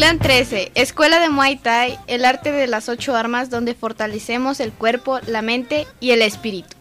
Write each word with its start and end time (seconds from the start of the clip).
Clan 0.00 0.18
13, 0.18 0.72
Escuela 0.76 1.20
de 1.20 1.28
Muay 1.28 1.56
Thai, 1.56 1.98
el 2.06 2.24
arte 2.24 2.52
de 2.52 2.66
las 2.66 2.88
ocho 2.88 3.14
armas 3.14 3.50
donde 3.50 3.74
fortalecemos 3.74 4.58
el 4.60 4.72
cuerpo, 4.72 5.20
la 5.26 5.42
mente 5.42 5.86
y 6.00 6.12
el 6.12 6.22
espíritu. 6.22 6.74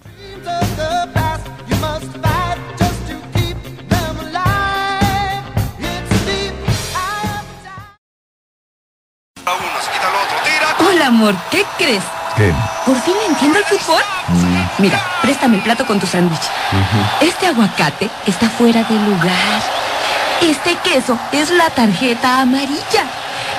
Hola 10.87 11.07
amor, 11.07 11.35
¿qué 11.51 11.65
crees? 11.77 12.03
¿Qué? 12.37 12.53
¿Por 12.85 12.95
fin 13.01 13.15
entiendo 13.27 13.59
el 13.59 13.65
fútbol? 13.65 14.01
Mira, 14.77 14.97
préstame 15.21 15.57
el 15.57 15.63
plato 15.63 15.85
con 15.85 15.99
tu 15.99 16.07
sándwich. 16.07 16.39
Este 17.19 17.47
aguacate 17.47 18.09
está 18.25 18.49
fuera 18.49 18.81
de 18.85 18.95
lugar. 18.95 19.78
Este 20.41 20.75
queso 20.83 21.19
es 21.31 21.49
la 21.51 21.69
tarjeta 21.69 22.41
amarilla. 22.41 23.03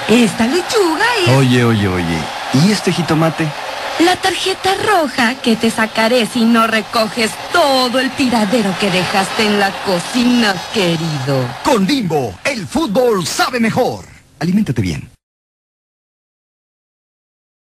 Esta 0.09 0.47
lechuga 0.47 1.05
es 1.25 1.29
Oye, 1.37 1.65
oye, 1.65 1.89
oye. 1.89 2.19
¿Y 2.55 2.73
este 2.73 2.93
jitomate? 2.93 3.47
la 4.05 4.17
tarjeta 4.17 4.71
roja 4.87 5.35
que 5.35 5.57
te 5.57 5.71
sacaré 5.71 6.25
si 6.27 6.45
no 6.45 6.67
recoges 6.67 7.31
todo 7.53 7.99
el 8.01 8.11
tiradero 8.13 8.75
que 8.81 8.91
dejaste 8.91 9.45
en 9.47 9.61
la 9.61 9.71
cocina, 9.85 10.55
querido. 10.73 11.47
Con 11.63 11.87
Bimbo, 11.87 12.35
el 12.45 12.67
fútbol 12.67 13.27
sabe 13.27 13.61
mejor. 13.61 14.07
Aliméntate 14.39 14.81
bien. 14.81 15.10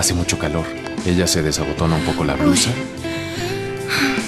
Hace 0.00 0.14
mucho 0.14 0.38
calor. 0.38 0.64
Ella 1.04 1.26
se 1.26 1.42
desabotona 1.42 1.96
un 1.96 2.02
poco 2.04 2.24
la 2.24 2.34
blusa. 2.34 2.70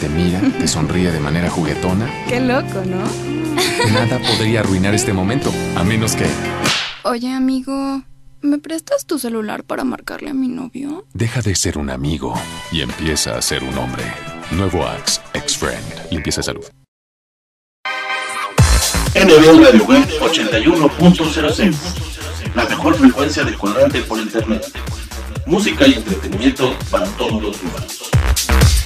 Te 0.02 0.08
mira, 0.10 0.38
te 0.58 0.68
sonríe 0.68 1.10
de 1.10 1.18
manera 1.18 1.48
juguetona. 1.48 2.10
Qué 2.28 2.40
loco, 2.40 2.82
¿no? 2.84 3.02
Nada 3.90 4.18
podría 4.18 4.60
arruinar 4.60 4.92
este 4.94 5.14
momento, 5.14 5.50
a 5.74 5.82
menos 5.82 6.14
que 6.14 6.26
Oye, 7.04 7.32
amigo, 7.32 8.02
¿me 8.42 8.58
prestas 8.58 9.06
tu 9.06 9.18
celular 9.18 9.64
para 9.64 9.82
marcarle 9.84 10.28
a 10.28 10.34
mi 10.34 10.48
novio? 10.48 11.06
deja 11.14 11.40
de 11.40 11.54
ser 11.54 11.78
un 11.78 11.88
amigo 11.88 12.34
y 12.70 12.82
empieza 12.82 13.38
a 13.38 13.40
ser 13.40 13.64
un 13.64 13.78
hombre. 13.78 14.04
Nuevo 14.50 14.84
Axe, 14.86 15.22
ex-friend. 15.32 16.10
Limpieza 16.10 16.42
de 16.42 16.44
salud. 16.44 16.64
NB 19.14 19.64
Radio 19.64 19.84
Web 19.84 20.06
81.06 20.20 21.74
La 22.54 22.66
mejor 22.66 22.94
frecuencia 22.94 23.42
del 23.42 23.56
cuadrante 23.56 24.02
por 24.02 24.18
internet. 24.18 24.66
Música 25.46 25.86
y 25.86 25.94
entretenimiento 25.94 26.76
para 26.90 27.06
todos 27.16 27.42
los 27.42 27.62
humanos. 27.62 28.81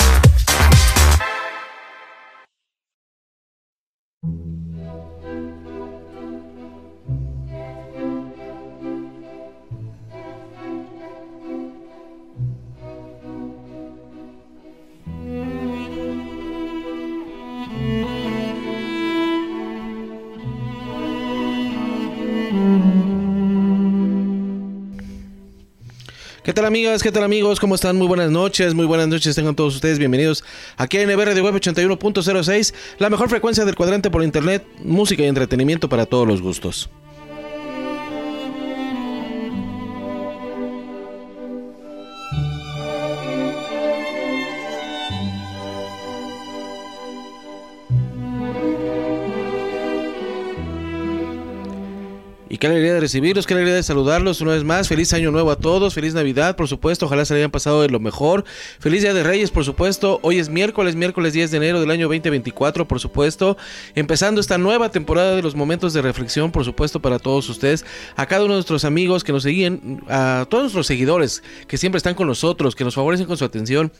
Tal 26.56 26.64
amigas? 26.64 27.02
¿Qué 27.02 27.12
tal 27.12 27.22
amigos? 27.22 27.60
¿Cómo 27.60 27.74
están? 27.74 27.98
Muy 27.98 28.06
buenas 28.06 28.30
noches, 28.30 28.72
muy 28.72 28.86
buenas 28.86 29.08
noches. 29.08 29.36
Tengan 29.36 29.54
todos 29.54 29.74
ustedes 29.74 29.98
bienvenidos 29.98 30.42
aquí 30.78 30.96
a 30.96 31.06
NB 31.06 31.22
Radio 31.22 31.44
Web 31.44 31.56
81.06, 31.56 32.72
la 32.98 33.10
mejor 33.10 33.28
frecuencia 33.28 33.66
del 33.66 33.74
cuadrante 33.74 34.10
por 34.10 34.22
internet, 34.22 34.66
música 34.82 35.22
y 35.22 35.26
entretenimiento 35.26 35.90
para 35.90 36.06
todos 36.06 36.26
los 36.26 36.40
gustos. 36.40 36.88
Y 52.48 52.58
qué 52.58 52.68
alegría 52.68 52.94
de 52.94 53.00
recibirlos, 53.00 53.44
qué 53.44 53.54
alegría 53.54 53.74
de 53.74 53.82
saludarlos 53.82 54.40
una 54.40 54.52
vez 54.52 54.62
más. 54.62 54.86
Feliz 54.86 55.12
año 55.12 55.32
nuevo 55.32 55.50
a 55.50 55.56
todos, 55.56 55.94
feliz 55.94 56.14
Navidad, 56.14 56.54
por 56.54 56.68
supuesto. 56.68 57.06
Ojalá 57.06 57.24
se 57.24 57.34
le 57.34 57.40
hayan 57.40 57.50
pasado 57.50 57.82
de 57.82 57.88
lo 57.88 57.98
mejor. 57.98 58.44
Feliz 58.78 59.02
Día 59.02 59.12
de 59.12 59.24
Reyes, 59.24 59.50
por 59.50 59.64
supuesto. 59.64 60.20
Hoy 60.22 60.38
es 60.38 60.48
miércoles, 60.48 60.94
miércoles 60.94 61.32
10 61.32 61.50
de 61.50 61.56
enero 61.56 61.80
del 61.80 61.90
año 61.90 62.06
2024, 62.06 62.86
por 62.86 63.00
supuesto. 63.00 63.56
Empezando 63.96 64.40
esta 64.40 64.58
nueva 64.58 64.92
temporada 64.92 65.34
de 65.34 65.42
los 65.42 65.56
momentos 65.56 65.92
de 65.92 66.02
reflexión, 66.02 66.52
por 66.52 66.64
supuesto, 66.64 67.00
para 67.00 67.18
todos 67.18 67.48
ustedes. 67.48 67.84
A 68.14 68.26
cada 68.26 68.44
uno 68.44 68.54
de 68.54 68.58
nuestros 68.58 68.84
amigos 68.84 69.24
que 69.24 69.32
nos 69.32 69.42
siguen, 69.42 70.04
a 70.08 70.46
todos 70.48 70.64
nuestros 70.64 70.86
seguidores 70.86 71.42
que 71.66 71.78
siempre 71.78 71.96
están 71.96 72.14
con 72.14 72.28
nosotros, 72.28 72.76
que 72.76 72.84
nos 72.84 72.94
favorecen 72.94 73.26
con 73.26 73.36
su 73.36 73.44
atención 73.44 73.90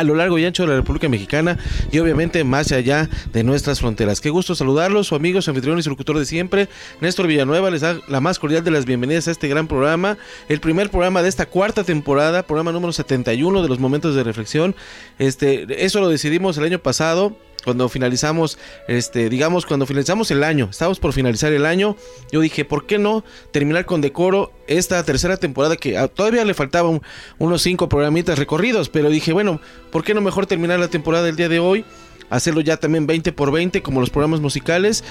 a 0.00 0.04
lo 0.04 0.14
largo 0.14 0.38
y 0.38 0.44
ancho 0.46 0.62
de 0.62 0.70
la 0.70 0.76
República 0.76 1.10
Mexicana 1.10 1.58
y 1.92 1.98
obviamente 1.98 2.42
más 2.42 2.72
allá 2.72 3.08
de 3.34 3.44
nuestras 3.44 3.80
fronteras. 3.80 4.22
Qué 4.22 4.30
gusto 4.30 4.54
saludarlos, 4.54 5.08
su 5.08 5.14
amigo, 5.14 5.42
su 5.42 5.50
anfitrión 5.50 5.78
y 5.78 5.82
su 5.82 5.90
locutor 5.90 6.18
de 6.18 6.24
siempre, 6.24 6.68
Néstor 7.02 7.26
Villanueva, 7.26 7.70
les 7.70 7.82
da 7.82 8.00
la 8.08 8.20
más 8.20 8.38
cordial 8.38 8.64
de 8.64 8.70
las 8.70 8.86
bienvenidas 8.86 9.28
a 9.28 9.30
este 9.30 9.46
gran 9.46 9.68
programa, 9.68 10.16
el 10.48 10.60
primer 10.60 10.90
programa 10.90 11.22
de 11.22 11.28
esta 11.28 11.44
cuarta 11.44 11.84
temporada, 11.84 12.44
programa 12.44 12.72
número 12.72 12.94
71 12.94 13.62
de 13.62 13.68
los 13.68 13.78
momentos 13.78 14.14
de 14.14 14.24
reflexión. 14.24 14.74
Este, 15.18 15.84
eso 15.84 16.00
lo 16.00 16.08
decidimos 16.08 16.56
el 16.56 16.64
año 16.64 16.78
pasado, 16.78 17.36
cuando 17.62 17.88
finalizamos, 17.88 18.58
este, 18.88 19.28
digamos, 19.28 19.66
cuando 19.66 19.86
finalizamos 19.86 20.30
el 20.30 20.42
año, 20.44 20.68
estábamos 20.70 21.00
por 21.00 21.12
finalizar 21.12 21.52
el 21.52 21.66
año, 21.66 21.96
yo 22.32 22.40
dije, 22.40 22.64
¿por 22.64 22.86
qué 22.86 22.98
no 22.98 23.24
terminar 23.52 23.86
con 23.86 24.00
decoro 24.00 24.52
esta 24.66 25.02
tercera 25.04 25.36
temporada 25.36 25.76
que 25.76 25.98
ah, 25.98 26.08
todavía 26.08 26.44
le 26.44 26.54
faltaban 26.54 27.02
unos 27.38 27.62
cinco 27.62 27.88
programitas 27.88 28.38
recorridos, 28.38 28.88
pero 28.88 29.10
dije, 29.10 29.32
bueno, 29.32 29.60
¿por 29.90 30.04
qué 30.04 30.14
no 30.14 30.20
mejor 30.20 30.46
terminar 30.46 30.78
la 30.78 30.88
temporada 30.88 31.24
del 31.24 31.36
día 31.36 31.48
de 31.48 31.58
hoy? 31.58 31.84
Hacerlo 32.28 32.60
ya 32.60 32.76
también 32.76 33.06
20 33.06 33.32
por 33.32 33.50
20 33.50 33.82
como 33.82 34.00
los 34.00 34.10
programas 34.10 34.40
musicales 34.40 35.02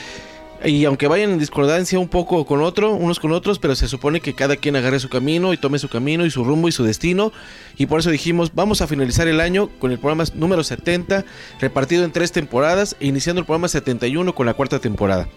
y 0.65 0.83
aunque 0.85 1.07
vayan 1.07 1.31
en 1.31 1.39
discordancia 1.39 2.00
un 2.00 2.09
poco 2.09 2.45
con 2.45 2.61
otro, 2.61 2.94
unos 2.94 3.19
con 3.19 3.31
otros, 3.31 3.59
pero 3.59 3.75
se 3.75 3.88
supone 3.88 4.19
que 4.19 4.33
cada 4.33 4.57
quien 4.57 4.75
agarre 4.75 5.00
su 5.00 5.09
camino 5.09 5.53
y 5.53 5.57
tome 5.57 5.79
su 5.79 5.88
camino 5.88 6.25
y 6.25 6.31
su 6.31 6.44
rumbo 6.44 6.67
y 6.67 6.71
su 6.71 6.83
destino. 6.83 7.31
Y 7.77 7.85
por 7.85 8.00
eso 8.00 8.09
dijimos, 8.09 8.51
vamos 8.53 8.81
a 8.81 8.88
finalizar 8.88 9.27
el 9.27 9.39
año 9.39 9.69
con 9.79 9.91
el 9.91 10.00
programa 10.00 10.25
número 10.33 10.63
70, 10.63 11.23
repartido 11.61 12.03
en 12.03 12.11
tres 12.11 12.31
temporadas, 12.31 12.97
e 13.00 13.07
iniciando 13.07 13.39
el 13.39 13.45
programa 13.45 13.69
71 13.69 14.35
con 14.35 14.45
la 14.45 14.53
cuarta 14.53 14.79
temporada. 14.79 15.29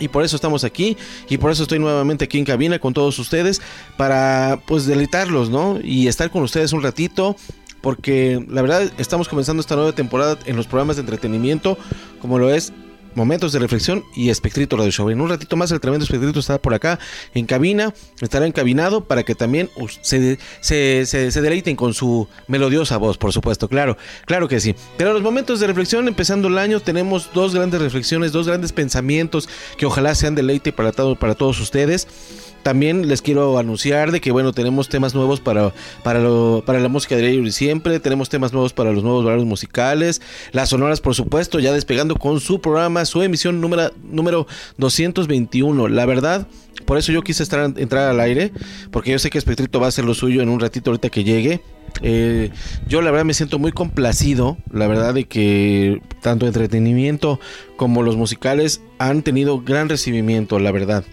Y 0.00 0.08
por 0.08 0.24
eso 0.24 0.34
estamos 0.34 0.64
aquí 0.64 0.96
y 1.28 1.36
por 1.36 1.50
eso 1.50 1.62
estoy 1.62 1.78
nuevamente 1.78 2.24
aquí 2.24 2.38
en 2.38 2.46
cabina 2.46 2.78
con 2.78 2.94
todos 2.94 3.18
ustedes 3.18 3.60
para 3.98 4.60
pues 4.66 4.86
deleitarlos, 4.86 5.50
¿no? 5.50 5.78
Y 5.82 6.08
estar 6.08 6.30
con 6.30 6.42
ustedes 6.42 6.72
un 6.72 6.82
ratito, 6.82 7.36
porque 7.82 8.44
la 8.48 8.62
verdad 8.62 8.90
estamos 8.98 9.28
comenzando 9.28 9.60
esta 9.60 9.76
nueva 9.76 9.92
temporada 9.92 10.38
en 10.46 10.56
los 10.56 10.66
programas 10.66 10.96
de 10.96 11.00
entretenimiento, 11.00 11.78
como 12.20 12.38
lo 12.38 12.52
es 12.52 12.72
momentos 13.14 13.52
de 13.52 13.58
reflexión 13.58 14.04
y 14.14 14.30
Espectrito 14.30 14.76
Radio 14.76 14.90
Show. 14.90 15.10
En 15.10 15.20
un 15.20 15.28
ratito 15.28 15.56
más 15.56 15.70
el 15.70 15.80
tremendo 15.80 16.04
Espectrito 16.04 16.40
estará 16.40 16.60
por 16.60 16.74
acá 16.74 16.98
en 17.34 17.46
cabina, 17.46 17.94
estará 18.20 18.46
encabinado 18.46 19.04
para 19.04 19.22
que 19.22 19.34
también 19.34 19.70
se, 20.00 20.38
se, 20.60 21.06
se, 21.06 21.40
deleiten 21.40 21.76
con 21.76 21.94
su 21.94 22.28
melodiosa 22.46 22.96
voz, 22.96 23.18
por 23.18 23.32
supuesto, 23.32 23.68
claro, 23.68 23.96
claro 24.26 24.48
que 24.48 24.60
sí. 24.60 24.74
Pero 24.96 25.12
los 25.12 25.22
momentos 25.22 25.60
de 25.60 25.66
reflexión, 25.66 26.08
empezando 26.08 26.48
el 26.48 26.58
año, 26.58 26.80
tenemos 26.80 27.30
dos 27.34 27.54
grandes 27.54 27.80
reflexiones, 27.80 28.32
dos 28.32 28.46
grandes 28.46 28.72
pensamientos 28.72 29.48
que 29.76 29.86
ojalá 29.86 30.14
sean 30.14 30.34
deleite 30.34 30.72
para, 30.72 30.92
para 30.92 31.34
todos 31.34 31.60
ustedes. 31.60 32.06
También 32.62 33.08
les 33.08 33.22
quiero 33.22 33.58
anunciar 33.58 34.12
de 34.12 34.20
que 34.20 34.32
bueno, 34.32 34.52
tenemos 34.52 34.88
temas 34.88 35.14
nuevos 35.14 35.40
para, 35.40 35.72
para, 36.02 36.20
para 36.64 36.80
la 36.80 36.88
música 36.88 37.16
de 37.16 37.30
y 37.34 37.52
siempre, 37.52 38.00
tenemos 38.00 38.28
temas 38.28 38.52
nuevos 38.52 38.72
para 38.72 38.92
los 38.92 39.02
nuevos 39.02 39.24
valores 39.24 39.46
musicales, 39.46 40.20
las 40.52 40.70
sonoras 40.70 41.00
por 41.00 41.14
supuesto, 41.14 41.58
ya 41.58 41.72
despegando 41.72 42.16
con 42.16 42.40
su 42.40 42.60
programa, 42.60 43.04
su 43.04 43.22
emisión 43.22 43.60
número, 43.60 43.90
número 44.02 44.46
221. 44.78 45.88
La 45.88 46.06
verdad, 46.06 46.46
por 46.84 46.98
eso 46.98 47.12
yo 47.12 47.22
quise 47.22 47.42
estar, 47.42 47.72
entrar 47.76 48.08
al 48.08 48.20
aire, 48.20 48.52
porque 48.90 49.12
yo 49.12 49.18
sé 49.18 49.30
que 49.30 49.38
Espectrito 49.38 49.80
va 49.80 49.86
a 49.86 49.88
hacer 49.88 50.04
lo 50.04 50.14
suyo 50.14 50.42
en 50.42 50.48
un 50.48 50.60
ratito 50.60 50.90
ahorita 50.90 51.08
que 51.08 51.24
llegue. 51.24 51.60
Eh, 52.02 52.50
yo 52.86 53.02
la 53.02 53.10
verdad 53.10 53.24
me 53.24 53.34
siento 53.34 53.58
muy 53.58 53.72
complacido, 53.72 54.56
la 54.72 54.86
verdad 54.86 55.14
de 55.14 55.24
que 55.24 56.00
tanto 56.22 56.46
entretenimiento 56.46 57.40
como 57.76 58.02
los 58.02 58.16
musicales 58.16 58.80
han 58.98 59.22
tenido 59.22 59.60
gran 59.60 59.88
recibimiento, 59.88 60.58
la 60.58 60.72
verdad. 60.72 61.04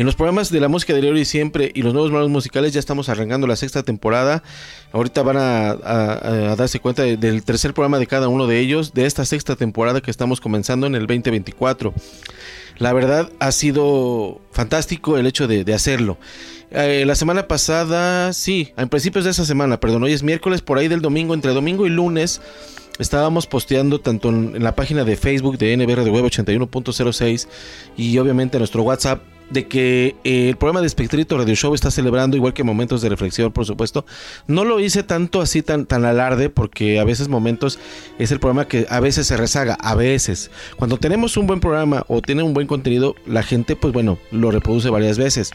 En 0.00 0.06
los 0.06 0.16
programas 0.16 0.50
de 0.50 0.60
la 0.60 0.68
música 0.68 0.94
de 0.94 1.06
y 1.10 1.24
siempre 1.26 1.72
y 1.74 1.82
los 1.82 1.92
nuevos 1.92 2.10
malos 2.10 2.30
musicales 2.30 2.72
ya 2.72 2.80
estamos 2.80 3.10
arrancando 3.10 3.46
la 3.46 3.54
sexta 3.54 3.82
temporada. 3.82 4.42
Ahorita 4.92 5.22
van 5.22 5.36
a, 5.36 6.56
darse 6.56 6.80
cuenta 6.80 7.02
del 7.02 7.44
tercer 7.44 7.74
programa 7.74 7.98
de 7.98 8.06
cada 8.06 8.28
uno 8.28 8.46
de 8.46 8.60
ellos, 8.60 8.94
de 8.94 9.04
esta 9.04 9.26
sexta 9.26 9.56
temporada 9.56 10.00
que 10.00 10.10
estamos 10.10 10.40
comenzando 10.40 10.86
en 10.86 10.94
el 10.94 11.06
2024. 11.06 11.92
La 12.78 12.94
verdad 12.94 13.28
ha 13.40 13.52
sido 13.52 14.40
fantástico 14.52 15.18
el 15.18 15.26
hecho 15.26 15.46
de, 15.46 15.74
hacerlo. 15.74 16.16
Eh, 16.70 17.04
la 17.06 17.14
semana 17.14 17.46
pasada, 17.46 18.32
sí, 18.32 18.72
en 18.78 18.88
principios 18.88 19.26
de 19.26 19.32
esa 19.32 19.44
semana, 19.44 19.80
perdón, 19.80 20.04
hoy 20.04 20.14
es 20.14 20.22
miércoles, 20.22 20.62
por 20.62 20.78
ahí 20.78 20.88
del 20.88 21.02
domingo, 21.02 21.34
entre 21.34 21.52
domingo 21.52 21.86
y 21.86 21.90
lunes, 21.90 22.40
estábamos 22.98 23.46
posteando 23.46 24.00
tanto 24.00 24.30
en, 24.30 24.64
la 24.64 24.74
página 24.74 25.04
de 25.04 25.18
Facebook 25.18 25.58
de 25.58 25.76
NBR 25.76 26.04
de 26.04 26.10
Web 26.10 26.24
81.06 26.24 27.48
y 27.98 28.16
obviamente 28.16 28.56
en 28.56 28.60
nuestro 28.60 28.82
WhatsApp 28.82 29.20
de 29.50 29.66
que 29.66 30.16
eh, 30.24 30.48
el 30.48 30.56
programa 30.56 30.80
de 30.80 30.86
Espectrito 30.86 31.36
Radio 31.36 31.54
Show 31.54 31.74
está 31.74 31.90
celebrando, 31.90 32.36
igual 32.36 32.54
que 32.54 32.64
momentos 32.64 33.02
de 33.02 33.08
reflexión, 33.08 33.52
por 33.52 33.66
supuesto. 33.66 34.06
No 34.46 34.64
lo 34.64 34.80
hice 34.80 35.02
tanto 35.02 35.40
así, 35.40 35.62
tan, 35.62 35.86
tan 35.86 36.04
alarde, 36.04 36.48
porque 36.48 36.98
a 36.98 37.04
veces 37.04 37.28
momentos 37.28 37.78
es 38.18 38.30
el 38.30 38.40
programa 38.40 38.66
que 38.66 38.86
a 38.88 39.00
veces 39.00 39.26
se 39.26 39.36
rezaga, 39.36 39.74
a 39.74 39.94
veces. 39.94 40.50
Cuando 40.76 40.96
tenemos 40.96 41.36
un 41.36 41.46
buen 41.46 41.60
programa 41.60 42.04
o 42.08 42.22
tiene 42.22 42.42
un 42.42 42.54
buen 42.54 42.66
contenido, 42.66 43.14
la 43.26 43.42
gente, 43.42 43.76
pues 43.76 43.92
bueno, 43.92 44.18
lo 44.30 44.50
reproduce 44.50 44.88
varias 44.90 45.18
veces. 45.18 45.50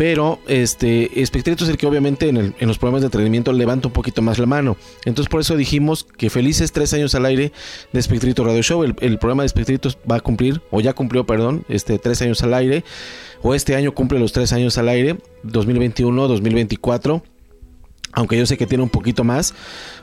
Pero 0.00 0.38
este 0.48 1.20
Espectrito 1.20 1.64
es 1.64 1.68
el 1.68 1.76
que 1.76 1.86
obviamente 1.86 2.30
en, 2.30 2.54
los 2.60 2.78
programas 2.78 3.02
de 3.02 3.08
entretenimiento 3.08 3.52
levanta 3.52 3.88
un 3.88 3.92
poquito 3.92 4.22
más 4.22 4.38
la 4.38 4.46
mano. 4.46 4.78
Entonces 5.04 5.28
por 5.28 5.42
eso 5.42 5.58
dijimos 5.58 6.04
que 6.16 6.30
felices 6.30 6.72
tres 6.72 6.94
años 6.94 7.14
al 7.14 7.26
aire 7.26 7.52
de 7.92 8.00
Espectrito 8.00 8.42
Radio 8.42 8.62
Show. 8.62 8.82
El, 8.82 9.18
programa 9.18 9.42
de 9.42 9.48
Espectrito 9.48 9.90
va 10.10 10.16
a 10.16 10.20
cumplir, 10.20 10.62
o 10.70 10.80
ya 10.80 10.94
cumplió, 10.94 11.26
perdón, 11.26 11.66
este 11.68 11.98
tres 11.98 12.22
años 12.22 12.42
al 12.42 12.54
aire. 12.54 12.82
O 13.42 13.54
este 13.54 13.76
año 13.76 13.92
cumple 13.92 14.18
los 14.18 14.32
tres 14.32 14.54
años 14.54 14.78
al 14.78 14.88
aire, 14.88 15.18
2021, 15.42 16.28
2024 16.28 17.22
aunque 18.12 18.36
yo 18.36 18.44
sé 18.44 18.56
que 18.56 18.66
tiene 18.66 18.82
un 18.82 18.90
poquito 18.90 19.22
más, 19.22 19.54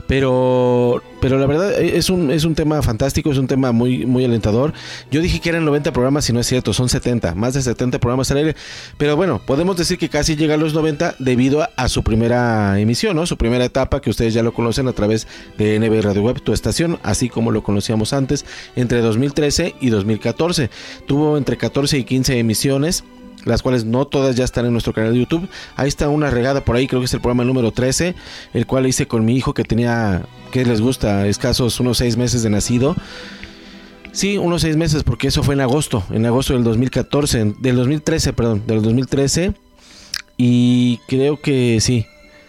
pero, 0.08 1.02
pero 1.20 1.38
la 1.38 1.46
verdad 1.46 1.80
es 1.80 2.08
un, 2.08 2.30
es 2.30 2.44
un 2.44 2.54
tema 2.54 2.80
fantástico, 2.80 3.30
es 3.30 3.36
un 3.36 3.46
tema 3.46 3.72
muy, 3.72 4.06
muy 4.06 4.24
alentador. 4.24 4.72
Yo 5.10 5.20
dije 5.20 5.38
que 5.38 5.50
eran 5.50 5.66
90 5.66 5.92
programas 5.92 6.28
y 6.30 6.32
no 6.32 6.40
es 6.40 6.46
cierto, 6.46 6.72
son 6.72 6.88
70, 6.88 7.34
más 7.34 7.52
de 7.52 7.60
70 7.60 8.00
programas 8.00 8.30
al 8.30 8.38
aire, 8.38 8.56
pero 8.96 9.16
bueno, 9.16 9.40
podemos 9.44 9.76
decir 9.76 9.98
que 9.98 10.08
casi 10.08 10.34
llega 10.34 10.54
a 10.54 10.56
los 10.56 10.72
90 10.72 11.16
debido 11.18 11.68
a, 11.76 11.88
su 11.88 12.02
primera 12.02 12.80
emisión, 12.80 13.16
¿no? 13.16 13.26
Su 13.26 13.36
primera 13.36 13.66
etapa, 13.66 14.00
que 14.00 14.08
ustedes 14.08 14.32
ya 14.32 14.42
lo 14.42 14.54
conocen 14.54 14.88
a 14.88 14.92
través 14.94 15.28
de 15.58 15.78
NB 15.78 16.02
Radio 16.02 16.22
Web, 16.22 16.40
tu 16.40 16.54
estación, 16.54 16.98
así 17.02 17.28
como 17.28 17.50
lo 17.50 17.62
conocíamos 17.62 18.14
antes, 18.14 18.46
entre 18.76 19.02
2013 19.02 19.74
y 19.78 19.90
2014. 19.90 20.70
Tuvo 21.06 21.36
entre 21.36 21.58
14 21.58 21.98
y 21.98 22.04
15 22.04 22.38
emisiones 22.38 23.04
las 23.44 23.62
cuales 23.62 23.84
no 23.84 24.06
todas 24.06 24.36
ya 24.36 24.44
están 24.44 24.66
en 24.66 24.72
nuestro 24.72 24.92
canal 24.92 25.12
de 25.12 25.20
YouTube. 25.20 25.48
Ahí 25.76 25.88
está 25.88 26.08
una 26.08 26.30
regada 26.30 26.64
por 26.64 26.76
ahí, 26.76 26.86
creo 26.86 27.00
que 27.00 27.06
es 27.06 27.14
el 27.14 27.20
programa 27.20 27.44
número 27.44 27.72
13, 27.72 28.14
el 28.54 28.66
cual 28.66 28.86
hice 28.86 29.06
con 29.06 29.24
mi 29.24 29.36
hijo 29.36 29.54
que 29.54 29.64
tenía, 29.64 30.22
que 30.52 30.64
les 30.64 30.80
gusta, 30.80 31.26
escasos 31.26 31.80
unos 31.80 31.98
seis 31.98 32.16
meses 32.16 32.42
de 32.42 32.50
nacido. 32.50 32.96
Sí, 34.12 34.38
unos 34.38 34.62
seis 34.62 34.76
meses, 34.76 35.04
porque 35.04 35.28
eso 35.28 35.42
fue 35.42 35.54
en 35.54 35.60
agosto, 35.60 36.02
en 36.10 36.26
agosto 36.26 36.54
del 36.54 36.64
2014, 36.64 37.54
del 37.60 37.76
2013, 37.76 38.32
perdón, 38.32 38.62
del 38.66 38.82
2013. 38.82 39.54
Y 40.36 40.98
creo 41.08 41.40
que 41.40 41.80
sí, 41.80 42.06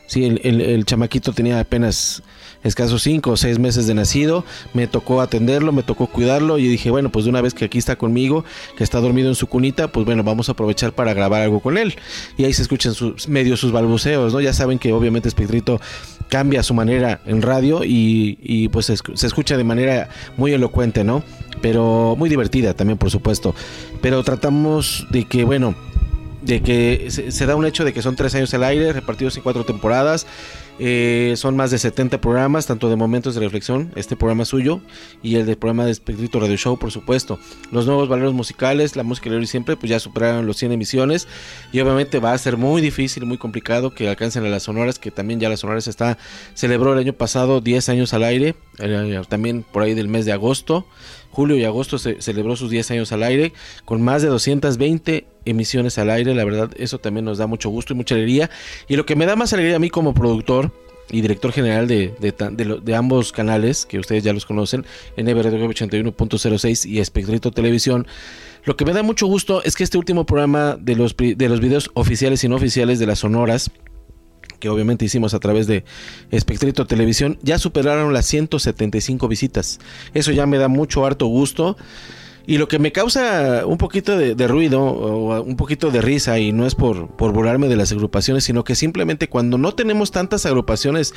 sí, 0.08 0.24
el, 0.26 0.62
el 0.62 0.86
chamaquito 0.86 1.34
tenía 1.34 1.60
apenas 1.60 2.24
escasos 2.64 3.04
5 3.04 3.32
o 3.32 3.38
6 3.38 3.60
meses 3.60 3.88
de 3.88 3.94
nacido, 3.94 4.46
me 4.74 4.88
tocó 4.88 5.22
atenderlo, 5.22 5.72
me 5.72 5.84
tocó 5.84 6.08
cuidarlo 6.08 6.58
y 6.58 6.68
dije, 6.68 6.92
bueno, 6.92 7.12
pues 7.12 7.26
de 7.26 7.32
una 7.32 7.42
vez 7.42 7.54
que 7.54 7.66
aquí 7.66 7.78
está 7.78 7.96
conmigo, 7.96 8.44
que 8.78 8.84
está 8.84 9.00
dormido 9.00 9.30
en 9.30 9.36
su 9.36 9.48
cunita, 9.48 9.90
pues 9.90 10.06
bueno, 10.06 10.24
vamos 10.24 10.50
a 10.50 10.54
aprovechar 10.54 10.94
para 10.94 11.14
grabar 11.14 11.42
algo 11.42 11.60
con 11.60 11.78
él. 11.78 11.96
Y 12.38 12.46
ahí 12.46 12.54
se 12.54 12.62
escuchan 12.62 12.94
sus, 12.94 13.28
medio 13.28 13.58
sus 13.58 13.72
balbuceos, 13.72 14.34
¿no? 14.34 14.42
Ya 14.42 14.54
saben 14.54 14.80
que 14.80 14.94
obviamente 14.94 15.30
Espectrito 15.30 15.80
cambia 16.30 16.64
su 16.64 16.74
manera 16.74 17.22
en 17.26 17.42
radio 17.42 17.82
y, 17.84 18.70
pues 18.72 18.86
se, 18.86 18.96
se 19.14 19.28
escucha 19.28 19.58
de 19.58 19.64
manera 19.64 20.10
muy 20.38 20.54
elocuente, 20.54 21.04
¿no? 21.04 21.24
Pero 21.62 22.16
muy 22.18 22.30
divertida 22.30 22.74
también, 22.74 22.98
por 22.98 23.10
supuesto. 23.10 23.56
Pero 24.02 24.24
tratamos 24.24 25.08
de 25.10 25.26
que, 25.26 25.44
bueno, 25.44 25.76
de 26.42 26.62
que 26.62 27.08
se, 27.10 27.46
da 27.46 27.56
un 27.56 27.66
hecho 27.66 27.84
de 27.84 27.94
que 27.94 28.02
son 28.02 28.16
tres 28.16 28.34
años 28.36 28.54
al 28.54 28.64
aire, 28.64 28.94
repartidos 28.94 29.36
en 29.38 29.44
cuatro 29.44 29.66
temporadas. 29.66 30.26
Eh, 30.80 31.34
son 31.36 31.58
más 31.58 31.72
de 31.72 31.78
70 31.78 32.22
programas, 32.22 32.66
tanto 32.66 32.90
de 32.90 32.96
momentos 32.96 33.36
de 33.36 33.42
reflexión, 33.42 33.92
este 33.96 34.16
programa 34.16 34.46
suyo, 34.46 34.80
y 35.22 35.36
el 35.36 35.46
del 35.46 35.58
programa 35.58 35.86
de 35.86 35.92
Espectrito 35.92 36.40
Radio 36.40 36.56
Show, 36.56 36.80
por 36.80 36.92
supuesto. 36.92 37.38
Los 37.72 37.86
nuevos 37.86 38.08
valores 38.08 38.34
musicales, 38.34 38.96
la 38.96 39.04
música 39.04 39.30
de 39.30 39.46
siempre, 39.46 39.76
pues 39.76 39.90
ya 39.90 40.00
superaron 40.00 40.48
los 40.48 40.58
100 40.58 40.72
emisiones. 40.72 41.28
Y 41.74 41.80
obviamente 41.82 42.20
va 42.20 42.34
a 42.34 42.38
ser 42.38 42.58
muy 42.58 42.82
difícil, 42.82 43.26
muy 43.26 43.38
complicado 43.38 43.94
que 43.94 44.08
alcancen 44.08 44.46
a 44.46 44.50
las 44.50 44.64
sonoras, 44.64 45.00
que 45.00 45.12
también 45.12 45.40
ya 45.40 45.50
las 45.50 45.60
sonoras 45.60 45.88
está, 45.88 46.18
celebró 46.54 46.94
el 46.94 47.00
año 47.00 47.14
pasado 47.14 47.62
10 47.62 47.90
años 47.90 48.14
al 48.14 48.24
aire, 48.24 48.56
eh, 48.80 49.22
también 49.28 49.64
por 49.70 49.84
ahí 49.84 49.94
del 49.94 50.08
mes 50.08 50.26
de 50.26 50.32
agosto. 50.32 50.86
Julio 51.32 51.58
y 51.58 51.64
agosto 51.64 51.98
se 51.98 52.22
celebró 52.22 52.56
sus 52.56 52.70
10 52.70 52.92
años 52.92 53.12
al 53.12 53.24
aire, 53.24 53.54
con 53.86 54.02
más 54.02 54.22
de 54.22 54.28
220 54.28 55.26
emisiones 55.46 55.98
al 55.98 56.10
aire. 56.10 56.34
La 56.36 56.46
verdad, 56.46 56.72
eso 56.78 57.00
también 57.00 57.26
nos 57.26 57.38
da 57.38 57.48
mucho 57.48 57.70
gusto 57.70 57.94
y 57.94 57.96
mucha 57.96 58.16
alegría. 58.16 58.50
Y 58.88 58.96
lo 58.96 59.06
que 59.06 59.16
me 59.16 59.26
da 59.26 59.36
más 59.36 59.54
alegría 59.54 59.76
a 59.76 59.80
mí 59.80 59.90
como 59.90 60.14
productor 60.14 60.72
y 61.12 61.22
director 61.22 61.52
general 61.52 61.88
de, 61.88 62.14
de, 62.20 62.96
ambos 62.96 63.32
canales, 63.32 63.86
que 63.86 64.00
ustedes 64.00 64.24
ya 64.24 64.34
los 64.34 64.46
conocen, 64.46 64.86
NBRD 65.18 65.56
81.06 65.56 66.86
y 66.88 67.00
Espectrito 67.00 67.52
Televisión. 67.52 68.08
Lo 68.66 68.78
que 68.78 68.86
me 68.86 68.94
da 68.94 69.02
mucho 69.02 69.26
gusto 69.26 69.64
es 69.64 69.76
que 69.76 69.84
este 69.84 69.98
último 69.98 70.26
programa 70.26 70.78
de 70.80 70.96
los, 70.96 71.16
de 71.18 71.50
los 71.50 71.60
videos 71.60 71.90
oficiales 71.94 72.44
y 72.44 72.50
no 72.50 72.58
oficiales 72.58 73.00
de 73.00 73.08
las 73.08 73.20
sonoras, 73.20 73.72
que 74.60 74.70
obviamente 74.70 75.06
hicimos 75.06 75.34
a 75.34 75.40
través 75.40 75.68
de 75.68 75.84
Espectrito 76.32 76.86
Televisión, 76.86 77.38
ya 77.42 77.58
superaron 77.58 78.14
las 78.14 78.26
175 78.26 79.28
visitas. 79.28 79.80
Eso 80.14 80.32
ya 80.32 80.46
me 80.46 80.58
da 80.58 80.68
mucho 80.68 81.06
harto 81.06 81.26
gusto. 81.28 81.78
Y 82.46 82.58
lo 82.58 82.68
que 82.68 82.80
me 82.80 82.92
causa 82.92 83.66
un 83.66 83.78
poquito 83.78 84.18
de, 84.18 84.48
ruido 84.48 84.82
o 84.82 85.42
un 85.42 85.56
poquito 85.56 85.92
de 85.92 86.02
risa, 86.02 86.40
y 86.40 86.52
no 86.52 86.66
es 86.66 86.74
por, 86.74 87.08
por 87.10 87.32
burlarme 87.32 87.68
de 87.68 87.76
las 87.76 87.92
agrupaciones, 87.92 88.44
sino 88.44 88.64
que 88.64 88.74
simplemente 88.74 89.30
cuando 89.30 89.60
no 89.60 89.76
tenemos 89.76 90.10
tantas 90.10 90.48
agrupaciones 90.48 91.14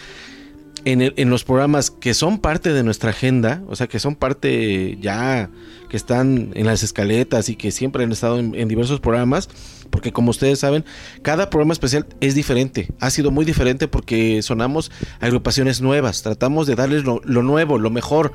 en, 0.84 1.12
en, 1.16 1.30
los 1.30 1.44
programas 1.44 1.90
que 1.90 2.14
son 2.14 2.38
parte 2.38 2.72
de 2.72 2.82
nuestra 2.82 3.10
agenda, 3.10 3.62
o 3.68 3.76
sea, 3.76 3.86
que 3.86 3.98
son 3.98 4.16
parte 4.16 4.98
ya, 5.00 5.50
que 5.88 5.96
están 5.96 6.52
en 6.54 6.66
las 6.66 6.82
escaletas 6.82 7.48
y 7.48 7.56
que 7.56 7.70
siempre 7.70 8.02
han 8.02 8.12
estado 8.12 8.38
en, 8.38 8.68
diversos 8.68 8.98
programas, 8.98 9.48
porque 9.90 10.10
como 10.10 10.30
ustedes 10.30 10.58
saben, 10.58 10.84
cada 11.20 11.50
programa 11.50 11.74
especial 11.74 12.06
es 12.20 12.34
diferente, 12.34 12.88
ha 12.98 13.10
sido 13.10 13.30
muy 13.30 13.44
diferente 13.44 13.88
porque 13.88 14.40
sonamos 14.42 14.90
agrupaciones 15.20 15.82
nuevas, 15.82 16.22
tratamos 16.22 16.66
de 16.66 16.76
darles 16.76 17.04
lo, 17.04 17.20
lo 17.24 17.42
nuevo, 17.42 17.78
lo 17.78 17.90
mejor. 17.90 18.32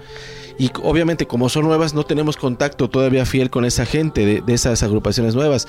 Y 0.59 0.71
obviamente 0.81 1.27
como 1.27 1.49
son 1.49 1.65
nuevas 1.65 1.93
no 1.93 2.03
tenemos 2.03 2.37
contacto 2.37 2.89
todavía 2.89 3.25
fiel 3.25 3.49
con 3.49 3.65
esa 3.65 3.85
gente 3.85 4.25
de, 4.25 4.41
de 4.41 4.53
esas 4.53 4.83
agrupaciones 4.83 5.35
nuevas. 5.35 5.67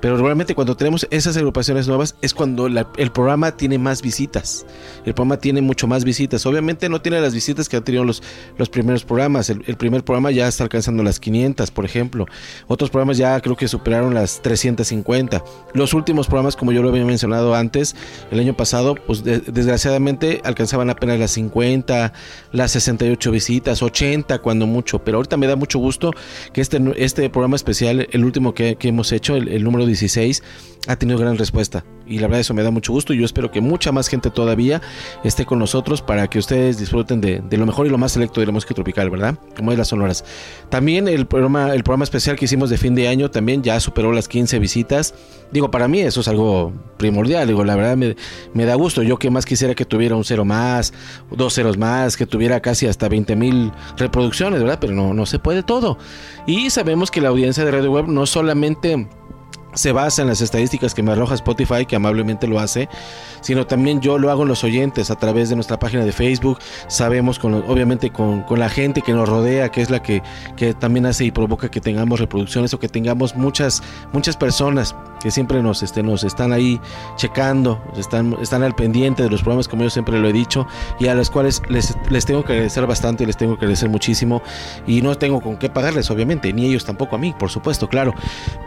Pero 0.00 0.16
realmente 0.16 0.54
cuando 0.54 0.76
tenemos 0.76 1.06
esas 1.10 1.36
agrupaciones 1.36 1.88
nuevas 1.88 2.16
es 2.20 2.34
cuando 2.34 2.66
el 2.66 3.12
programa 3.12 3.56
tiene 3.56 3.78
más 3.78 4.02
visitas. 4.02 4.66
El 5.04 5.14
programa 5.14 5.38
tiene 5.38 5.62
mucho 5.62 5.86
más 5.86 6.04
visitas. 6.04 6.44
Obviamente 6.46 6.88
no 6.88 7.00
tiene 7.00 7.20
las 7.20 7.34
visitas 7.34 7.68
que 7.68 7.76
han 7.76 7.84
tenido 7.84 8.04
los, 8.04 8.22
los 8.58 8.68
primeros 8.68 9.04
programas. 9.04 9.50
El, 9.50 9.76
primer 9.76 10.04
programa 10.04 10.30
ya 10.30 10.48
está 10.48 10.64
alcanzando 10.64 11.02
las 11.02 11.20
500, 11.20 11.70
por 11.70 11.84
ejemplo. 11.84 12.26
Otros 12.66 12.90
programas 12.90 13.18
ya 13.18 13.40
creo 13.40 13.56
que 13.56 13.68
superaron 13.68 14.14
las 14.14 14.42
350. 14.42 15.42
Los 15.72 15.94
últimos 15.94 16.26
programas, 16.26 16.56
como 16.56 16.72
yo 16.72 16.82
lo 16.82 16.90
había 16.90 17.04
mencionado 17.04 17.54
antes, 17.54 17.96
el 18.30 18.40
año 18.40 18.54
pasado, 18.54 18.94
pues 18.94 19.24
desgraciadamente 19.24 20.40
alcanzaban 20.44 20.90
apenas 20.90 21.18
las 21.18 21.30
50, 21.32 22.12
las 22.52 22.72
68 22.72 23.30
visitas, 23.30 23.82
80 23.82 24.38
cuando 24.40 24.66
mucho. 24.66 24.98
Pero 25.00 25.18
ahorita 25.18 25.36
me 25.36 25.46
da 25.46 25.56
mucho 25.56 25.78
gusto 25.78 26.10
que 26.52 26.60
este, 26.60 26.80
este 26.96 27.30
programa 27.30 27.56
especial, 27.56 28.06
el 28.10 28.24
último 28.24 28.54
que, 28.54 28.76
hemos 28.80 29.12
hecho, 29.12 29.36
el, 29.36 29.48
el 29.48 29.64
número 29.64 29.83
16 29.86 30.42
ha 30.86 30.96
tenido 30.96 31.18
gran 31.18 31.38
respuesta 31.38 31.84
y 32.06 32.18
la 32.18 32.26
verdad 32.26 32.40
eso 32.40 32.54
me 32.54 32.62
da 32.62 32.70
mucho 32.70 32.92
gusto 32.92 33.14
y 33.14 33.18
yo 33.18 33.24
espero 33.24 33.50
que 33.50 33.60
mucha 33.60 33.92
más 33.92 34.08
gente 34.08 34.30
todavía 34.30 34.82
esté 35.22 35.46
con 35.46 35.58
nosotros 35.58 36.02
para 36.02 36.28
que 36.28 36.38
ustedes 36.38 36.78
disfruten 36.78 37.20
de, 37.20 37.42
lo 37.50 37.66
mejor 37.66 37.86
y 37.86 37.90
lo 37.90 37.98
más 37.98 38.12
selecto 38.12 38.40
de 38.40 38.46
la 38.46 38.52
música 38.52 38.74
tropical, 38.74 39.10
¿verdad? 39.10 39.38
Como 39.56 39.72
es 39.72 39.78
las 39.78 39.88
sonoras. 39.88 40.24
También 40.68 41.08
el 41.08 41.26
programa, 41.26 41.72
el 41.72 41.82
programa 41.82 42.04
especial 42.04 42.36
que 42.36 42.44
hicimos 42.44 42.68
de 42.70 42.76
fin 42.76 42.94
de 42.94 43.08
año 43.08 43.30
también 43.30 43.62
ya 43.62 43.80
superó 43.80 44.12
las 44.12 44.28
15 44.28 44.58
visitas. 44.58 45.14
Digo, 45.50 45.70
para 45.70 45.88
mí 45.88 46.00
eso 46.00 46.20
es 46.20 46.28
algo 46.28 46.72
primordial, 46.98 47.46
digo, 47.46 47.64
la 47.64 47.76
verdad 47.76 47.96
me, 47.96 48.16
me 48.52 48.64
da 48.64 48.74
gusto. 48.74 49.02
Yo 49.02 49.18
que 49.18 49.30
más 49.30 49.46
quisiera 49.46 49.74
que 49.74 49.84
tuviera 49.84 50.16
un 50.16 50.24
cero 50.24 50.44
más, 50.44 50.92
dos 51.30 51.54
ceros 51.54 51.78
más, 51.78 52.16
que 52.16 52.26
tuviera 52.26 52.60
casi 52.60 52.86
hasta 52.86 53.08
20 53.08 53.36
mil 53.36 53.72
reproducciones, 53.96 54.60
¿verdad? 54.60 54.78
Pero 54.80 54.92
no, 54.92 55.14
no 55.14 55.26
se 55.26 55.38
puede 55.38 55.62
todo. 55.62 55.96
Y 56.46 56.70
sabemos 56.70 57.10
que 57.10 57.20
la 57.20 57.28
audiencia 57.30 57.64
de 57.64 57.70
Radio 57.70 57.92
Web 57.92 58.08
no 58.08 58.26
solamente 58.26 59.08
se 59.74 59.92
basa 59.92 60.22
en 60.22 60.28
las 60.28 60.40
estadísticas 60.40 60.94
que 60.94 61.02
me 61.02 61.12
arroja 61.12 61.34
Spotify, 61.34 61.86
que 61.86 61.96
amablemente 61.96 62.46
lo 62.46 62.58
hace, 62.58 62.88
sino 63.40 63.66
también 63.66 64.00
yo 64.00 64.18
lo 64.18 64.30
hago 64.30 64.42
en 64.42 64.48
los 64.48 64.64
oyentes 64.64 65.10
a 65.10 65.16
través 65.16 65.48
de 65.48 65.56
nuestra 65.56 65.78
página 65.78 66.04
de 66.04 66.12
Facebook. 66.12 66.58
Sabemos, 66.88 67.38
con, 67.38 67.54
obviamente, 67.54 68.10
con, 68.10 68.44
la 68.54 68.68
gente 68.68 69.02
que 69.02 69.12
nos 69.12 69.28
rodea, 69.28 69.68
que 69.70 69.82
es 69.82 69.90
la 69.90 70.00
que, 70.00 70.22
que, 70.56 70.74
también 70.74 71.06
hace 71.06 71.24
y 71.24 71.30
provoca 71.30 71.70
que 71.70 71.80
tengamos 71.80 72.20
reproducciones 72.20 72.72
o 72.72 72.78
que 72.78 72.88
tengamos 72.88 73.34
muchas, 73.34 73.82
muchas 74.12 74.36
personas 74.36 74.94
que 75.20 75.30
siempre 75.30 75.62
nos, 75.62 75.82
este, 75.82 76.02
nos 76.02 76.22
están 76.22 76.52
ahí 76.52 76.80
checando, 77.16 77.82
están, 77.96 78.36
están 78.42 78.62
al 78.62 78.74
pendiente 78.74 79.22
de 79.22 79.30
los 79.30 79.40
programas, 79.40 79.68
como 79.68 79.82
yo 79.82 79.90
siempre 79.90 80.18
lo 80.18 80.28
he 80.28 80.32
dicho, 80.32 80.66
y 81.00 81.08
a 81.08 81.14
los 81.14 81.30
cuales 81.30 81.62
les, 81.68 81.96
les 82.10 82.26
tengo 82.26 82.44
que 82.44 82.52
agradecer 82.52 82.86
bastante, 82.86 83.26
les 83.26 83.36
tengo 83.36 83.54
que 83.54 83.64
agradecer 83.64 83.88
muchísimo, 83.88 84.42
y 84.86 85.00
no 85.00 85.14
tengo 85.16 85.40
con 85.40 85.56
qué 85.56 85.70
pagarles, 85.70 86.10
obviamente, 86.10 86.52
ni 86.52 86.66
ellos 86.66 86.84
tampoco 86.84 87.16
a 87.16 87.18
mí, 87.18 87.34
por 87.38 87.50
supuesto, 87.50 87.88
claro. 87.88 88.12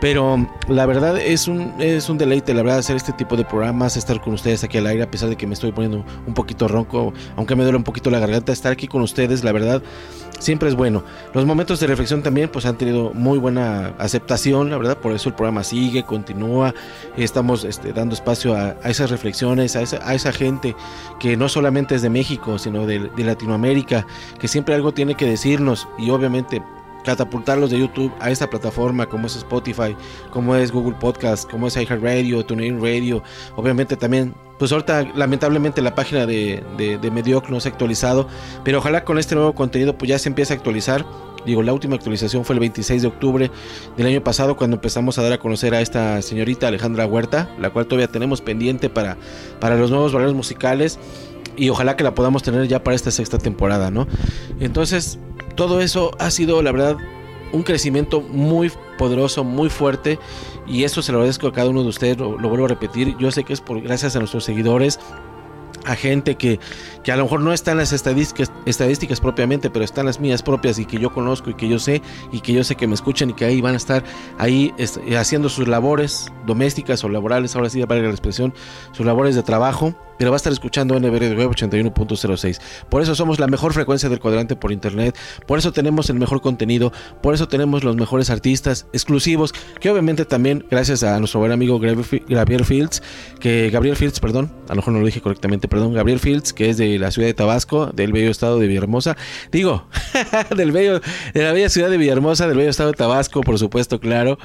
Pero 0.00 0.48
la 0.66 0.84
verdad 0.86 0.97
es 1.18 1.48
un, 1.48 2.18
deleite, 2.18 2.54
la 2.54 2.62
verdad, 2.62 2.78
hacer 2.78 2.96
este 2.96 3.12
tipo 3.12 3.36
de 3.36 3.44
programas, 3.44 3.96
estar 3.96 4.20
con 4.20 4.34
ustedes 4.34 4.64
aquí 4.64 4.78
al 4.78 4.86
aire, 4.86 5.02
a 5.02 5.10
pesar 5.10 5.28
de 5.28 5.36
que 5.36 5.46
me 5.46 5.54
estoy 5.54 5.72
poniendo 5.72 6.04
un 6.26 6.34
poquito 6.34 6.68
ronco, 6.68 7.12
aunque 7.36 7.56
me 7.56 7.62
duele 7.62 7.78
un 7.78 7.84
poquito 7.84 8.10
la 8.10 8.18
garganta, 8.18 8.52
estar 8.52 8.72
aquí 8.72 8.88
con 8.88 9.02
ustedes, 9.02 9.44
la 9.44 9.52
verdad 9.52 9.82
siempre 10.38 10.68
es 10.68 10.74
bueno. 10.74 11.04
Los 11.34 11.44
momentos 11.44 11.80
de 11.80 11.86
reflexión 11.86 12.22
también 12.22 12.48
pues 12.48 12.66
han 12.66 12.78
tenido 12.78 13.12
muy 13.12 13.38
buena 13.38 13.94
aceptación, 13.98 14.70
la 14.70 14.78
verdad, 14.78 14.98
por 14.98 15.12
eso 15.12 15.28
el 15.28 15.34
programa 15.34 15.64
sigue, 15.64 16.04
continúa, 16.04 16.74
estamos 17.16 17.64
este, 17.64 17.92
dando 17.92 18.14
espacio 18.14 18.56
a, 18.56 18.76
esas 18.84 19.10
reflexiones, 19.10 19.76
a 19.76 19.82
esa, 19.82 20.32
gente 20.32 20.76
que 21.18 21.36
no 21.36 21.48
solamente 21.48 21.94
es 21.94 22.02
de 22.02 22.10
México, 22.10 22.58
sino 22.58 22.86
de 22.86 23.10
Latinoamérica, 23.16 24.06
que 24.38 24.48
siempre 24.48 24.74
algo 24.74 24.92
tiene 24.92 25.14
que 25.14 25.26
decirnos 25.26 25.88
y 25.98 26.10
obviamente 26.10 26.62
catapultarlos 27.08 27.70
de 27.70 27.78
YouTube 27.78 28.12
a 28.20 28.30
esta 28.30 28.50
plataforma 28.50 29.06
como 29.06 29.28
es 29.28 29.36
Spotify, 29.36 29.96
como 30.30 30.54
es 30.54 30.70
Google 30.70 30.94
Podcast, 31.00 31.50
como 31.50 31.66
es 31.66 31.74
iHeartRadio, 31.74 32.44
TuneIn 32.44 32.82
Radio. 32.82 33.22
Obviamente 33.56 33.96
también, 33.96 34.34
pues 34.58 34.72
ahorita 34.72 35.04
lamentablemente 35.14 35.80
la 35.80 35.94
página 35.94 36.26
de, 36.26 36.62
de, 36.76 36.98
de 36.98 37.10
Medioc 37.10 37.48
no 37.48 37.60
se 37.60 37.70
ha 37.70 37.72
actualizado, 37.72 38.28
pero 38.62 38.76
ojalá 38.76 39.04
con 39.04 39.18
este 39.18 39.34
nuevo 39.34 39.54
contenido 39.54 39.96
pues 39.96 40.10
ya 40.10 40.18
se 40.18 40.28
empiece 40.28 40.52
a 40.52 40.56
actualizar. 40.56 41.06
Digo, 41.46 41.62
la 41.62 41.72
última 41.72 41.94
actualización 41.94 42.44
fue 42.44 42.56
el 42.56 42.60
26 42.60 43.00
de 43.00 43.08
octubre 43.08 43.50
del 43.96 44.06
año 44.06 44.22
pasado 44.22 44.58
cuando 44.58 44.76
empezamos 44.76 45.16
a 45.16 45.22
dar 45.22 45.32
a 45.32 45.38
conocer 45.38 45.74
a 45.74 45.80
esta 45.80 46.20
señorita 46.20 46.68
Alejandra 46.68 47.06
Huerta, 47.06 47.48
la 47.58 47.70
cual 47.70 47.86
todavía 47.86 48.08
tenemos 48.08 48.42
pendiente 48.42 48.90
para, 48.90 49.16
para 49.60 49.76
los 49.76 49.90
nuevos 49.90 50.12
valores 50.12 50.34
musicales 50.34 50.98
y 51.56 51.70
ojalá 51.70 51.96
que 51.96 52.04
la 52.04 52.14
podamos 52.14 52.42
tener 52.42 52.68
ya 52.68 52.84
para 52.84 52.94
esta 52.94 53.10
sexta 53.10 53.38
temporada, 53.38 53.90
¿no? 53.90 54.06
Entonces, 54.60 55.18
todo 55.58 55.80
eso 55.80 56.12
ha 56.20 56.30
sido, 56.30 56.62
la 56.62 56.70
verdad, 56.70 56.98
un 57.50 57.64
crecimiento 57.64 58.20
muy 58.20 58.70
poderoso, 58.96 59.42
muy 59.42 59.68
fuerte. 59.68 60.20
Y 60.68 60.84
eso 60.84 61.02
se 61.02 61.10
lo 61.10 61.18
agradezco 61.18 61.48
a 61.48 61.52
cada 61.52 61.68
uno 61.68 61.82
de 61.82 61.88
ustedes, 61.88 62.16
lo, 62.16 62.38
vuelvo 62.38 62.66
a 62.66 62.68
repetir. 62.68 63.16
Yo 63.18 63.32
sé 63.32 63.42
que 63.42 63.54
es 63.54 63.60
por 63.60 63.80
gracias 63.82 64.14
a 64.14 64.20
nuestros 64.20 64.44
seguidores, 64.44 65.00
a 65.88 65.96
gente 65.96 66.36
que, 66.36 66.60
que 67.02 67.12
a 67.12 67.16
lo 67.16 67.24
mejor 67.24 67.40
no 67.40 67.52
está 67.52 67.72
en 67.72 67.78
las 67.78 67.92
estadísticas, 67.92 68.52
estadísticas 68.66 69.20
propiamente, 69.20 69.70
pero 69.70 69.84
están 69.84 70.06
las 70.06 70.20
mías 70.20 70.42
propias 70.42 70.78
y 70.78 70.84
que 70.84 70.98
yo 70.98 71.10
conozco 71.10 71.50
y 71.50 71.54
que 71.54 71.68
yo 71.68 71.78
sé 71.78 72.02
y 72.30 72.40
que 72.40 72.52
yo 72.52 72.62
sé 72.62 72.76
que 72.76 72.86
me 72.86 72.94
escuchan 72.94 73.30
y 73.30 73.32
que 73.32 73.46
ahí 73.46 73.60
van 73.60 73.74
a 73.74 73.78
estar 73.78 74.04
ahí 74.38 74.74
haciendo 75.16 75.48
sus 75.48 75.66
labores 75.66 76.30
domésticas 76.46 77.02
o 77.04 77.08
laborales, 77.08 77.56
ahora 77.56 77.70
sí, 77.70 77.84
para 77.86 78.02
la 78.02 78.10
expresión, 78.10 78.52
sus 78.92 79.06
labores 79.06 79.34
de 79.34 79.42
trabajo 79.42 79.94
pero 80.18 80.30
va 80.30 80.36
a 80.36 80.38
estar 80.38 80.52
escuchando 80.52 80.98
NBR 80.98 81.36
Web 81.36 81.50
81.06. 81.50 82.60
Por 82.90 83.02
eso 83.02 83.14
somos 83.14 83.38
la 83.38 83.46
mejor 83.46 83.72
frecuencia 83.72 84.08
del 84.08 84.18
cuadrante 84.18 84.56
por 84.56 84.72
internet, 84.72 85.16
por 85.46 85.58
eso 85.58 85.72
tenemos 85.72 86.10
el 86.10 86.18
mejor 86.18 86.40
contenido, 86.40 86.92
por 87.22 87.34
eso 87.34 87.48
tenemos 87.48 87.84
los 87.84 87.96
mejores 87.96 88.28
artistas 88.28 88.86
exclusivos, 88.92 89.54
que 89.80 89.90
obviamente 89.90 90.24
también 90.24 90.66
gracias 90.70 91.02
a 91.02 91.18
nuestro 91.18 91.40
buen 91.40 91.52
amigo 91.52 91.78
Gabriel 91.78 92.64
Fields, 92.64 93.02
que 93.40 93.70
Gabriel 93.70 93.96
Fields, 93.96 94.20
perdón, 94.20 94.52
a 94.68 94.70
lo 94.70 94.76
mejor 94.76 94.92
no 94.92 95.00
lo 95.00 95.06
dije 95.06 95.20
correctamente, 95.20 95.68
perdón, 95.78 95.94
Gabriel 95.94 96.18
Fields, 96.18 96.52
que 96.52 96.70
es 96.70 96.76
de 96.76 96.98
la 96.98 97.12
ciudad 97.12 97.28
de 97.28 97.34
Tabasco, 97.34 97.86
del 97.94 98.10
bello 98.10 98.32
estado 98.32 98.58
de 98.58 98.66
Villahermosa, 98.66 99.16
digo, 99.52 99.86
del 100.56 100.72
bello, 100.72 101.00
de 101.34 101.42
la 101.44 101.52
bella 101.52 101.68
ciudad 101.68 101.88
de 101.88 101.96
Villahermosa, 101.96 102.48
del 102.48 102.56
bello 102.56 102.70
estado 102.70 102.90
de 102.90 102.96
Tabasco, 102.96 103.42
por 103.42 103.60
supuesto, 103.60 104.00
claro 104.00 104.38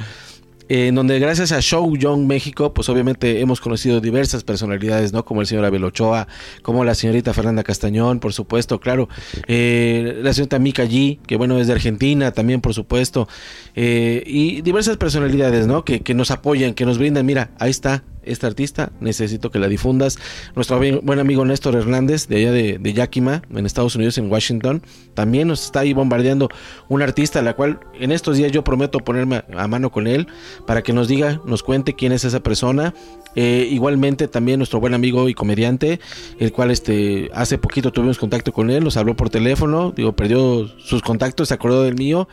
en 0.70 0.96
donde 0.96 1.20
gracias 1.20 1.52
a 1.52 1.60
Show 1.60 1.98
Young 1.98 2.26
México, 2.26 2.74
pues 2.74 2.88
obviamente 2.88 3.42
hemos 3.42 3.60
conocido 3.60 4.00
diversas 4.00 4.44
personalidades, 4.44 5.12
¿no? 5.12 5.26
Como 5.26 5.42
el 5.42 5.48
señor 5.48 5.66
Abel 5.66 5.84
Ochoa, 5.84 6.28
como 6.62 6.86
la 6.86 6.96
señorita 6.96 7.34
Fernanda 7.34 7.64
Castañón, 7.64 8.20
por 8.20 8.32
supuesto, 8.32 8.80
claro. 8.80 9.10
Eh, 9.48 10.20
la 10.24 10.34
señorita 10.34 10.60
Mika 10.60 10.86
G, 10.86 11.20
que 11.28 11.36
bueno, 11.36 11.60
es 11.60 11.68
de 11.68 11.74
Argentina 11.74 12.32
también, 12.32 12.62
por 12.62 12.74
supuesto. 12.74 13.28
Eh, 13.76 14.24
y 14.26 14.62
diversas 14.62 14.96
personalidades, 14.96 15.68
¿no? 15.68 15.84
Que, 15.84 16.00
que 16.00 16.14
nos 16.14 16.32
apoyan, 16.32 16.74
que 16.74 16.86
nos 16.86 16.98
brindan, 16.98 17.26
mira, 17.26 17.52
ahí 17.60 17.70
está, 17.70 18.04
esta 18.26 18.48
artista, 18.48 18.92
necesito 19.00 19.52
que 19.52 19.60
la 19.60 19.68
difundas. 19.68 20.18
Nuestro 20.56 20.80
buen 20.80 21.20
amigo 21.20 21.46
Néstor 21.46 21.76
Hernández, 21.76 22.28
de 22.28 22.38
allá 22.38 22.52
de, 22.52 22.78
de 22.80 22.94
Yakima, 22.94 23.42
en 23.54 23.66
Estados 23.66 23.96
Unidos, 23.96 24.18
en 24.18 24.32
Washington, 24.32 24.82
también 25.14 25.48
nos 25.48 25.64
está 25.66 25.82
ahí 25.82 25.94
bombardeando 25.94 26.50
un 26.90 27.02
artista, 27.02 27.42
la 27.42 27.56
cual 27.56 27.80
en 28.00 28.12
estos 28.12 28.38
días 28.38 28.52
yo 28.52 28.64
prometo 28.64 29.00
ponerme 29.00 29.44
a 29.56 29.68
mano 29.68 29.92
con 29.92 30.08
él 30.08 30.28
para 30.66 30.82
que 30.82 30.94
nos 30.94 31.08
diga, 31.08 31.42
nos 31.46 31.64
cuente 31.64 31.94
quién 31.94 32.12
es 32.12 32.24
esa 32.24 32.42
persona. 32.42 32.94
Eh, 33.36 33.68
igualmente 33.72 34.28
también 34.28 34.60
nuestro 34.60 34.80
buen 34.80 34.94
amigo 34.94 35.28
y 35.28 35.34
comediante, 35.34 36.00
el 36.40 36.52
cual 36.52 36.70
este 36.70 37.32
hace 37.34 37.58
poquito 37.58 37.92
tuvimos 37.92 38.20
contacto 38.20 38.54
con 38.54 38.70
él, 38.70 38.84
nos 38.84 38.96
habló 38.96 39.16
por 39.16 39.32
teléfono, 39.32 39.92
digo, 39.92 40.14
perdió 40.16 40.68
sus 40.78 41.02
contactos, 41.02 41.48
se 41.48 41.56
acordó 41.56 41.82
del 41.82 41.96
mío 41.96 42.28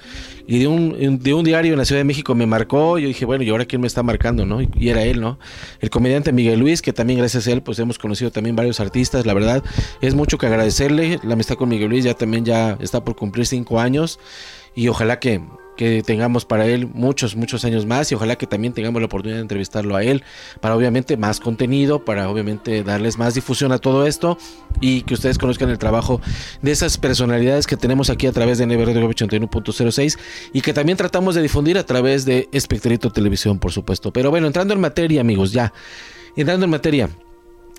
y 0.47 0.59
de 0.59 0.67
un, 0.67 1.19
de 1.23 1.33
un 1.33 1.45
diario 1.45 1.73
en 1.73 1.79
la 1.79 1.87
Ciudad 1.87 2.01
de 2.01 2.05
México 2.05 2.35
me 2.35 2.45
marcó, 2.45 2.99
yo 2.99 3.09
dije, 3.09 3.25
bueno, 3.25 3.45
¿y 3.45 3.49
ahora 3.49 3.65
quién 3.65 3.81
me 3.81 3.87
está 3.87 4.03
marcando, 4.03 4.45
no? 4.45 4.61
Y 4.61 4.89
era 4.91 5.03
él, 5.03 5.21
¿no? 5.21 5.39
El 5.81 5.91
comediante 5.91 6.33
Miguel 6.33 6.61
Luis, 6.61 6.83
que 6.83 6.93
también 6.93 7.19
gracias 7.19 7.47
a 7.47 7.53
él 7.53 7.63
pues 7.63 7.79
hemos 7.79 7.99
conocido 7.99 8.31
también 8.31 8.55
varios 8.55 8.81
artistas, 8.81 9.27
la 9.27 9.35
verdad, 9.35 9.65
es 10.01 10.15
mucho 10.15 10.39
que 10.39 10.47
agradecerle, 10.47 11.19
la 11.23 11.35
amistad 11.35 11.57
con 11.57 11.69
Miguel 11.69 11.89
Luis 11.91 12.05
ya 12.05 12.15
también 12.15 12.45
ya 12.45 12.77
está 12.81 13.03
por 13.03 13.17
cumplir 13.17 13.47
cinco 13.47 13.81
años 13.81 14.19
y 14.75 14.89
ojalá 14.89 15.19
que, 15.19 15.41
que 15.81 16.03
tengamos 16.03 16.45
para 16.45 16.67
él 16.67 16.91
muchos, 16.93 17.37
muchos 17.37 17.65
años 17.65 17.87
más 17.87 18.13
y 18.13 18.15
ojalá 18.15 18.37
que 18.37 18.47
también 18.47 18.75
tengamos 18.75 19.01
la 19.01 19.07
oportunidad 19.07 19.39
de 19.39 19.41
entrevistarlo 19.41 19.97
a 19.97 20.03
él 20.03 20.23
para 20.61 20.77
obviamente 20.77 21.17
más 21.17 21.41
contenido, 21.41 22.05
para 22.05 22.29
obviamente 22.29 22.85
darles 22.85 23.17
más 23.17 23.33
difusión 23.33 23.73
a 23.73 23.79
todo 23.79 24.07
esto 24.07 24.37
y 24.83 25.01
que 25.01 25.15
ustedes 25.15 25.39
conozcan 25.39 25.71
el 25.71 25.79
trabajo 25.79 26.21
de 26.61 26.71
esas 26.71 26.99
personalidades 26.99 27.67
que 27.67 27.79
tenemos 27.79 28.11
aquí 28.11 28.27
a 28.27 28.33
través 28.33 28.59
de 28.59 28.67
NBR 28.67 28.93
81.06 28.93 30.19
y 30.53 30.61
que 30.61 30.75
también 30.75 30.99
tratamos 30.99 31.35
de 31.35 31.41
difundir 31.41 31.79
a 31.79 31.87
través 31.87 32.27
de 32.27 32.51
Espectrito 32.53 33.09
Televisión, 33.09 33.59
por 33.59 33.73
supuesto. 33.73 34.13
Pero 34.13 34.29
bueno, 34.29 34.49
entrando 34.49 34.75
en 34.75 34.83
materia, 34.83 35.23
amigos, 35.23 35.51
ya. 35.51 35.73
Entrando 36.37 36.65
en 36.65 36.71
materia, 36.73 37.09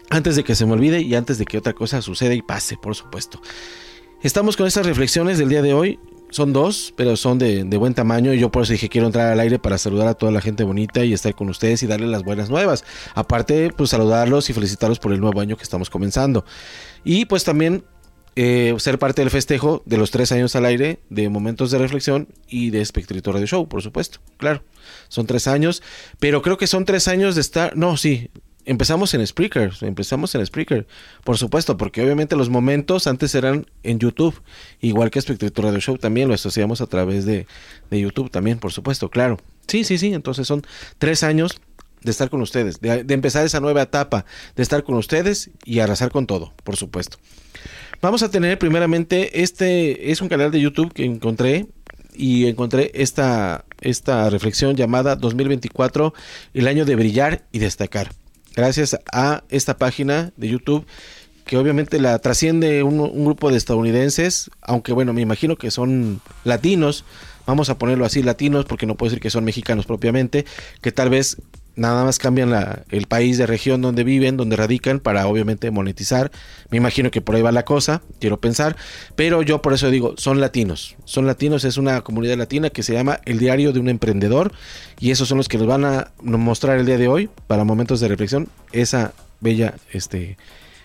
antes 0.09 0.35
de 0.35 0.43
que 0.43 0.55
se 0.55 0.65
me 0.65 0.73
olvide 0.73 1.01
y 1.01 1.13
antes 1.13 1.37
de 1.37 1.45
que 1.45 1.59
otra 1.59 1.73
cosa 1.73 2.01
suceda 2.01 2.33
y 2.33 2.41
pase, 2.41 2.77
por 2.77 2.95
supuesto. 2.95 3.39
Estamos 4.23 4.57
con 4.57 4.65
estas 4.65 4.87
reflexiones 4.87 5.37
del 5.37 5.49
día 5.49 5.61
de 5.61 5.75
hoy 5.75 5.99
son 6.31 6.53
dos, 6.53 6.93
pero 6.97 7.15
son 7.15 7.37
de, 7.37 7.63
buen 7.77 7.93
tamaño 7.93 8.33
y 8.33 8.39
yo 8.39 8.51
por 8.51 8.63
eso 8.63 8.73
dije 8.73 8.89
quiero 8.89 9.07
entrar 9.07 9.31
al 9.31 9.39
aire 9.39 9.59
para 9.59 9.77
saludar 9.77 10.07
a 10.07 10.15
toda 10.15 10.31
la 10.31 10.41
gente 10.41 10.63
bonita 10.63 11.05
y 11.05 11.13
estar 11.13 11.35
con 11.35 11.49
ustedes 11.49 11.83
y 11.83 11.87
darles 11.87 12.09
las 12.09 12.23
buenas 12.23 12.49
nuevas. 12.49 12.83
Aparte, 13.13 13.71
pues 13.75 13.91
saludarlos 13.91 14.49
y 14.49 14.53
felicitarlos 14.53 14.99
por 14.99 15.13
el 15.13 15.19
nuevo 15.19 15.39
año 15.39 15.57
que 15.57 15.63
estamos 15.63 15.89
comenzando. 15.89 16.43
Y 17.03 17.25
pues 17.25 17.43
también 17.43 17.83
eh, 18.37 18.73
ser 18.77 18.97
parte 18.97 19.21
del 19.21 19.29
festejo 19.29 19.83
de 19.85 19.97
los 19.97 20.09
tres 20.09 20.31
años 20.31 20.55
al 20.55 20.65
aire 20.65 20.99
de 21.09 21.27
Momentos 21.27 21.69
de 21.69 21.77
Reflexión 21.77 22.29
y 22.47 22.69
de 22.69 22.81
Espectrito 22.81 23.33
Radio 23.33 23.45
Show, 23.45 23.67
por 23.67 23.81
supuesto. 23.81 24.19
Claro, 24.37 24.63
son 25.09 25.27
tres 25.27 25.47
años, 25.47 25.83
pero 26.19 26.41
creo 26.41 26.57
que 26.57 26.67
son 26.67 26.85
tres 26.85 27.09
años 27.09 27.35
de 27.35 27.41
estar, 27.41 27.75
no, 27.75 27.97
sí, 27.97 28.29
empezamos 28.65 29.13
en 29.13 29.25
Spreaker, 29.25 29.73
empezamos 29.81 30.33
en 30.35 30.45
Spreaker, 30.45 30.87
por 31.23 31.37
supuesto, 31.37 31.77
porque 31.77 32.01
obviamente 32.01 32.35
los 32.35 32.49
momentos 32.49 33.07
antes 33.07 33.35
eran 33.35 33.65
en 33.83 33.99
YouTube, 33.99 34.41
igual 34.79 35.11
que 35.11 35.19
Espectro 35.19 35.63
Radio 35.63 35.79
Show 35.79 35.97
también 35.97 36.27
lo 36.27 36.33
asociamos 36.33 36.81
a 36.81 36.87
través 36.87 37.25
de, 37.25 37.47
YouTube 37.91 38.29
también, 38.29 38.59
por 38.59 38.71
supuesto, 38.71 39.09
claro. 39.09 39.37
Sí, 39.67 39.83
sí, 39.83 39.97
sí, 39.97 40.13
entonces 40.13 40.47
son 40.47 40.63
tres 40.97 41.23
años 41.23 41.59
de 42.01 42.11
estar 42.11 42.29
con 42.29 42.41
ustedes, 42.41 42.79
de, 42.81 43.03
de 43.03 43.13
empezar 43.13 43.45
esa 43.45 43.59
nueva 43.59 43.83
etapa, 43.83 44.25
de 44.55 44.63
estar 44.63 44.83
con 44.83 44.95
ustedes 44.95 45.51
y 45.65 45.79
arrasar 45.79 46.11
con 46.11 46.25
todo, 46.25 46.53
por 46.63 46.75
supuesto. 46.75 47.17
Vamos 48.01 48.23
a 48.23 48.31
tener 48.31 48.57
primeramente, 48.57 49.41
este 49.43 50.11
es 50.11 50.21
un 50.21 50.29
canal 50.29 50.51
de 50.51 50.59
YouTube 50.59 50.91
que 50.91 51.05
encontré 51.05 51.67
y 52.13 52.47
encontré 52.47 52.91
esta, 52.95 53.65
esta 53.79 54.29
reflexión 54.29 54.75
llamada 54.75 55.15
2024, 55.15 56.13
el 56.53 56.67
año 56.67 56.85
de 56.85 56.95
brillar 56.95 57.45
y 57.51 57.59
destacar 57.59 58.11
gracias 58.55 58.97
a 59.11 59.43
esta 59.49 59.77
página 59.77 60.31
de 60.37 60.49
YouTube 60.49 60.85
que 61.45 61.57
obviamente 61.57 61.99
la 61.99 62.17
trasciende 62.19 62.83
un, 62.83 63.25
grupo 63.25 63.51
de 63.51 63.57
estadounidenses, 63.57 64.49
aunque 64.61 64.93
bueno, 64.93 65.13
me 65.13 65.21
imagino 65.21 65.57
que 65.57 65.71
son 65.71 66.21
latinos, 66.43 67.03
vamos 67.45 67.69
a 67.69 67.77
ponerlo 67.77 68.05
así, 68.05 68.23
latinos, 68.23 68.65
porque 68.65 68.85
no 68.85 68.95
puedo 68.95 69.09
decir 69.09 69.21
que 69.21 69.29
son 69.29 69.43
mexicanos 69.43 69.85
propiamente, 69.85 70.45
que 70.81 70.91
tal 70.91 71.09
vez 71.09 71.37
nada 71.75 72.03
más 72.03 72.19
cambian 72.19 72.53
el 72.89 73.07
país 73.07 73.37
de 73.37 73.47
región 73.47 73.81
donde 73.81 74.03
viven, 74.03 74.37
donde 74.37 74.55
radican, 74.55 74.99
para 74.99 75.27
obviamente 75.27 75.71
monetizar. 75.71 76.31
Me 76.69 76.77
imagino 76.77 77.11
que 77.11 77.21
por 77.21 77.35
ahí 77.35 77.41
va 77.41 77.51
la 77.51 77.65
cosa, 77.65 78.01
quiero 78.19 78.39
pensar, 78.39 78.75
pero 79.15 79.41
yo 79.41 79.61
por 79.61 79.73
eso 79.73 79.89
digo, 79.89 80.15
son 80.17 80.41
latinos. 80.41 80.95
Son 81.05 81.25
latinos, 81.25 81.63
es 81.63 81.77
una 81.77 82.01
comunidad 82.01 82.37
latina 82.37 82.69
que 82.69 82.83
se 82.83 82.93
llama 82.93 83.19
El 83.25 83.39
Diario 83.39 83.73
de 83.73 83.79
un 83.79 83.89
Emprendedor, 83.89 84.51
y 84.99 85.11
esos 85.11 85.27
son 85.27 85.37
los 85.37 85.47
que 85.47 85.57
nos 85.57 85.67
van 85.67 85.85
a 85.85 86.11
mostrar 86.21 86.77
el 86.77 86.85
día 86.85 86.97
de 86.97 87.07
hoy, 87.07 87.29
para 87.47 87.63
momentos 87.63 87.99
de 87.99 88.07
reflexión, 88.07 88.49
esa 88.71 89.13
bella, 89.39 89.75
este, 89.91 90.37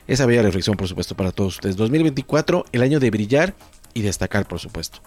esa 0.07 0.27
bella 0.27 0.43
reflexión, 0.43 0.77
por 0.77 0.89
supuesto, 0.89 1.17
para 1.17 1.33
todos 1.33 1.57
ustedes. 1.57 1.77
2024, 1.77 2.65
el 2.73 2.83
año 2.83 3.01
de 3.01 3.11
brillar 3.11 3.55
y 3.95 4.03
destacar, 4.03 4.47
por 4.47 4.59
supuesto. 4.59 5.01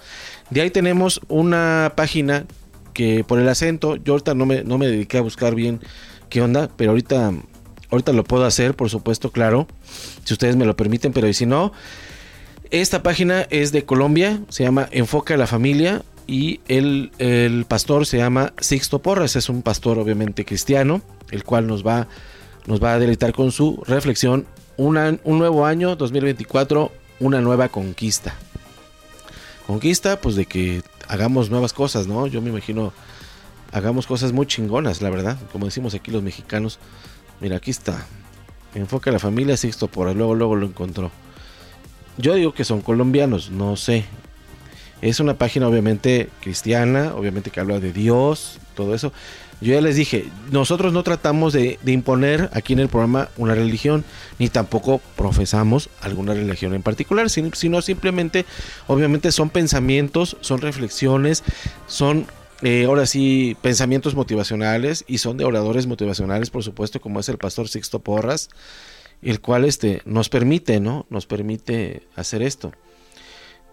De 0.49 0.61
ahí 0.61 0.71
tenemos 0.71 1.21
una 1.27 1.93
página 1.95 2.45
que 2.93 3.23
por 3.23 3.39
el 3.39 3.47
acento, 3.49 3.95
yo 3.95 4.13
ahorita 4.13 4.35
no 4.35 4.45
me, 4.45 4.63
no 4.63 4.77
me 4.77 4.87
dediqué 4.87 5.17
a 5.17 5.21
buscar 5.21 5.55
bien 5.55 5.79
qué 6.29 6.41
onda, 6.41 6.69
pero 6.75 6.91
ahorita, 6.91 7.33
ahorita 7.89 8.13
lo 8.13 8.23
puedo 8.23 8.45
hacer, 8.45 8.75
por 8.75 8.89
supuesto, 8.89 9.31
claro, 9.31 9.67
si 10.23 10.33
ustedes 10.33 10.55
me 10.55 10.65
lo 10.65 10.75
permiten, 10.75 11.13
pero 11.13 11.31
si 11.33 11.45
no, 11.45 11.73
esta 12.71 13.01
página 13.01 13.47
es 13.49 13.71
de 13.71 13.85
Colombia, 13.85 14.41
se 14.49 14.63
llama 14.63 14.87
Enfoca 14.91 15.33
a 15.33 15.37
la 15.37 15.47
Familia 15.47 16.03
y 16.27 16.59
el, 16.67 17.11
el, 17.17 17.65
pastor 17.65 18.05
se 18.05 18.17
llama 18.17 18.53
Sixto 18.59 18.99
Porras, 18.99 19.35
es 19.35 19.49
un 19.49 19.63
pastor 19.63 19.97
obviamente 19.97 20.45
cristiano, 20.45 21.01
el 21.31 21.43
cual 21.43 21.65
nos 21.65 21.85
va, 21.85 22.07
nos 22.67 22.81
va 22.83 22.93
a 22.93 22.99
deleitar 22.99 23.33
con 23.33 23.51
su 23.51 23.81
reflexión, 23.87 24.45
un 24.77 24.93
nuevo 25.25 25.65
año 25.65 25.95
2024, 25.95 26.91
una 27.19 27.41
nueva 27.41 27.69
conquista. 27.69 28.35
Conquista, 29.67 30.21
pues 30.21 30.35
de 30.35 30.45
que 30.45 30.81
hagamos 31.09 31.49
nuevas 31.49 31.73
cosas, 31.73 32.07
¿no? 32.07 32.27
Yo 32.27 32.41
me 32.41 32.49
imagino, 32.49 32.93
hagamos 33.73 34.07
cosas 34.07 34.31
muy 34.31 34.45
chingonas, 34.45 35.01
la 35.01 35.09
verdad. 35.09 35.37
Como 35.51 35.65
decimos 35.65 35.93
aquí 35.93 36.11
los 36.11 36.23
mexicanos. 36.23 36.79
Mira, 37.41 37.57
aquí 37.57 37.71
está. 37.71 38.05
Enfoca 38.75 39.09
a 39.09 39.13
la 39.13 39.19
familia 39.19 39.57
Sixto 39.57 39.87
por 39.87 40.15
luego, 40.15 40.35
luego 40.35 40.55
lo 40.55 40.67
encontró. 40.67 41.11
Yo 42.17 42.35
digo 42.35 42.53
que 42.53 42.63
son 42.63 42.81
colombianos, 42.81 43.49
no 43.49 43.75
sé. 43.75 44.05
Es 45.01 45.19
una 45.19 45.37
página 45.37 45.67
obviamente 45.67 46.29
cristiana, 46.41 47.15
obviamente 47.15 47.49
que 47.49 47.59
habla 47.59 47.79
de 47.79 47.91
Dios, 47.91 48.59
todo 48.75 48.93
eso. 48.93 49.11
Yo 49.61 49.73
ya 49.73 49.81
les 49.81 49.97
dije, 49.97 50.25
nosotros 50.51 50.93
no 50.93 51.03
tratamos 51.03 51.51
de, 51.51 51.79
imponer 51.85 52.49
aquí 52.53 52.73
en 52.73 52.79
el 52.79 52.87
programa 52.87 53.29
una 53.35 53.55
religión, 53.55 54.05
ni 54.37 54.47
tampoco 54.47 55.01
profesamos 55.17 55.89
alguna 56.01 56.33
religión 56.33 56.73
en 56.73 56.81
particular, 56.81 57.29
sino, 57.29 57.81
simplemente, 57.81 58.45
obviamente 58.87 59.33
son 59.33 59.49
pensamientos, 59.49 60.37
son 60.39 60.61
reflexiones, 60.61 61.43
son 61.87 62.25
eh, 62.61 62.85
ahora 62.85 63.05
sí, 63.05 63.57
pensamientos 63.61 64.15
motivacionales 64.15 65.03
y 65.07 65.17
son 65.17 65.35
de 65.35 65.43
oradores 65.43 65.87
motivacionales, 65.87 66.49
por 66.49 66.63
supuesto, 66.63 67.01
como 67.01 67.19
es 67.19 67.27
el 67.27 67.37
pastor 67.37 67.67
Sixto 67.67 67.99
Porras, 67.99 68.49
el 69.21 69.41
cual 69.41 69.65
este, 69.65 70.01
nos 70.05 70.29
permite, 70.29 70.79
¿no? 70.79 71.05
Nos 71.09 71.25
permite 71.25 72.03
hacer 72.15 72.41
esto. 72.41 72.71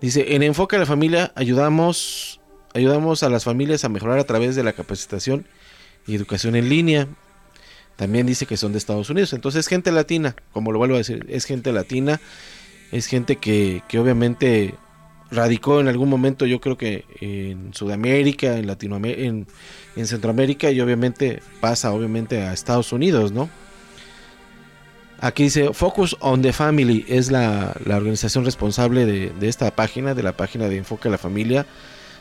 Dice, 0.01 0.35
en 0.35 0.43
Enfoque 0.43 0.75
a 0.75 0.81
la 0.81 0.87
Familia 0.87 1.33
ayudamos, 1.37 2.41
ayudamos 2.75 3.23
a 3.23 3.31
las 3.31 3.45
familias 3.45 3.85
a 3.85 3.89
mejorar 3.89 4.19
a 4.19 4.25
través 4.25 4.57
de 4.57 4.65
la 4.65 4.73
capacitación 4.73 5.47
y 6.07 6.15
educación 6.15 6.57
en 6.57 6.69
línea. 6.69 7.09
También 7.97 8.27
dice 8.27 8.47
que 8.47 8.57
son 8.57 8.73
de 8.73 8.79
Estados 8.79 9.11
Unidos. 9.11 9.33
Entonces 9.33 9.61
es 9.61 9.69
gente 9.69 9.91
latina, 9.91 10.37
como 10.53 10.71
lo 10.71 10.79
vuelvo 10.79 10.95
a 10.95 10.99
decir, 10.99 11.27
es 11.29 11.45
gente 11.45 11.73
latina, 11.73 12.21
es 12.93 13.07
gente 13.07 13.37
que, 13.37 13.83
obviamente 13.99 14.75
radicó 15.29 15.81
en 15.81 15.89
algún 15.89 16.09
momento, 16.09 16.47
yo 16.47 16.61
creo 16.61 16.79
que 16.79 17.05
en 17.21 17.75
Sudamérica, 17.75 18.59
en 18.59 18.69
Latinoamérica, 18.69 19.23
en, 19.97 20.07
Centroamérica 20.07 20.71
y 20.71 20.81
obviamente 20.81 21.43
pasa 21.61 21.93
obviamente 21.93 22.43
a 22.43 22.53
Estados 22.53 22.93
Unidos, 22.93 23.33
¿no? 23.33 23.51
Aquí 25.19 25.45
dice 25.45 25.73
Focus 25.73 26.17
on 26.21 26.43
the 26.43 26.53
Family, 26.53 27.05
es 27.09 27.33
la, 27.33 27.75
organización 27.87 28.45
responsable 28.45 29.05
de, 29.07 29.31
de, 29.31 29.49
esta 29.49 29.75
página, 29.75 30.15
de 30.15 30.23
la 30.23 30.37
página 30.37 30.69
de 30.69 30.77
Enfoque 30.77 31.09
a 31.09 31.11
la 31.11 31.19
Familia. 31.19 31.67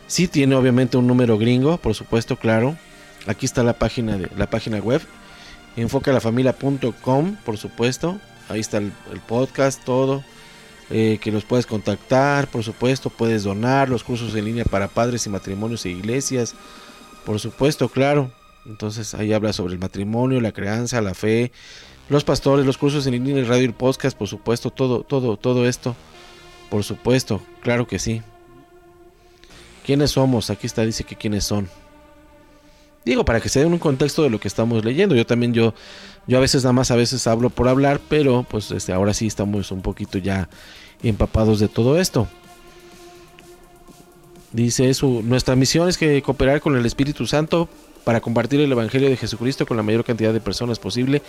Sí 0.07 0.27
tiene 0.27 0.55
obviamente 0.55 0.97
un 0.97 1.05
número 1.05 1.37
gringo, 1.37 1.77
por 1.77 1.93
supuesto, 1.93 2.37
claro. 2.37 2.75
Aquí 3.27 3.45
está 3.45 3.63
la 3.63 3.73
página 3.73 4.17
de 4.17 4.29
la 4.37 4.49
página 4.49 4.79
web 4.79 5.01
enfocalafamilia.com, 5.77 7.35
por 7.43 7.57
supuesto. 7.57 8.19
Ahí 8.49 8.59
está 8.59 8.77
el, 8.77 8.91
podcast, 9.27 9.83
todo. 9.83 10.23
Eh, 10.91 11.17
que 11.19 11.31
los 11.31 11.43
puedes 11.43 11.65
contactar, 11.65 12.47
por 12.47 12.63
supuesto, 12.63 13.09
puedes 13.09 13.43
donar 13.43 13.89
los 13.89 14.03
cursos 14.03 14.35
en 14.35 14.45
línea 14.45 14.65
para 14.65 14.87
padres 14.87 15.25
y 15.25 15.31
matrimonios 15.31 15.83
e 15.85 15.89
iglesias, 15.89 16.53
por 17.25 17.39
supuesto, 17.39 17.89
claro. 17.89 18.31
Entonces 18.67 19.15
ahí 19.15 19.33
habla 19.33 19.51
sobre 19.51 19.73
el 19.73 19.79
matrimonio, 19.79 20.39
la 20.41 20.51
crianza, 20.51 21.01
la 21.01 21.15
fe, 21.15 21.51
los 22.07 22.23
pastores, 22.23 22.67
los 22.67 22.77
cursos 22.77 23.07
en 23.07 23.13
línea, 23.13 23.35
el 23.37 23.47
radio 23.47 23.63
y 23.63 23.65
el 23.65 23.73
podcast, 23.73 24.15
por 24.15 24.27
supuesto, 24.27 24.69
todo, 24.69 25.01
todo, 25.01 25.37
todo 25.37 25.67
esto, 25.67 25.95
por 26.69 26.83
supuesto, 26.83 27.41
claro 27.61 27.87
que 27.87 27.97
sí. 27.97 28.21
¿Quiénes 29.83 30.11
somos? 30.11 30.51
Aquí 30.51 30.67
está, 30.67 30.83
dice 30.83 31.03
que 31.03 31.15
quiénes 31.15 31.45
son. 31.45 31.67
Digo, 33.05 33.23
para 33.23 33.39
que 33.39 33.49
se 33.49 33.59
den 33.59 33.71
un 33.71 33.79
contexto 33.79 34.23
de 34.23 34.29
lo 34.29 34.39
que 34.39 34.47
estamos 34.47 34.83
leyendo. 34.83 35.15
Yo 35.15 35.25
también, 35.25 35.53
yo, 35.53 35.73
yo 36.27 36.37
a 36.37 36.41
veces 36.41 36.63
nada 36.63 36.73
más, 36.73 36.89
a 36.91 36.95
veces 36.95 37.27
hablo 37.27 37.49
por 37.49 37.67
hablar, 37.67 38.01
pero 38.09 38.45
pues 38.49 38.71
este, 38.71 38.93
ahora 38.93 39.13
sí 39.13 39.27
estamos 39.27 39.71
un 39.71 39.81
poquito 39.81 40.17
ya 40.17 40.49
empapados 41.03 41.59
de 41.59 41.67
todo 41.67 41.99
esto. 41.99 42.27
Dice 44.51 44.89
eso, 44.89 45.21
nuestra 45.23 45.55
misión 45.55 45.87
es 45.89 45.97
que 45.97 46.21
cooperar 46.21 46.61
con 46.61 46.75
el 46.75 46.85
Espíritu 46.85 47.27
Santo 47.27 47.69
para 48.05 48.21
compartir 48.21 48.61
el 48.61 48.71
Evangelio 48.71 49.09
de 49.09 49.17
Jesucristo 49.17 49.65
con 49.65 49.75
la 49.75 49.83
mayor 49.83 50.05
cantidad 50.05 50.31
de 50.31 50.39
personas 50.39 50.79
posible, 50.79 51.21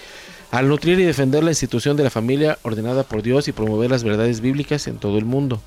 al 0.50 0.68
nutrir 0.68 1.00
y 1.00 1.04
defender 1.04 1.42
la 1.42 1.50
institución 1.50 1.96
de 1.96 2.04
la 2.04 2.10
familia 2.10 2.58
ordenada 2.62 3.02
por 3.02 3.22
Dios 3.22 3.48
y 3.48 3.52
promover 3.52 3.90
las 3.90 4.04
verdades 4.04 4.40
bíblicas 4.40 4.86
en 4.86 4.98
todo 4.98 5.18
el 5.18 5.24
mundo. 5.24 5.60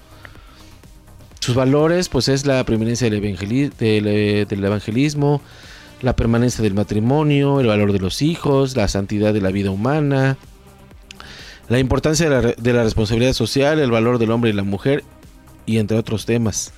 Sus 1.40 1.56
valores, 1.56 2.10
pues 2.10 2.30
es 2.30 2.46
la 2.46 2.64
preeminencia 2.64 3.10
del, 3.10 3.24
eh, 3.80 4.46
del, 4.48 4.64
evangelismo, 4.64 5.42
la 6.02 6.16
permanencia 6.16 6.64
del 6.64 6.74
matrimonio, 6.74 7.60
el 7.60 7.68
valor 7.68 7.92
de 7.92 8.00
los 8.00 8.22
hijos, 8.22 8.76
la 8.76 8.88
santidad 8.88 9.34
de 9.34 9.42
la 9.42 9.52
vida 9.52 9.72
humana, 9.72 10.38
la 11.68 11.80
importancia 11.80 12.30
de 12.30 12.42
la, 12.42 12.54
de 12.54 12.74
la 12.74 12.84
responsabilidad 12.84 13.34
social, 13.34 13.80
el 13.80 13.92
valor 13.92 14.18
del 14.18 14.32
hombre 14.32 14.50
y 14.50 14.54
la 14.54 14.64
mujer, 14.64 15.04
y 15.66 15.78
entre 15.78 15.98
otros 15.98 16.26
temas. 16.26 16.74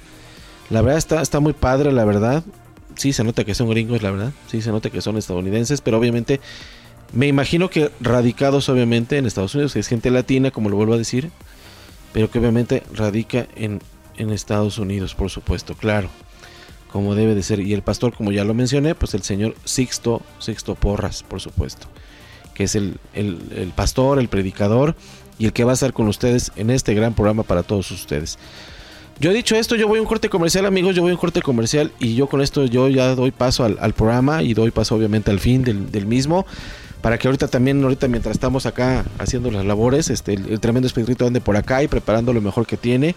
La 0.70 0.82
verdad 0.82 0.98
está, 0.98 1.22
está 1.22 1.40
muy 1.40 1.54
padre, 1.54 1.92
la 1.92 2.06
verdad. 2.06 2.44
Sí, 2.96 3.14
se 3.14 3.24
nota 3.24 3.44
que 3.44 3.56
son 3.56 3.70
gringos, 3.70 4.02
la 4.02 4.12
verdad. 4.12 4.32
Sí, 4.48 4.62
se 4.62 4.72
nota 4.72 4.90
que 4.90 5.02
son 5.02 5.18
estadounidenses, 5.18 5.82
pero 5.82 5.98
obviamente 5.98 6.42
me 7.14 7.28
imagino 7.28 7.70
que 7.70 7.92
radicados 8.00 8.70
obviamente 8.70 9.18
en 9.18 9.26
Estados 9.26 9.54
Unidos, 9.56 9.74
que 9.74 9.80
es 9.80 9.88
gente 9.88 10.10
latina, 10.12 10.52
como 10.52 10.70
lo 10.70 10.78
vuelvo 10.78 10.94
a 10.94 10.98
decir, 10.98 11.30
pero 12.14 12.32
que 12.32 12.40
obviamente 12.40 12.84
radica 12.94 13.48
en, 13.56 13.82
en 14.18 14.30
Estados 14.32 14.78
Unidos, 14.78 15.14
por 15.16 15.30
supuesto, 15.30 15.76
claro, 15.76 16.10
como 16.92 17.16
debe 17.16 17.36
de 17.36 17.44
ser. 17.44 17.60
Y 17.60 17.74
el 17.74 17.82
pastor, 17.82 18.14
como 18.14 18.32
ya 18.32 18.44
lo 18.44 18.54
mencioné, 18.54 18.96
pues 18.96 19.14
el 19.14 19.24
señor 19.24 19.56
Sixto, 19.66 20.22
Sixto 20.40 20.76
Porras, 20.76 21.24
por 21.24 21.42
supuesto, 21.42 21.88
que 22.54 22.66
es 22.66 22.76
el, 22.76 22.98
el, 23.14 23.40
el 23.56 23.70
pastor, 23.70 24.20
el 24.20 24.28
predicador 24.28 24.96
y 25.40 25.46
el 25.46 25.54
que 25.54 25.64
va 25.64 25.72
a 25.72 25.74
estar 25.74 25.94
con 25.94 26.08
ustedes 26.08 26.52
en 26.56 26.70
este 26.70 26.94
gran 26.94 27.14
programa 27.14 27.44
para 27.44 27.64
todos 27.64 27.90
ustedes. 27.92 28.38
Yo 29.22 29.30
he 29.30 29.34
dicho 29.36 29.56
esto, 29.56 29.76
yo 29.76 29.88
voy 29.88 30.00
a 30.00 30.02
un 30.02 30.08
corte 30.08 30.30
comercial, 30.30 30.66
amigos, 30.66 30.96
yo 30.96 31.04
voy 31.04 31.12
a 31.12 31.14
un 31.14 31.20
corte 31.20 31.44
comercial 31.44 31.92
y 32.00 32.16
yo 32.16 32.26
con 32.26 32.42
esto 32.42 32.66
yo 32.66 32.88
ya 32.88 33.14
doy 33.14 33.30
paso 33.30 33.64
al, 33.64 33.94
programa 33.94 34.42
y 34.42 34.56
doy 34.56 34.72
paso 34.72 34.96
obviamente 34.96 35.30
al 35.30 35.40
fin 35.40 35.64
del, 35.64 36.08
mismo. 36.08 36.48
Para 37.02 37.20
que 37.20 37.28
ahorita 37.28 37.48
también, 37.48 37.84
ahorita 37.84 38.08
mientras 38.08 38.36
estamos 38.36 38.66
acá 38.66 39.06
haciendo 39.20 39.52
las 39.52 39.64
labores, 39.64 40.10
este, 40.10 40.34
el, 40.34 40.60
tremendo 40.60 40.88
espíritu 40.88 41.26
ande 41.26 41.40
por 41.40 41.56
acá 41.56 41.84
y 41.84 41.88
preparando 41.88 42.34
lo 42.34 42.42
mejor 42.42 42.66
que 42.66 42.78
tiene 42.78 43.16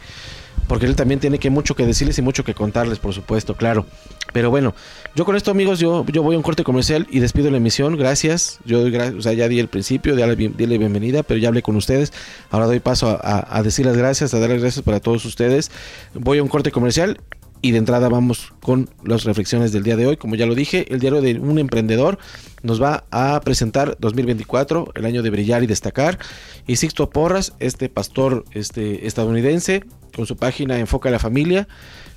porque 0.69 0.87
él 0.87 0.97
también 0.97 1.21
tiene 1.21 1.39
que 1.39 1.51
mucho 1.51 1.75
que 1.75 1.87
decirles 1.87 2.19
y 2.19 2.23
mucho 2.23 2.45
que 2.45 2.55
contarles, 2.55 2.99
por 2.99 3.13
supuesto, 3.13 3.55
claro. 3.55 3.87
Pero 4.33 4.51
bueno, 4.51 4.75
yo 5.15 5.25
con 5.25 5.37
esto, 5.37 5.51
amigos, 5.51 5.79
yo, 5.79 6.05
yo 6.07 6.23
voy 6.23 6.35
a 6.35 6.39
un 6.39 6.43
corte 6.43 6.65
comercial 6.65 7.07
y 7.11 7.21
despido 7.21 7.51
la 7.51 7.59
emisión. 7.59 7.97
Gracias. 7.97 8.59
Yo 8.65 8.81
doy 8.81 8.97
o 8.97 9.23
sea, 9.23 9.33
ya 9.33 9.49
di 9.49 9.61
el 9.61 9.69
principio, 9.69 10.17
ya 10.17 10.27
di 10.35 10.67
la 10.67 10.79
bienvenida, 10.79 11.23
pero 11.23 11.39
ya 11.39 11.49
hablé 11.49 11.63
con 11.63 11.77
ustedes. 11.77 12.13
Ahora 12.51 12.67
doy 12.67 12.81
paso 12.81 13.09
a, 13.23 13.47
a 13.49 13.63
decir 13.63 13.87
las 13.87 13.97
gracias, 13.97 14.35
a 14.35 14.41
dar 14.41 14.51
las 14.51 14.61
gracias 14.61 14.85
para 14.85 15.01
todos 15.01 15.25
ustedes. 15.25 15.71
Voy 16.15 16.39
a 16.39 16.43
un 16.43 16.49
corte 16.49 16.73
comercial 16.73 17.19
y 17.65 17.71
de 17.71 17.79
entrada 17.79 18.11
vamos 18.11 18.53
con 18.61 18.91
las 19.05 19.25
reflexiones 19.25 19.73
del 19.73 19.85
día 19.85 19.97
de 19.97 20.07
hoy. 20.07 20.19
Como 20.19 20.35
ya 20.35 20.45
lo 20.45 20.55
dije, 20.55 20.85
el 20.93 21.01
diario 21.01 21.23
de 21.23 21.39
un 21.39 21.59
emprendedor 21.59 22.19
nos 22.63 22.83
va 22.83 23.05
a 23.11 23.41
presentar 23.41 23.97
2024, 24.01 24.93
el 24.95 25.07
año 25.07 25.23
de 25.23 25.31
brillar 25.31 25.63
y 25.63 25.67
destacar. 25.67 26.19
Y 26.67 26.77
Sixto 26.77 27.09
Porras, 27.09 27.55
este 27.61 27.89
pastor 27.89 28.45
este, 28.51 29.07
estadounidense, 29.07 29.83
con 30.15 30.27
su 30.27 30.37
página 30.37 30.79
Enfoca 30.79 31.09
a 31.09 31.13
la 31.13 31.19
Familia, 31.19 31.67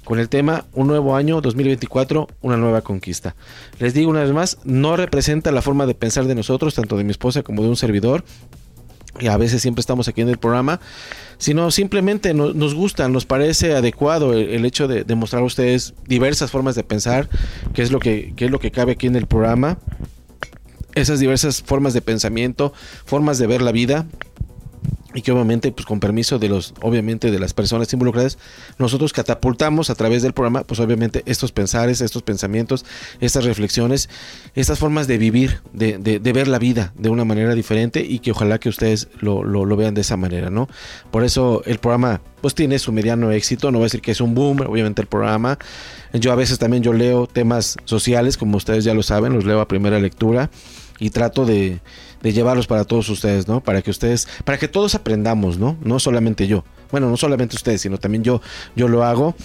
con 0.03 0.19
el 0.19 0.27
tema 0.27 0.65
Un 0.73 0.87
nuevo 0.87 1.15
año 1.15 1.39
2024, 1.39 2.27
una 2.41 2.57
nueva 2.57 2.81
conquista. 2.81 3.37
Les 3.79 3.93
digo 3.93 4.11
una 4.11 4.23
vez 4.23 4.33
más, 4.33 4.57
no 4.65 4.97
representa 4.97 5.53
la 5.53 5.61
forma 5.61 5.85
de 5.85 5.95
pensar 5.95 6.25
de 6.25 6.35
nosotros, 6.35 6.75
tanto 6.75 6.97
de 6.97 7.05
mi 7.05 7.11
esposa 7.11 7.41
como 7.41 7.63
de 7.63 7.69
un 7.69 7.77
servidor 7.77 8.25
y 9.19 9.27
a 9.27 9.37
veces 9.37 9.61
siempre 9.61 9.79
estamos 9.79 10.07
aquí 10.07 10.21
en 10.21 10.29
el 10.29 10.37
programa, 10.37 10.79
sino 11.37 11.71
simplemente 11.71 12.33
nos 12.33 12.73
gusta, 12.73 13.07
nos 13.09 13.25
parece 13.25 13.75
adecuado 13.75 14.33
el, 14.33 14.65
hecho 14.65 14.87
de, 14.87 15.03
mostrar 15.15 15.41
a 15.41 15.45
ustedes 15.45 15.93
diversas 16.07 16.51
formas 16.51 16.75
de 16.75 16.83
pensar, 16.83 17.29
que 17.73 17.81
es 17.81 17.91
lo 17.91 17.99
que, 17.99 18.33
que 18.35 18.45
es 18.45 18.51
lo 18.51 18.59
que 18.59 18.71
cabe 18.71 18.93
aquí 18.93 19.07
en 19.07 19.15
el 19.15 19.27
programa, 19.27 19.77
esas 20.95 21.19
diversas 21.19 21.61
formas 21.61 21.93
de 21.93 22.01
pensamiento, 22.01 22.73
formas 23.05 23.37
de 23.37 23.47
ver 23.47 23.61
la 23.61 23.71
vida, 23.71 24.07
y 25.13 25.21
que 25.21 25.31
obviamente 25.31 25.71
pues 25.71 25.85
con 25.85 25.99
permiso 25.99 26.37
de 26.37 26.49
los 26.49 26.73
obviamente 26.81 27.31
de 27.31 27.39
las 27.39 27.53
personas 27.53 27.91
involucradas 27.93 28.37
nosotros 28.77 29.13
catapultamos 29.13 29.89
a 29.89 29.95
través 29.95 30.21
del 30.21 30.33
programa 30.33 30.63
pues 30.63 30.79
obviamente 30.79 31.23
estos 31.25 31.51
pensares 31.51 32.01
estos 32.01 32.23
pensamientos 32.23 32.85
estas 33.19 33.45
reflexiones 33.45 34.09
estas 34.53 34.79
formas 34.79 35.07
de 35.07 35.17
vivir 35.17 35.61
de, 35.73 35.97
de, 35.97 36.33
ver 36.33 36.47
la 36.47 36.59
vida 36.59 36.93
de 36.97 37.09
una 37.09 37.25
manera 37.25 37.55
diferente 37.55 38.01
y 38.01 38.19
que 38.19 38.31
ojalá 38.31 38.59
que 38.59 38.69
ustedes 38.69 39.07
lo, 39.19 39.43
lo, 39.43 39.75
vean 39.75 39.93
de 39.93 40.01
esa 40.01 40.17
manera 40.17 40.49
no 40.49 40.67
por 41.09 41.23
eso 41.23 41.63
el 41.65 41.79
programa 41.79 42.21
pues 42.41 42.53
tiene 42.53 42.77
su 42.77 42.91
mediano 42.91 43.31
éxito 43.31 43.71
no 43.71 43.79
voy 43.79 43.85
a 43.85 43.87
decir 43.87 44.01
que 44.01 44.11
es 44.11 44.21
un 44.21 44.35
boom 44.35 44.61
obviamente 44.61 45.01
el 45.01 45.07
programa. 45.07 45.57
Yo 46.13 46.31
a 46.31 46.35
veces 46.35 46.59
también 46.59 46.83
yo 46.83 46.93
leo 46.93 47.27
temas 47.27 47.77
sociales 47.85 48.37
como 48.37 48.57
ustedes 48.57 48.83
ya 48.83 48.93
lo 48.93 49.03
saben 49.03 49.33
los 49.33 49.45
leo 49.45 49.59
a 49.61 49.67
primera 49.67 49.99
lectura 49.99 50.49
y 50.99 51.09
trato 51.11 51.45
de 51.45 51.79
de 52.21 52.33
llevarlos 52.33 52.67
para 52.67 52.83
todos 52.83 53.09
ustedes, 53.09 53.47
¿no? 53.47 53.61
Para 53.61 53.81
que 53.81 53.91
ustedes, 53.91 54.27
para 54.43 54.57
que 54.57 54.67
todos 54.67 54.95
aprendamos, 54.95 55.57
¿no? 55.57 55.77
No 55.81 55.99
solamente 55.99 56.47
yo. 56.47 56.63
Bueno, 56.91 57.09
no 57.09 57.17
solamente 57.17 57.55
ustedes, 57.55 57.81
sino 57.81 57.97
también 57.97 58.23
yo, 58.23 58.41
yo 58.75 58.87
lo 58.87 59.03
hago 59.03 59.35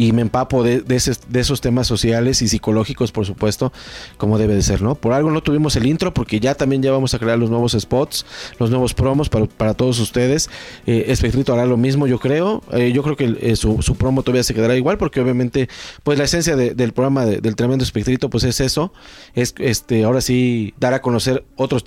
y 0.00 0.12
me 0.12 0.22
empapo 0.22 0.62
de, 0.62 0.80
de, 0.80 1.40
esos 1.40 1.60
temas 1.60 1.86
sociales 1.86 2.40
y 2.40 2.48
psicológicos, 2.48 3.12
por 3.12 3.26
supuesto, 3.26 3.70
como 4.16 4.38
debe 4.38 4.54
de 4.54 4.62
ser, 4.62 4.80
¿no? 4.80 4.94
Por 4.94 5.12
algo 5.12 5.30
no 5.30 5.42
tuvimos 5.42 5.76
el 5.76 5.84
intro, 5.84 6.14
porque 6.14 6.40
ya 6.40 6.54
también 6.54 6.82
ya 6.82 6.90
vamos 6.90 7.12
a 7.12 7.18
crear 7.18 7.38
los 7.38 7.50
nuevos 7.50 7.76
spots, 7.78 8.24
los 8.58 8.70
nuevos 8.70 8.94
promos 8.94 9.28
para, 9.28 9.74
todos 9.74 10.00
ustedes. 10.00 10.48
Eh, 10.86 11.04
Espectrito 11.08 11.52
hará 11.52 11.66
lo 11.66 11.76
mismo, 11.76 12.06
yo 12.06 12.18
creo. 12.18 12.62
Eh, 12.72 12.92
yo 12.92 13.02
creo 13.02 13.14
que 13.14 13.36
eh, 13.42 13.56
su, 13.56 13.82
su, 13.82 13.94
promo 13.96 14.22
todavía 14.22 14.42
se 14.42 14.54
quedará 14.54 14.74
igual, 14.74 14.96
porque 14.96 15.20
obviamente, 15.20 15.68
pues 16.02 16.16
la 16.16 16.24
esencia 16.24 16.56
del 16.56 16.92
programa 16.94 17.26
del 17.26 17.54
tremendo 17.54 17.84
Espectrito, 17.84 18.30
pues 18.30 18.44
es 18.44 18.60
eso, 18.60 18.94
es 19.34 19.54
este, 19.58 20.04
ahora 20.04 20.22
sí 20.22 20.72
dar 20.80 20.94
a 20.94 21.02
conocer 21.02 21.44
otros, 21.56 21.84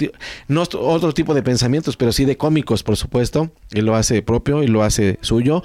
no 0.48 0.62
otro 0.62 1.14
tipo 1.14 1.34
de 1.34 1.42
pensamientos, 1.42 1.98
pero 1.98 2.12
sí 2.12 2.26
de 2.26 2.38
cómicos, 2.38 2.84
por 2.84 2.96
supuesto. 2.96 3.50
Él 3.72 3.88
lo 3.88 3.96
hace 3.96 4.22
propio 4.22 4.62
y 4.62 4.68
lo 4.68 4.84
hace 4.84 5.18
suyo. 5.22 5.64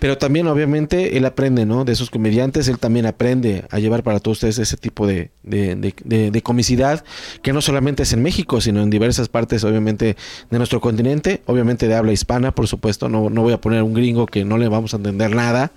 Pero 0.00 0.18
también, 0.18 0.46
obviamente, 0.46 1.16
él 1.16 1.24
aprende, 1.24 1.66
¿no? 1.66 1.84
De 1.84 1.92
esos 1.92 2.10
comediantes, 2.10 2.68
él 2.68 2.78
también 2.78 3.06
aprende 3.06 3.64
a 3.70 3.78
llevar 3.78 4.02
para 4.02 4.20
todos 4.20 4.38
ustedes 4.38 4.58
ese 4.58 4.76
tipo 4.76 5.06
de, 5.06 5.30
de, 5.42 6.42
comicidad, 6.42 7.04
que 7.42 7.52
no 7.52 7.60
solamente 7.60 8.02
es 8.02 8.12
en 8.12 8.22
México, 8.22 8.60
sino 8.60 8.82
en 8.82 8.90
diversas 8.90 9.28
partes, 9.28 9.64
obviamente, 9.64 10.16
de 10.50 10.58
nuestro 10.58 10.80
continente, 10.80 11.42
obviamente 11.46 11.88
de 11.88 11.94
habla 11.94 12.12
hispana, 12.12 12.52
por 12.54 12.66
supuesto. 12.66 13.08
No, 13.08 13.30
no 13.30 13.42
voy 13.42 13.52
a 13.52 13.60
poner 13.60 13.82
un 13.82 13.94
gringo 13.94 14.26
que 14.26 14.44
no 14.44 14.58
le 14.58 14.68
vamos 14.68 14.94
a 14.94 14.96
entender 14.96 15.34
nada 15.34 15.72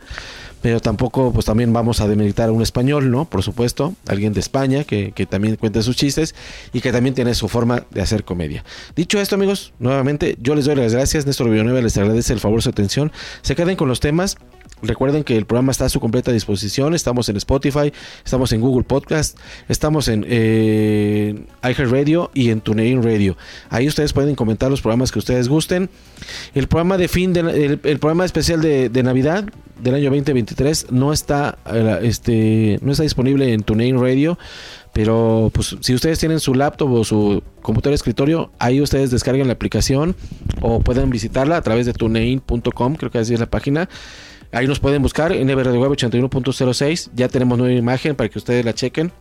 pero 0.61 0.79
tampoco 0.79 1.31
pues 1.31 1.45
también 1.45 1.71
vamos 1.73 2.01
a 2.01 2.07
demeritar 2.07 2.49
a 2.49 2.51
un 2.51 2.61
español, 2.61 3.11
¿no? 3.11 3.25
Por 3.25 3.43
supuesto, 3.43 3.93
alguien 4.07 4.33
de 4.33 4.39
España 4.39 4.83
que, 4.83 5.11
que, 5.11 5.25
también 5.25 5.55
cuenta 5.55 5.81
sus 5.81 5.95
chistes 5.95 6.35
y 6.73 6.81
que 6.81 6.91
también 6.91 7.15
tiene 7.15 7.35
su 7.35 7.47
forma 7.47 7.85
de 7.91 8.01
hacer 8.01 8.23
comedia. 8.23 8.63
Dicho 8.95 9.19
esto, 9.19 9.35
amigos, 9.35 9.73
nuevamente 9.79 10.37
yo 10.41 10.55
les 10.55 10.65
doy 10.65 10.75
las 10.75 10.93
gracias. 10.93 11.25
Néstor 11.25 11.49
Villanueva 11.49 11.81
les 11.81 11.97
agradece 11.97 12.33
el 12.33 12.39
favor, 12.39 12.61
su 12.61 12.69
atención. 12.69 13.11
Se 13.41 13.55
queden 13.55 13.75
con 13.75 13.87
los 13.87 13.99
temas. 13.99 14.37
Recuerden 14.81 15.23
que 15.23 15.37
el 15.37 15.45
programa 15.45 15.71
está 15.71 15.85
a 15.85 15.89
su 15.89 15.99
completa 15.99 16.31
disposición. 16.31 16.93
Estamos 16.93 17.29
en 17.29 17.37
Spotify, 17.37 17.91
estamos 18.23 18.51
en 18.51 18.61
Google 18.61 18.83
Podcast, 18.83 19.37
estamos 19.67 20.07
en 20.07 20.25
eh, 20.27 21.45
iHeartRadio 21.63 22.29
y 22.33 22.51
en 22.51 22.61
TuneIn 22.61 23.01
Radio. 23.01 23.37
Ahí 23.69 23.87
ustedes 23.87 24.13
pueden 24.13 24.35
comentar 24.35 24.69
los 24.69 24.81
programas 24.81 25.11
que 25.11 25.19
ustedes 25.19 25.49
gusten. 25.49 25.89
El 26.53 26.67
programa 26.67 26.97
de 26.97 27.07
fin, 27.07 27.35
el, 27.35 27.79
programa 27.79 28.25
especial 28.25 28.61
de, 28.61 29.03
Navidad 29.03 29.45
del 29.81 29.95
año 29.95 30.05
2023 30.11 30.91
no 30.91 31.11
está, 31.13 31.57
eh, 31.71 31.99
este, 32.03 32.79
no 32.81 32.91
está 32.91 33.03
disponible 33.03 33.53
en 33.53 33.63
TuneIn 33.63 33.99
Radio. 33.99 34.37
Pero 34.93 35.51
pues 35.53 35.77
si 35.81 35.93
ustedes 35.93 36.17
tienen 36.17 36.39
su 36.39 36.55
laptop 36.55 36.91
o 36.91 37.03
su 37.03 37.43
computador 37.61 37.91
de 37.91 37.97
escritorio, 37.97 38.49
ahí 38.57 38.81
ustedes 38.81 39.11
descargan 39.11 39.45
la 39.45 39.53
aplicación 39.53 40.15
o 40.59 40.79
pueden 40.79 41.11
visitarla 41.11 41.57
a 41.57 41.61
través 41.61 41.85
de 41.85 41.93
tunein.com, 41.93 42.95
creo 42.95 43.11
que 43.11 43.19
así 43.19 43.35
es 43.35 43.39
la 43.39 43.45
página. 43.45 43.89
Ahí 44.51 44.67
nos 44.67 44.79
pueden 44.79 45.01
buscar 45.01 45.31
en 45.31 45.49
Web 45.49 45.91
81.06. 45.91 47.11
Ya 47.13 47.27
tenemos 47.27 47.57
nueva 47.57 47.73
imagen 47.73 48.15
para 48.15 48.29
que 48.29 48.39
ustedes 48.39 48.63
la 48.63 48.73
chequen 48.73 49.11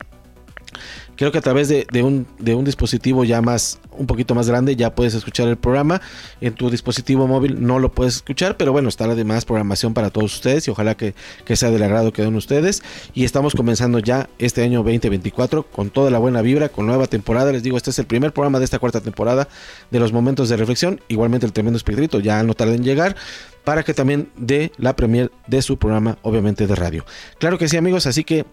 creo 1.17 1.33
que 1.33 1.39
a 1.39 1.41
través 1.41 1.69
de, 1.69 1.87
un, 2.03 2.27
de, 2.39 2.55
un, 2.55 2.65
dispositivo 2.65 3.25
ya 3.25 3.43
más, 3.43 3.79
un 3.93 4.07
poquito 4.07 4.35
más 4.35 4.49
grande, 4.49 4.77
ya 4.77 4.95
puedes 4.95 5.15
escuchar 5.15 5.49
el 5.49 5.57
programa. 5.57 6.01
En 6.41 6.55
tu 6.55 6.71
dispositivo 6.71 7.27
móvil 7.27 7.65
no 7.65 7.79
lo 7.79 7.93
puedes 7.93 8.17
escuchar, 8.17 8.57
pero 8.57 8.73
bueno, 8.73 8.89
está 8.89 9.07
la 9.07 9.15
demás 9.15 9.45
programación 9.45 9.95
para 9.95 10.11
todos 10.11 10.35
ustedes 10.35 10.69
y 10.69 10.71
ojalá 10.71 10.97
que, 10.97 11.15
sea 11.57 11.71
del 11.71 11.83
agrado 11.83 12.13
que 12.13 12.23
den 12.23 12.37
ustedes. 12.37 12.83
Y 13.15 13.25
estamos 13.25 13.55
comenzando 13.55 13.99
ya 13.99 14.29
este 14.39 14.63
año 14.63 14.83
2024 14.83 15.65
con 15.65 15.91
toda 15.91 16.11
la 16.11 16.19
buena 16.19 16.43
vibra, 16.43 16.69
con 16.69 16.87
nueva 16.87 17.07
temporada. 17.07 17.53
Les 17.53 17.63
digo, 17.63 17.77
este 17.77 17.91
es 17.91 17.99
el 17.99 18.07
primer 18.07 18.33
programa 18.33 18.59
de 18.59 18.65
esta 18.65 18.79
cuarta 18.79 19.01
temporada 19.01 19.49
de 19.91 20.01
los 20.01 20.13
momentos 20.13 20.49
de 20.49 20.57
reflexión. 20.57 21.01
Igualmente 21.09 21.47
el 21.47 21.53
tremendo 21.53 21.77
espíritu 21.77 22.21
ya 22.21 22.43
no 22.43 22.55
tarda 22.55 22.75
en 22.75 22.85
llegar 22.85 23.17
para 23.65 23.83
que 23.83 23.95
también 23.95 24.31
dé 24.37 24.71
la 24.77 24.95
premier 24.95 25.33
de 25.49 25.61
su 25.61 25.77
programa, 25.77 26.19
obviamente 26.23 26.69
de 26.69 26.77
radio. 26.77 27.05
Claro 27.41 27.59
que 27.59 27.69
sí, 27.69 27.77
amigos, 27.77 28.07
así 28.07 28.23
que 28.23 28.45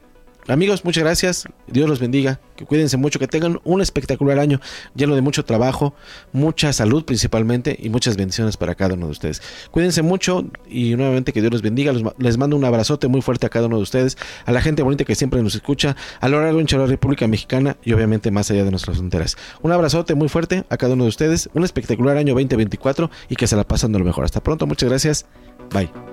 amigos, 0.47 0.85
muchas 0.85 1.03
gracias. 1.03 1.45
Dios 1.67 1.89
los 1.89 1.99
bendiga. 1.99 2.39
Que 2.55 2.65
cuídense 2.65 2.97
mucho, 2.97 3.19
que 3.19 3.27
tengan 3.27 3.59
un 3.63 3.81
espectacular 3.81 4.39
año 4.39 4.59
lleno 4.95 5.15
de 5.15 5.21
mucho 5.21 5.43
trabajo, 5.43 5.95
mucha 6.31 6.71
salud 6.71 7.03
principalmente 7.03 7.77
y 7.79 7.89
muchas 7.89 8.15
bendiciones 8.15 8.57
para 8.57 8.75
cada 8.75 8.93
uno 8.93 9.07
de 9.07 9.11
ustedes. 9.11 9.41
Cuídense 9.71 10.01
mucho 10.03 10.45
y 10.69 10.95
nuevamente 10.95 11.33
que 11.33 11.41
Dios 11.41 11.51
los 11.51 11.61
bendiga. 11.61 11.93
Les 12.17 12.37
mando 12.37 12.55
un 12.55 12.65
abrazote 12.65 13.07
muy 13.07 13.21
fuerte 13.21 13.47
a 13.47 13.49
cada 13.49 13.67
uno 13.67 13.77
de 13.77 13.83
ustedes, 13.83 14.17
a 14.45 14.51
la 14.51 14.61
gente 14.61 14.83
bonita 14.83 15.03
que 15.03 15.15
siempre 15.15 15.41
nos 15.41 15.55
escucha, 15.55 15.95
a 16.19 16.29
lo 16.29 16.41
largo 16.41 16.59
de 16.61 16.77
la 16.77 16.85
República 16.85 17.27
Mexicana 17.27 17.77
y 17.83 17.93
obviamente 17.93 18.31
más 18.31 18.51
allá 18.51 18.63
de 18.63 18.71
nuestras 18.71 18.97
fronteras. 18.97 19.37
Un 19.61 19.71
abrazote 19.71 20.15
muy 20.15 20.29
fuerte 20.29 20.63
a 20.69 20.77
cada 20.77 20.93
uno 20.93 21.03
de 21.03 21.09
ustedes, 21.09 21.49
un 21.53 21.63
espectacular 21.63 22.17
año 22.17 22.33
2024 22.33 23.09
y 23.29 23.35
que 23.35 23.47
se 23.47 23.55
la 23.55 23.63
pasen 23.63 23.91
de 23.91 23.99
lo 23.99 24.05
mejor. 24.05 24.25
Hasta 24.25 24.41
pronto, 24.41 24.67
muchas 24.67 24.89
gracias. 24.89 25.25
Bye. 25.71 26.12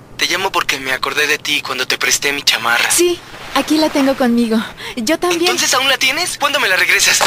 Te 0.21 0.27
llamo 0.27 0.51
porque 0.51 0.79
me 0.79 0.91
acordé 0.91 1.25
de 1.25 1.39
ti 1.39 1.63
cuando 1.63 1.87
te 1.87 1.97
presté 1.97 2.31
mi 2.31 2.43
chamarra. 2.43 2.91
Sí, 2.91 3.19
aquí 3.55 3.79
la 3.79 3.89
tengo 3.89 4.15
conmigo. 4.15 4.63
Yo 4.95 5.17
también. 5.17 5.41
¿Entonces 5.41 5.73
aún 5.73 5.89
la 5.89 5.97
tienes? 5.97 6.37
¿Cuándo 6.37 6.59
me 6.59 6.69
la 6.69 6.75
regresas? 6.75 7.21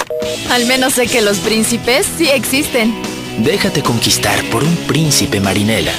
Al 0.49 0.65
menos 0.67 0.93
sé 0.93 1.09
que 1.09 1.21
los 1.21 1.39
príncipes 1.39 2.07
sí 2.17 2.31
existen. 2.31 2.95
Déjate 3.39 3.83
conquistar 3.83 4.41
por 4.45 4.63
un 4.63 4.77
príncipe 4.87 5.41
marinela. 5.41 5.91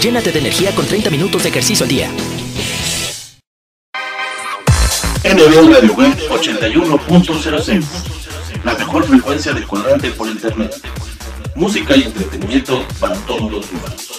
Llénate 0.00 0.32
de 0.32 0.38
energía 0.38 0.74
con 0.74 0.86
30 0.86 1.10
minutos 1.10 1.42
de 1.42 1.50
ejercicio 1.50 1.84
al 1.84 1.90
día. 1.90 2.10
NB 5.24 5.74
Radio 5.74 5.92
Web 5.92 6.16
81.06 6.30 7.84
La 8.64 8.72
mejor 8.72 9.06
frecuencia 9.06 9.52
del 9.52 9.66
cuadrante 9.66 10.10
por 10.12 10.26
internet. 10.28 10.74
Música 11.54 11.94
y 11.94 12.04
entretenimiento 12.04 12.88
para 12.98 13.16
todos 13.26 13.52
los 13.52 13.70
humanos. 13.70 14.18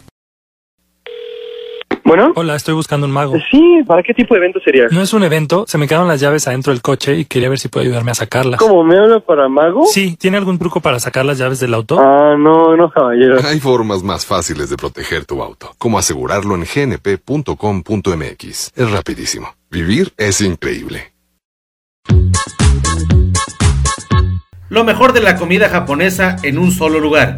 Bueno. 2.03 2.31
Hola, 2.35 2.55
estoy 2.55 2.73
buscando 2.73 3.05
un 3.05 3.13
mago. 3.13 3.35
Sí, 3.49 3.81
¿para 3.85 4.03
qué 4.03 4.13
tipo 4.13 4.33
de 4.33 4.39
evento 4.39 4.59
sería? 4.63 4.87
No 4.91 5.01
es 5.01 5.13
un 5.13 5.23
evento, 5.23 5.65
se 5.67 5.77
me 5.77 5.87
quedaron 5.87 6.07
las 6.07 6.19
llaves 6.19 6.47
adentro 6.47 6.73
del 6.73 6.81
coche 6.81 7.17
y 7.17 7.25
quería 7.25 7.49
ver 7.49 7.59
si 7.59 7.67
puede 7.67 7.85
ayudarme 7.85 8.11
a 8.11 8.15
sacarlas. 8.15 8.59
¿Cómo? 8.59 8.83
¿Me 8.83 8.97
habla 8.97 9.19
para 9.19 9.47
mago? 9.47 9.85
Sí, 9.85 10.17
¿tiene 10.17 10.37
algún 10.37 10.57
truco 10.57 10.79
para 10.81 10.99
sacar 10.99 11.25
las 11.25 11.37
llaves 11.37 11.59
del 11.59 11.73
auto? 11.73 11.99
Ah, 11.99 12.35
no, 12.37 12.75
no, 12.75 12.89
caballero. 12.89 13.37
Hay 13.45 13.59
formas 13.59 14.03
más 14.03 14.25
fáciles 14.25 14.69
de 14.69 14.77
proteger 14.77 15.25
tu 15.25 15.41
auto, 15.41 15.71
como 15.77 15.99
asegurarlo 15.99 16.55
en 16.55 16.63
gnp.com.mx. 16.63 17.51
Es 18.75 18.91
rapidísimo. 18.91 19.55
Vivir 19.69 20.13
es 20.17 20.41
increíble. 20.41 21.11
Lo 24.69 24.83
mejor 24.85 25.11
de 25.13 25.21
la 25.21 25.35
comida 25.35 25.67
japonesa 25.69 26.37
en 26.43 26.57
un 26.57 26.71
solo 26.71 26.99
lugar. 26.99 27.37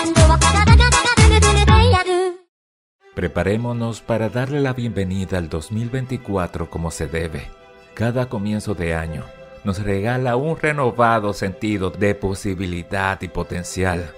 Preparémonos 3.13 3.99
para 3.99 4.29
darle 4.29 4.61
la 4.61 4.71
bienvenida 4.71 5.37
al 5.37 5.49
2024 5.49 6.69
como 6.69 6.91
se 6.91 7.07
debe. 7.07 7.49
Cada 7.93 8.29
comienzo 8.29 8.73
de 8.73 8.95
año 8.95 9.25
nos 9.65 9.83
regala 9.83 10.37
un 10.37 10.57
renovado 10.57 11.33
sentido 11.33 11.89
de 11.89 12.15
posibilidad 12.15 13.21
y 13.21 13.27
potencial. 13.27 14.13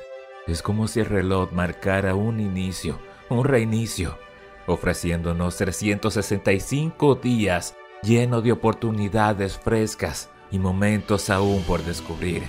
Es 0.45 0.61
como 0.61 0.87
si 0.87 0.99
el 0.99 1.07
reloj 1.07 1.51
marcara 1.51 2.13
un 2.13 2.39
inicio, 2.39 2.99
un 3.29 3.45
reinicio, 3.45 4.19
ofreciéndonos 4.67 5.57
365 5.57 7.15
días 7.15 7.75
llenos 8.03 8.43
de 8.43 8.51
oportunidades 8.51 9.57
frescas 9.57 10.29
y 10.51 10.59
momentos 10.59 11.31
aún 11.31 11.63
por 11.63 11.83
descubrir. 11.83 12.43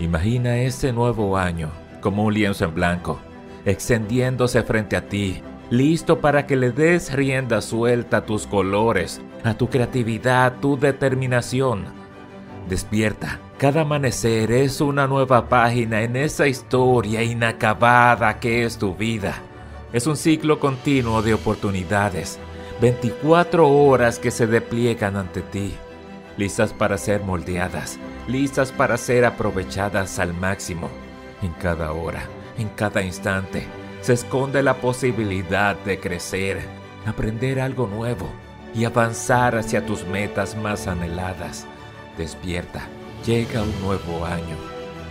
Imagina 0.00 0.58
ese 0.58 0.92
nuevo 0.92 1.36
año 1.36 1.70
como 2.00 2.24
un 2.24 2.34
lienzo 2.34 2.64
en 2.64 2.74
blanco, 2.74 3.20
extendiéndose 3.64 4.64
frente 4.64 4.96
a 4.96 5.06
ti 5.06 5.44
listo 5.70 6.20
para 6.20 6.46
que 6.46 6.56
le 6.56 6.70
des 6.70 7.12
rienda 7.12 7.60
suelta 7.60 8.18
a 8.18 8.26
tus 8.26 8.46
colores, 8.46 9.20
a 9.44 9.54
tu 9.54 9.68
creatividad, 9.68 10.54
tu 10.60 10.78
determinación. 10.78 11.84
Despierta, 12.68 13.40
cada 13.58 13.82
amanecer 13.82 14.52
es 14.52 14.80
una 14.80 15.06
nueva 15.06 15.48
página 15.48 16.02
en 16.02 16.16
esa 16.16 16.46
historia 16.46 17.22
inacabada 17.22 18.38
que 18.38 18.64
es 18.64 18.78
tu 18.78 18.94
vida. 18.94 19.34
Es 19.92 20.06
un 20.06 20.16
ciclo 20.16 20.60
continuo 20.60 21.22
de 21.22 21.34
oportunidades, 21.34 22.38
24 22.80 23.68
horas 23.68 24.18
que 24.18 24.30
se 24.30 24.46
despliegan 24.46 25.16
ante 25.16 25.40
ti, 25.40 25.74
listas 26.36 26.72
para 26.72 26.98
ser 26.98 27.22
moldeadas, 27.22 27.98
listas 28.28 28.72
para 28.72 28.96
ser 28.98 29.24
aprovechadas 29.24 30.18
al 30.18 30.34
máximo, 30.34 30.90
en 31.40 31.52
cada 31.52 31.92
hora, 31.92 32.24
en 32.58 32.68
cada 32.70 33.02
instante 33.02 33.66
se 34.06 34.12
esconde 34.12 34.62
la 34.62 34.74
posibilidad 34.74 35.74
de 35.80 35.98
crecer, 35.98 36.60
aprender 37.06 37.58
algo 37.58 37.88
nuevo 37.88 38.28
y 38.72 38.84
avanzar 38.84 39.56
hacia 39.56 39.84
tus 39.84 40.06
metas 40.06 40.56
más 40.56 40.86
anheladas. 40.86 41.66
Despierta, 42.16 42.86
llega 43.24 43.62
un 43.62 43.80
nuevo 43.80 44.24
año. 44.24 44.56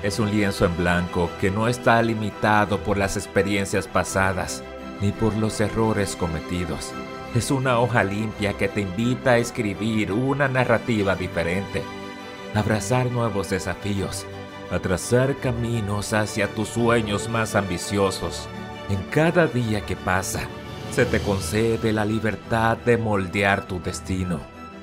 es 0.02 0.18
un 0.18 0.32
lienzo 0.32 0.64
en 0.64 0.78
blanco 0.78 1.30
que 1.42 1.52
no 1.52 1.68
está 1.68 2.02
limitado 2.02 2.80
por 2.86 2.98
las 2.98 3.18
experiencias 3.18 3.86
pasadas 3.86 4.64
ni 5.02 5.12
por 5.12 5.36
los 5.36 5.60
errores 5.60 6.16
cometidos. 6.16 6.94
Es 7.36 7.52
una 7.52 7.80
hoja 7.80 8.02
limpia 8.02 8.54
que 8.54 8.70
te 8.70 8.80
invita 8.80 9.32
a 9.32 9.38
escribir 9.40 10.14
una 10.14 10.48
narrativa 10.48 11.18
diferente, 11.18 11.84
abrazar 12.54 13.12
nuevos 13.12 13.50
desafíos, 13.50 14.26
a 14.72 14.80
trazar 14.80 15.36
caminos 15.36 16.14
hacia 16.14 16.48
tus 16.48 16.70
sueños 16.70 17.28
más 17.28 17.56
ambiciosos. 17.56 18.48
En 18.90 19.02
cada 19.10 19.48
día 19.48 19.82
que 19.82 19.96
pasa, 19.96 20.48
se 20.92 21.06
te 21.06 21.20
concede 21.20 21.92
la 21.92 22.06
libertad 22.06 22.78
de 22.78 22.98
moldear 22.98 23.68
tu 23.68 23.82
destino, 23.82 24.40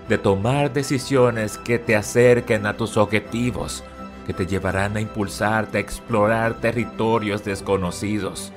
de 0.08 0.18
tomar 0.18 0.72
decisiones 0.72 1.56
que 1.56 1.78
te 1.78 1.94
acerquen 1.94 2.66
a 2.66 2.76
tus 2.76 2.96
objetivos, 2.96 3.84
que 4.26 4.34
te 4.34 4.44
llevarán 4.44 4.96
a 4.96 5.00
impulsarte 5.00 5.78
a 5.78 5.80
explorar 5.80 6.54
territorios 6.54 7.44
desconocidos. 7.44 8.52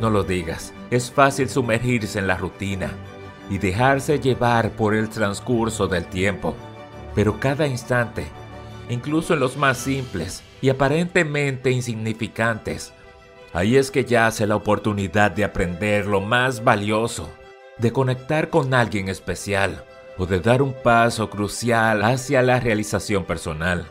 No 0.00 0.10
lo 0.10 0.22
digas, 0.22 0.74
es 0.90 1.10
fácil 1.10 1.48
sumergirse 1.48 2.18
en 2.18 2.26
la 2.26 2.36
rutina 2.36 2.90
y 3.48 3.56
dejarse 3.56 4.20
llevar 4.20 4.70
por 4.72 4.94
el 4.94 5.08
transcurso 5.08 5.88
del 5.88 6.04
tiempo, 6.04 6.54
pero 7.14 7.40
cada 7.40 7.66
instante, 7.66 8.26
incluso 8.90 9.32
en 9.32 9.40
los 9.40 9.56
más 9.56 9.78
simples 9.78 10.42
y 10.60 10.68
aparentemente 10.68 11.70
insignificantes, 11.70 12.92
ahí 13.52 13.76
es 13.76 13.90
que 13.90 14.04
yace 14.04 14.46
la 14.46 14.56
oportunidad 14.56 15.30
de 15.30 15.44
aprender 15.44 16.06
lo 16.06 16.20
más 16.20 16.62
valioso, 16.64 17.30
de 17.78 17.92
conectar 17.92 18.50
con 18.50 18.74
alguien 18.74 19.08
especial 19.08 19.84
o 20.18 20.26
de 20.26 20.40
dar 20.40 20.60
un 20.60 20.74
paso 20.74 21.30
crucial 21.30 22.02
hacia 22.04 22.42
la 22.42 22.60
realización 22.60 23.24
personal. 23.24 23.86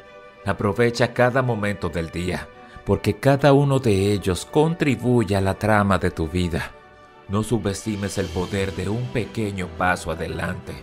Aprovecha 0.45 1.13
cada 1.13 1.41
momento 1.41 1.89
del 1.89 2.09
día, 2.11 2.47
porque 2.85 3.15
cada 3.15 3.53
uno 3.53 3.79
de 3.79 4.13
ellos 4.13 4.45
contribuye 4.45 5.35
a 5.35 5.41
la 5.41 5.55
trama 5.55 5.97
de 5.97 6.11
tu 6.11 6.27
vida. 6.27 6.71
No 7.27 7.43
subestimes 7.43 8.17
el 8.17 8.27
poder 8.27 8.73
de 8.75 8.89
un 8.89 9.05
pequeño 9.07 9.67
paso 9.77 10.11
adelante, 10.11 10.73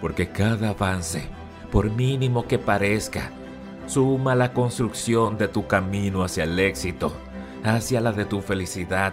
porque 0.00 0.28
cada 0.28 0.70
avance, 0.70 1.28
por 1.70 1.90
mínimo 1.90 2.46
que 2.46 2.58
parezca, 2.58 3.30
suma 3.86 4.34
la 4.34 4.52
construcción 4.52 5.38
de 5.38 5.48
tu 5.48 5.66
camino 5.66 6.24
hacia 6.24 6.44
el 6.44 6.58
éxito, 6.58 7.12
hacia 7.66 8.00
la 8.00 8.12
de 8.12 8.24
tu 8.24 8.40
felicidad. 8.40 9.12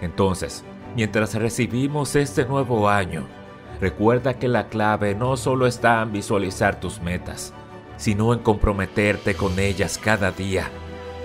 Entonces, 0.00 0.64
mientras 0.96 1.34
recibimos 1.34 2.16
este 2.16 2.44
nuevo 2.44 2.88
año, 2.88 3.26
recuerda 3.80 4.34
que 4.34 4.48
la 4.48 4.68
clave 4.68 5.14
no 5.14 5.36
solo 5.36 5.66
está 5.66 6.02
en 6.02 6.12
visualizar 6.12 6.80
tus 6.80 7.00
metas, 7.00 7.54
sino 7.96 8.32
en 8.32 8.40
comprometerte 8.40 9.34
con 9.34 9.58
ellas 9.58 9.96
cada 9.96 10.32
día, 10.32 10.68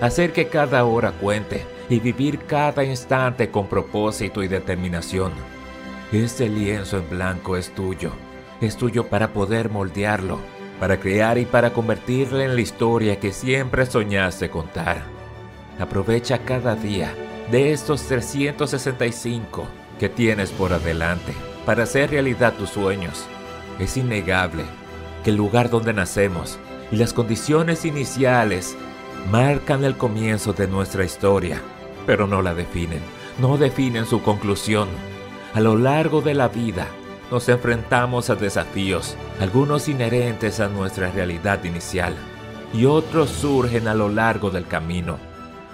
hacer 0.00 0.32
que 0.32 0.48
cada 0.48 0.84
hora 0.84 1.12
cuente 1.12 1.66
y 1.88 1.98
vivir 1.98 2.38
cada 2.40 2.84
instante 2.84 3.50
con 3.50 3.66
propósito 3.66 4.42
y 4.42 4.48
determinación. 4.48 5.32
Este 6.12 6.48
lienzo 6.48 6.98
en 6.98 7.10
blanco 7.10 7.56
es 7.56 7.74
tuyo, 7.74 8.12
es 8.60 8.76
tuyo 8.76 9.08
para 9.08 9.32
poder 9.32 9.70
moldearlo, 9.70 10.38
para 10.78 11.00
crear 11.00 11.36
y 11.38 11.44
para 11.44 11.72
convertirlo 11.72 12.40
en 12.40 12.54
la 12.54 12.60
historia 12.60 13.18
que 13.18 13.32
siempre 13.32 13.84
soñaste 13.86 14.48
contar. 14.48 15.17
Aprovecha 15.78 16.38
cada 16.38 16.74
día 16.74 17.14
de 17.50 17.72
estos 17.72 18.02
365 18.02 19.66
que 19.98 20.08
tienes 20.08 20.50
por 20.50 20.72
adelante 20.72 21.34
para 21.64 21.84
hacer 21.84 22.10
realidad 22.10 22.54
tus 22.54 22.70
sueños. 22.70 23.26
Es 23.78 23.96
innegable 23.96 24.64
que 25.22 25.30
el 25.30 25.36
lugar 25.36 25.70
donde 25.70 25.92
nacemos 25.92 26.58
y 26.90 26.96
las 26.96 27.12
condiciones 27.12 27.84
iniciales 27.84 28.76
marcan 29.30 29.84
el 29.84 29.96
comienzo 29.96 30.52
de 30.52 30.66
nuestra 30.66 31.04
historia, 31.04 31.60
pero 32.06 32.26
no 32.26 32.42
la 32.42 32.54
definen, 32.54 33.00
no 33.38 33.56
definen 33.56 34.06
su 34.06 34.22
conclusión. 34.22 34.88
A 35.54 35.60
lo 35.60 35.76
largo 35.76 36.22
de 36.22 36.34
la 36.34 36.48
vida 36.48 36.88
nos 37.30 37.48
enfrentamos 37.48 38.30
a 38.30 38.34
desafíos, 38.34 39.16
algunos 39.40 39.88
inherentes 39.88 40.60
a 40.60 40.68
nuestra 40.68 41.10
realidad 41.10 41.62
inicial 41.64 42.14
y 42.72 42.84
otros 42.84 43.30
surgen 43.30 43.88
a 43.88 43.94
lo 43.94 44.08
largo 44.08 44.50
del 44.50 44.66
camino. 44.66 45.27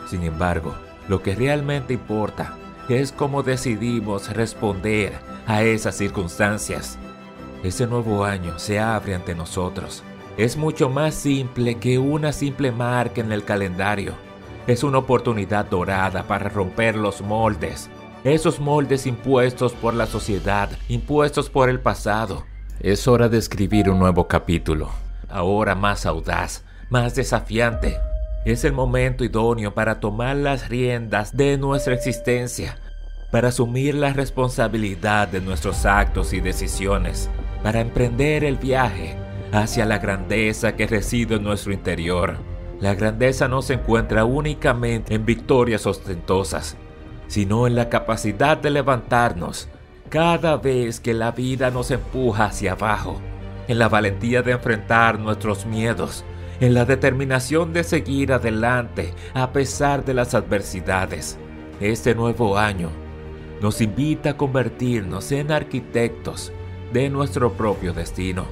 Sin 0.07 0.23
embargo, 0.23 0.75
lo 1.09 1.23
que 1.23 1.35
realmente 1.35 1.95
importa 1.95 2.57
es 2.89 3.13
cómo 3.13 3.43
decidimos 3.43 4.33
responder 4.33 5.13
a 5.47 5.63
esas 5.63 5.97
circunstancias. 5.97 6.99
Ese 7.63 7.87
nuevo 7.87 8.25
año 8.25 8.59
se 8.59 8.79
abre 8.79 9.15
ante 9.15 9.35
nosotros 9.35 10.03
es 10.37 10.57
mucho 10.57 10.89
más 10.89 11.15
simple 11.15 11.77
que 11.77 11.99
una 11.99 12.33
simple 12.33 12.73
marca 12.73 13.21
en 13.21 13.31
el 13.31 13.45
calendario. 13.45 14.15
Es 14.67 14.83
una 14.83 14.99
oportunidad 14.99 15.67
dorada 15.67 16.25
para 16.25 16.49
romper 16.49 16.97
los 16.97 17.21
moldes, 17.21 17.89
esos 18.25 18.59
moldes 18.59 19.07
impuestos 19.07 19.75
por 19.75 19.95
la 19.95 20.07
sociedad, 20.07 20.71
impuestos 20.89 21.51
por 21.51 21.69
el 21.69 21.79
pasado. 21.79 22.45
Es 22.81 23.07
hora 23.07 23.29
de 23.29 23.39
escribir 23.39 23.89
un 23.89 24.01
nuevo 24.01 24.27
capítulo, 24.27 24.91
ahora 25.29 25.77
más 25.77 26.05
audaz, 26.05 26.65
más 26.91 27.15
desafiante. 27.15 27.97
Es 28.45 28.65
el 28.65 28.75
momento 28.75 29.25
idóneo 29.25 29.73
para 29.73 30.01
tomar 30.01 30.37
las 30.37 30.69
riendas 30.69 31.35
de 31.35 31.57
nuestra 31.57 31.95
existencia, 31.95 32.77
para 33.31 33.49
asumir 33.49 33.95
la 33.95 34.13
responsabilidad 34.13 35.29
de 35.29 35.41
nuestros 35.41 35.87
actos 35.87 36.35
y 36.35 36.41
decisiones, 36.41 37.31
para 37.63 37.81
emprender 37.81 38.45
el 38.45 38.57
viaje 38.57 39.17
hacia 39.51 39.87
la 39.87 39.97
grandeza 39.97 40.77
que 40.77 40.87
reside 40.87 41.37
en 41.37 41.43
nuestro 41.43 41.73
interior. 41.73 42.37
La 42.81 42.95
grandeza 42.95 43.49
no 43.49 43.63
se 43.63 43.75
encuentra 43.75 44.27
únicamente 44.27 45.15
en 45.15 45.25
victorias 45.25 45.87
ostentosas, 45.87 46.77
sino 47.29 47.67
en 47.67 47.75
la 47.75 47.89
capacidad 47.89 48.59
de 48.59 48.69
levantarnos 48.69 49.71
cada 50.11 50.59
vez 50.59 51.01
que 51.01 51.15
la 51.15 51.31
vida 51.31 51.71
nos 51.71 51.91
empuja 51.91 52.45
hacia 52.45 52.73
abajo, 52.73 53.23
en 53.69 53.79
la 53.79 53.89
valentía 53.89 54.43
de 54.43 54.53
enfrentar 54.53 55.19
nuestros 55.19 55.65
miedos, 55.65 56.27
en 56.65 56.73
la 56.73 56.87
determinación 56.87 57.75
de 57.75 57.85
seguir 57.85 58.33
adelante 58.33 59.13
a 59.35 59.53
pesar 59.53 60.03
de 60.03 60.15
las 60.15 60.33
adversidades. 60.33 61.39
Este 61.79 62.15
nuevo 62.15 62.57
año 62.57 62.89
nos 63.61 63.83
invita 63.83 64.31
a 64.31 64.37
convertirnos 64.39 65.31
en 65.33 65.53
arquitectos 65.53 66.53
de 66.91 67.11
nuestro 67.11 67.53
propio 67.53 67.93
destino 67.93 68.47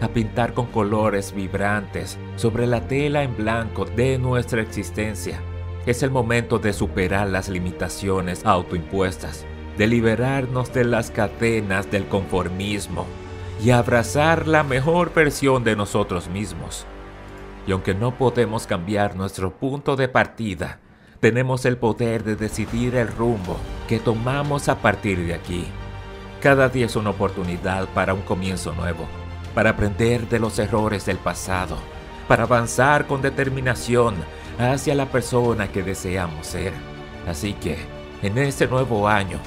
a 0.00 0.08
pintar 0.08 0.54
con 0.54 0.68
colores 0.68 1.34
vibrantes 1.34 2.18
sobre 2.36 2.66
la 2.66 2.88
tela 2.88 3.22
en 3.22 3.36
blanco 3.36 3.84
de 3.84 4.16
nuestra 4.16 4.62
existencia. 4.62 5.42
Es 5.84 6.02
el 6.02 6.10
momento 6.10 6.58
de 6.58 6.72
superar 6.72 7.28
las 7.28 7.50
limitaciones 7.50 8.46
autoimpuestas, 8.46 9.44
de 9.76 9.86
liberarnos 9.86 10.72
de 10.72 10.84
las 10.84 11.10
cadenas 11.10 11.90
del 11.90 12.06
conformismo 12.06 13.04
y 13.62 13.68
abrazar 13.68 14.48
la 14.48 14.64
mejor 14.64 15.12
versión 15.12 15.62
de 15.62 15.76
nosotros 15.76 16.30
mismos. 16.30 16.86
Y 17.66 17.72
aunque 17.72 17.94
no 17.94 18.16
podemos 18.16 18.66
cambiar 18.66 19.16
nuestro 19.16 19.52
punto 19.52 19.96
de 19.96 20.08
partida, 20.08 20.78
tenemos 21.20 21.64
el 21.64 21.76
poder 21.76 22.24
de 22.24 22.36
decidir 22.36 22.94
el 22.96 23.08
rumbo 23.08 23.56
que 23.88 23.98
tomamos 23.98 24.68
a 24.68 24.78
partir 24.78 25.26
de 25.26 25.34
aquí. 25.34 25.66
Cada 26.40 26.68
día 26.68 26.86
es 26.86 26.96
una 26.96 27.10
oportunidad 27.10 27.86
para 27.88 28.14
un 28.14 28.22
comienzo 28.22 28.72
nuevo 28.72 29.06
para 29.54 29.70
aprender 29.70 30.28
de 30.28 30.38
los 30.38 30.58
errores 30.58 31.06
del 31.06 31.18
pasado, 31.18 31.76
para 32.28 32.44
avanzar 32.44 33.06
con 33.06 33.22
determinación 33.22 34.14
hacia 34.58 34.94
la 34.94 35.06
persona 35.06 35.68
que 35.68 35.82
deseamos 35.82 36.46
ser. 36.46 36.72
Así 37.26 37.54
que, 37.54 37.76
en 38.22 38.38
este 38.38 38.66
nuevo 38.66 39.08
año, 39.08 39.38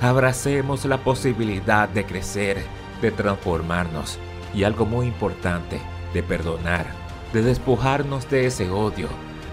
abracemos 0.00 0.84
la 0.84 0.98
posibilidad 0.98 1.88
de 1.88 2.04
crecer, 2.04 2.62
de 3.00 3.10
transformarnos 3.10 4.18
y 4.54 4.64
algo 4.64 4.86
muy 4.86 5.06
importante, 5.06 5.80
de 6.12 6.22
perdonar, 6.22 6.86
de 7.32 7.42
despojarnos 7.42 8.28
de 8.30 8.46
ese 8.46 8.70
odio, 8.70 9.08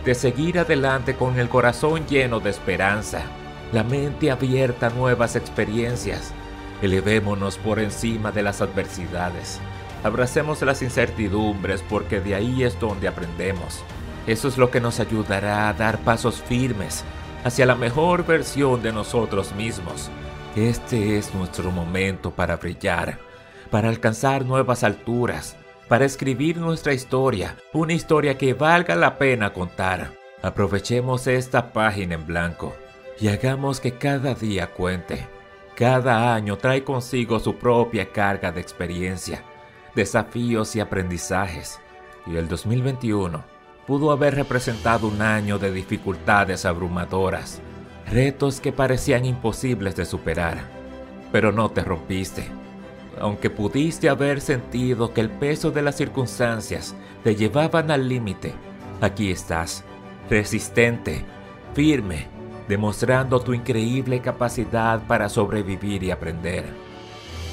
de 0.06 0.16
seguir 0.16 0.60
adelante 0.60 1.16
con 1.16 1.40
el 1.40 1.50
corazón 1.50 2.06
lleno 2.08 2.40
de 2.40 2.50
esperanza, 2.50 3.24
la 3.72 3.84
mente 3.84 4.32
abierta 4.32 4.88
a 4.88 4.92
nuevas 4.92 5.36
experiencias. 5.36 6.34
Elevémonos 6.82 7.58
por 7.58 7.80
encima 7.80 8.32
de 8.32 8.44
las 8.44 8.62
adversidades 8.62 9.60
Abracemos 10.06 10.62
las 10.62 10.84
incertidumbres 10.84 11.84
porque 11.90 12.22
de 12.22 12.36
ahí 12.36 12.64
es 12.64 12.80
donde 12.80 13.08
aprendemos. 13.08 13.82
Eso 14.28 14.48
es 14.48 14.56
lo 14.56 14.70
que 14.70 14.80
nos 14.80 15.00
ayudará 15.00 15.68
a 15.68 15.74
dar 15.74 15.98
pasos 15.98 16.44
firmes 16.44 17.04
hacia 17.44 17.66
la 17.66 17.74
mejor 17.74 18.24
versión 18.24 18.84
de 18.84 18.94
nosotros 18.94 19.56
mismos. 19.56 20.12
Este 20.56 21.18
es 21.18 21.34
nuestro 21.34 21.72
momento 21.72 22.30
para 22.30 22.58
brillar, 22.58 23.18
para 23.72 23.90
alcanzar 23.90 24.46
nuevas 24.46 24.84
alturas, 24.84 25.58
para 25.88 26.06
escribir 26.06 26.58
nuestra 26.58 26.94
historia, 26.94 27.56
una 27.74 27.94
historia 27.94 28.38
que 28.38 28.54
valga 28.54 28.96
la 28.96 29.18
pena 29.18 29.54
contar. 29.54 30.12
Aprovechemos 30.42 31.28
esta 31.28 31.74
página 31.74 32.16
en 32.16 32.26
blanco 32.26 32.76
y 33.20 33.28
hagamos 33.28 33.80
que 33.80 33.94
cada 33.94 34.34
día 34.34 34.68
cuente. 34.72 35.28
Cada 35.76 36.34
año 36.34 36.58
trae 36.58 36.84
consigo 36.84 37.40
su 37.40 37.56
propia 37.56 38.12
carga 38.12 38.52
de 38.52 38.62
experiencia 38.62 39.44
desafíos 39.96 40.76
y 40.76 40.82
aprendizajes. 40.82 41.80
Y 42.28 42.36
el 42.36 42.48
2021 42.48 43.44
pudo 43.88 44.12
haber 44.12 44.36
representado 44.36 45.08
un 45.08 45.22
año 45.22 45.58
de 45.58 45.72
dificultades 45.72 46.66
abrumadoras, 46.66 47.62
retos 48.12 48.60
que 48.60 48.72
parecían 48.72 49.26
imposibles 49.26 49.96
de 49.96 50.06
superar. 50.06 50.58
Pero 51.32 51.52
no 51.52 51.70
te 51.72 51.84
rompiste. 51.84 52.50
Aunque 53.20 53.50
pudiste 53.50 54.10
haber 54.10 54.42
sentido 54.42 55.14
que 55.14 55.22
el 55.22 55.30
peso 55.30 55.72
de 55.72 55.82
las 55.82 55.96
circunstancias 55.96 56.96
te 57.24 57.36
llevaban 57.36 57.92
al 57.92 58.10
límite, 58.10 58.54
aquí 59.02 59.32
estás, 59.32 59.84
resistente, 60.30 61.24
firme, 61.74 62.28
demostrando 62.68 63.40
tu 63.40 63.54
increíble 63.54 64.22
capacidad 64.22 65.02
para 65.08 65.30
sobrevivir 65.30 66.04
y 66.04 66.12
aprender. 66.12 66.66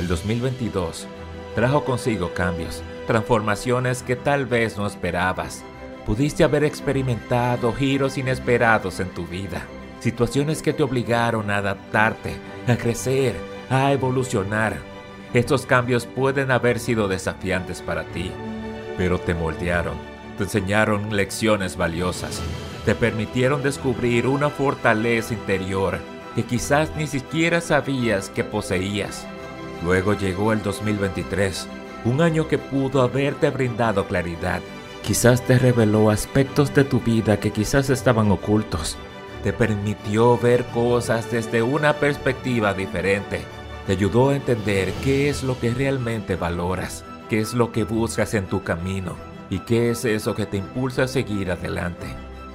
El 0.00 0.08
2022 0.08 1.06
trajo 1.54 1.84
consigo 1.84 2.32
cambios, 2.34 2.82
transformaciones 3.06 4.02
que 4.02 4.16
tal 4.16 4.46
vez 4.46 4.76
no 4.78 4.86
esperabas. 4.86 5.62
Pudiste 6.06 6.42
haber 6.42 6.64
experimentado 6.64 7.72
giros 7.72 8.18
inesperados 8.18 8.98
en 9.00 9.10
tu 9.10 9.26
vida, 9.26 9.62
situaciones 10.00 10.62
que 10.62 10.72
te 10.72 10.82
obligaron 10.82 11.50
a 11.50 11.58
adaptarte, 11.58 12.34
a 12.66 12.76
crecer, 12.76 13.36
a 13.70 13.92
evolucionar. 13.92 14.91
Estos 15.34 15.64
cambios 15.64 16.04
pueden 16.04 16.50
haber 16.50 16.78
sido 16.78 17.08
desafiantes 17.08 17.80
para 17.80 18.04
ti, 18.04 18.30
pero 18.98 19.18
te 19.18 19.34
moldearon, 19.34 19.94
te 20.36 20.44
enseñaron 20.44 21.16
lecciones 21.16 21.78
valiosas, 21.78 22.42
te 22.84 22.94
permitieron 22.94 23.62
descubrir 23.62 24.26
una 24.26 24.50
fortaleza 24.50 25.32
interior 25.32 25.98
que 26.34 26.42
quizás 26.42 26.94
ni 26.96 27.06
siquiera 27.06 27.62
sabías 27.62 28.28
que 28.28 28.44
poseías. 28.44 29.26
Luego 29.82 30.12
llegó 30.12 30.52
el 30.52 30.62
2023, 30.62 31.66
un 32.04 32.20
año 32.20 32.46
que 32.46 32.58
pudo 32.58 33.00
haberte 33.00 33.48
brindado 33.48 34.06
claridad. 34.06 34.60
Quizás 35.02 35.42
te 35.46 35.58
reveló 35.58 36.10
aspectos 36.10 36.74
de 36.74 36.84
tu 36.84 37.00
vida 37.00 37.40
que 37.40 37.52
quizás 37.52 37.88
estaban 37.88 38.30
ocultos. 38.30 38.98
Te 39.42 39.54
permitió 39.54 40.38
ver 40.38 40.64
cosas 40.66 41.30
desde 41.30 41.62
una 41.62 41.94
perspectiva 41.94 42.74
diferente. 42.74 43.40
Te 43.86 43.92
ayudó 43.92 44.30
a 44.30 44.36
entender 44.36 44.92
qué 45.02 45.28
es 45.28 45.42
lo 45.42 45.58
que 45.58 45.74
realmente 45.74 46.36
valoras, 46.36 47.04
qué 47.28 47.40
es 47.40 47.52
lo 47.52 47.72
que 47.72 47.82
buscas 47.82 48.34
en 48.34 48.46
tu 48.46 48.62
camino 48.62 49.16
y 49.50 49.58
qué 49.60 49.90
es 49.90 50.04
eso 50.04 50.34
que 50.34 50.46
te 50.46 50.56
impulsa 50.56 51.04
a 51.04 51.08
seguir 51.08 51.50
adelante. 51.50 52.06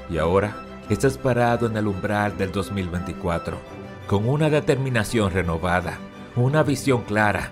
Y 0.10 0.20
ahora 0.20 0.56
estás 0.90 1.18
parado 1.18 1.68
en 1.68 1.76
el 1.76 1.88
umbral 1.88 2.38
del 2.38 2.54
2024, 2.54 3.58
con 4.08 4.28
una 4.28 4.50
determinación 4.50 5.32
renovada, 5.32 5.98
una 6.38 6.64
visión 6.64 7.02
clara. 7.02 7.52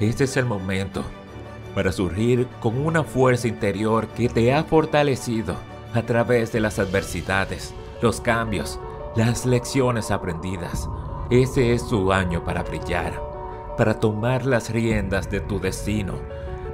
Este 0.00 0.24
es 0.24 0.36
el 0.36 0.44
momento 0.44 1.02
para 1.74 1.92
surgir 1.92 2.46
con 2.60 2.78
una 2.78 3.04
fuerza 3.04 3.48
interior 3.48 4.06
que 4.08 4.28
te 4.28 4.52
ha 4.52 4.64
fortalecido 4.64 5.56
a 5.94 6.02
través 6.02 6.52
de 6.52 6.60
las 6.60 6.78
adversidades, 6.78 7.72
los 8.02 8.20
cambios, 8.20 8.78
las 9.16 9.46
lecciones 9.46 10.10
aprendidas. 10.10 10.88
Ese 11.30 11.72
es 11.72 11.88
tu 11.88 12.12
año 12.12 12.44
para 12.44 12.62
brillar, 12.62 13.20
para 13.76 13.98
tomar 13.98 14.44
las 14.46 14.70
riendas 14.70 15.30
de 15.30 15.40
tu 15.40 15.58
destino, 15.60 16.14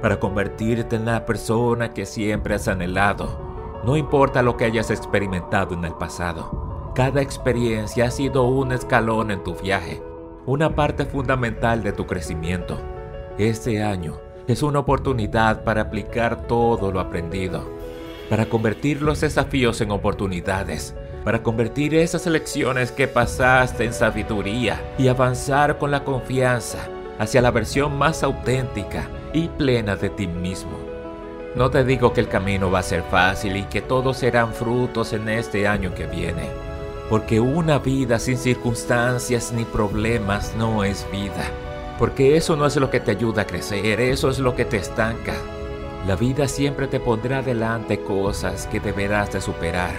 para 0.01 0.19
convertirte 0.19 0.95
en 0.95 1.05
la 1.05 1.25
persona 1.25 1.93
que 1.93 2.05
siempre 2.05 2.55
has 2.55 2.67
anhelado 2.67 3.51
no 3.83 3.97
importa 3.97 4.43
lo 4.43 4.57
que 4.57 4.65
hayas 4.65 4.91
experimentado 4.91 5.73
en 5.73 5.83
el 5.85 5.93
pasado, 5.93 6.91
cada 6.93 7.21
experiencia 7.21 8.05
ha 8.05 8.11
sido 8.11 8.43
un 8.43 8.71
escalón 8.71 9.31
en 9.31 9.43
tu 9.43 9.55
viaje, 9.55 10.03
una 10.45 10.75
parte 10.75 11.05
fundamental 11.05 11.81
de 11.81 11.91
tu 11.91 12.05
crecimiento. 12.05 12.79
Este 13.39 13.81
año 13.81 14.19
es 14.47 14.61
una 14.61 14.79
oportunidad 14.79 15.63
para 15.63 15.81
aplicar 15.81 16.45
todo 16.45 16.91
lo 16.91 16.99
aprendido, 16.99 17.67
para 18.29 18.45
convertir 18.45 19.01
los 19.01 19.21
desafíos 19.21 19.81
en 19.81 19.89
oportunidades, 19.89 20.95
para 21.23 21.43
convertir 21.43 21.95
esas 21.95 22.25
lecciones 22.25 22.91
que 22.91 23.07
pasaste 23.07 23.85
en 23.85 23.93
sabiduría 23.93 24.81
y 24.97 25.07
avanzar 25.07 25.77
con 25.77 25.91
la 25.91 26.03
confianza 26.03 26.79
hacia 27.19 27.41
la 27.41 27.51
versión 27.51 27.97
más 27.97 28.23
auténtica 28.23 29.07
y 29.33 29.47
plena 29.47 29.95
de 29.95 30.09
ti 30.09 30.27
mismo. 30.27 30.77
No 31.55 31.69
te 31.69 31.83
digo 31.83 32.13
que 32.13 32.21
el 32.21 32.29
camino 32.29 32.71
va 32.71 32.79
a 32.79 32.83
ser 32.83 33.03
fácil 33.03 33.57
y 33.57 33.63
que 33.63 33.81
todos 33.81 34.17
serán 34.17 34.53
frutos 34.53 35.13
en 35.13 35.27
este 35.29 35.67
año 35.67 35.93
que 35.93 36.07
viene, 36.07 36.49
porque 37.09 37.39
una 37.39 37.77
vida 37.77 38.19
sin 38.19 38.37
circunstancias 38.37 39.51
ni 39.51 39.65
problemas 39.65 40.55
no 40.57 40.83
es 40.83 41.05
vida, 41.11 41.43
porque 41.99 42.37
eso 42.37 42.55
no 42.55 42.65
es 42.65 42.77
lo 42.77 42.89
que 42.89 43.01
te 43.01 43.11
ayuda 43.11 43.41
a 43.41 43.47
crecer, 43.47 43.99
eso 43.99 44.29
es 44.29 44.39
lo 44.39 44.55
que 44.55 44.65
te 44.65 44.77
estanca. 44.77 45.35
La 46.07 46.15
vida 46.15 46.47
siempre 46.47 46.87
te 46.87 46.99
pondrá 46.99 47.41
delante 47.41 47.99
cosas 47.99 48.65
que 48.67 48.79
deberás 48.79 49.33
de 49.33 49.41
superar, 49.41 49.91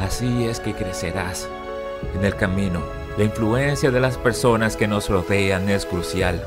así 0.00 0.46
es 0.46 0.60
que 0.60 0.74
crecerás. 0.74 1.48
En 2.14 2.24
el 2.24 2.34
camino, 2.34 2.80
la 3.16 3.24
influencia 3.24 3.90
de 3.90 4.00
las 4.00 4.16
personas 4.16 4.76
que 4.76 4.88
nos 4.88 5.08
rodean 5.08 5.68
es 5.68 5.84
crucial. 5.86 6.42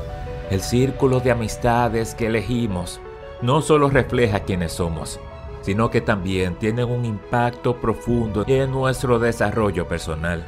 El 0.50 0.60
círculo 0.60 1.20
de 1.20 1.30
amistades 1.30 2.14
que 2.14 2.26
elegimos 2.26 3.00
no 3.40 3.62
solo 3.62 3.88
refleja 3.88 4.40
quiénes 4.40 4.72
somos, 4.72 5.20
sino 5.62 5.90
que 5.90 6.00
también 6.00 6.56
tienen 6.56 6.90
un 6.90 7.04
impacto 7.04 7.80
profundo 7.80 8.44
en 8.46 8.70
nuestro 8.70 9.18
desarrollo 9.18 9.88
personal, 9.88 10.44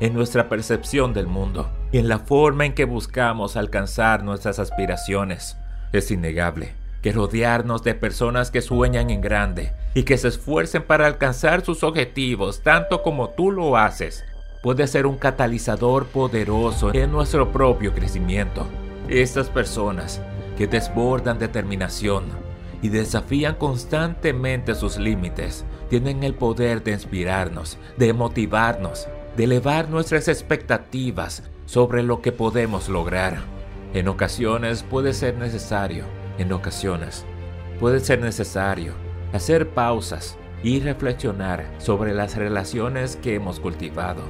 en 0.00 0.12
nuestra 0.12 0.48
percepción 0.48 1.14
del 1.14 1.26
mundo 1.26 1.70
y 1.92 1.98
en 1.98 2.08
la 2.08 2.18
forma 2.18 2.66
en 2.66 2.74
que 2.74 2.84
buscamos 2.84 3.56
alcanzar 3.56 4.22
nuestras 4.22 4.58
aspiraciones. 4.58 5.56
Es 5.92 6.10
innegable 6.10 6.72
que 7.02 7.12
rodearnos 7.12 7.82
de 7.82 7.94
personas 7.94 8.50
que 8.50 8.60
sueñan 8.60 9.10
en 9.10 9.20
grande 9.20 9.72
y 9.94 10.04
que 10.04 10.16
se 10.18 10.28
esfuercen 10.28 10.82
para 10.82 11.06
alcanzar 11.06 11.64
sus 11.64 11.82
objetivos 11.82 12.60
tanto 12.60 13.02
como 13.02 13.30
tú 13.30 13.50
lo 13.50 13.76
haces 13.76 14.24
puede 14.62 14.86
ser 14.86 15.06
un 15.06 15.16
catalizador 15.16 16.06
poderoso 16.06 16.92
en 16.92 17.10
nuestro 17.10 17.50
propio 17.50 17.94
crecimiento. 17.94 18.66
Estas 19.08 19.48
personas 19.48 20.20
que 20.56 20.66
desbordan 20.66 21.38
determinación 21.38 22.24
y 22.82 22.88
desafían 22.88 23.54
constantemente 23.54 24.74
sus 24.74 24.98
límites, 24.98 25.64
tienen 25.88 26.22
el 26.22 26.34
poder 26.34 26.82
de 26.82 26.92
inspirarnos, 26.92 27.78
de 27.96 28.12
motivarnos, 28.12 29.08
de 29.36 29.44
elevar 29.44 29.88
nuestras 29.88 30.28
expectativas 30.28 31.42
sobre 31.66 32.02
lo 32.02 32.20
que 32.20 32.32
podemos 32.32 32.88
lograr. 32.88 33.38
En 33.92 34.08
ocasiones 34.08 34.82
puede 34.82 35.14
ser 35.14 35.36
necesario, 35.36 36.04
en 36.38 36.52
ocasiones 36.52 37.24
puede 37.78 38.00
ser 38.00 38.20
necesario 38.20 38.92
hacer 39.32 39.70
pausas 39.70 40.38
y 40.62 40.80
reflexionar 40.80 41.70
sobre 41.78 42.14
las 42.14 42.36
relaciones 42.36 43.16
que 43.16 43.34
hemos 43.34 43.60
cultivado. 43.60 44.22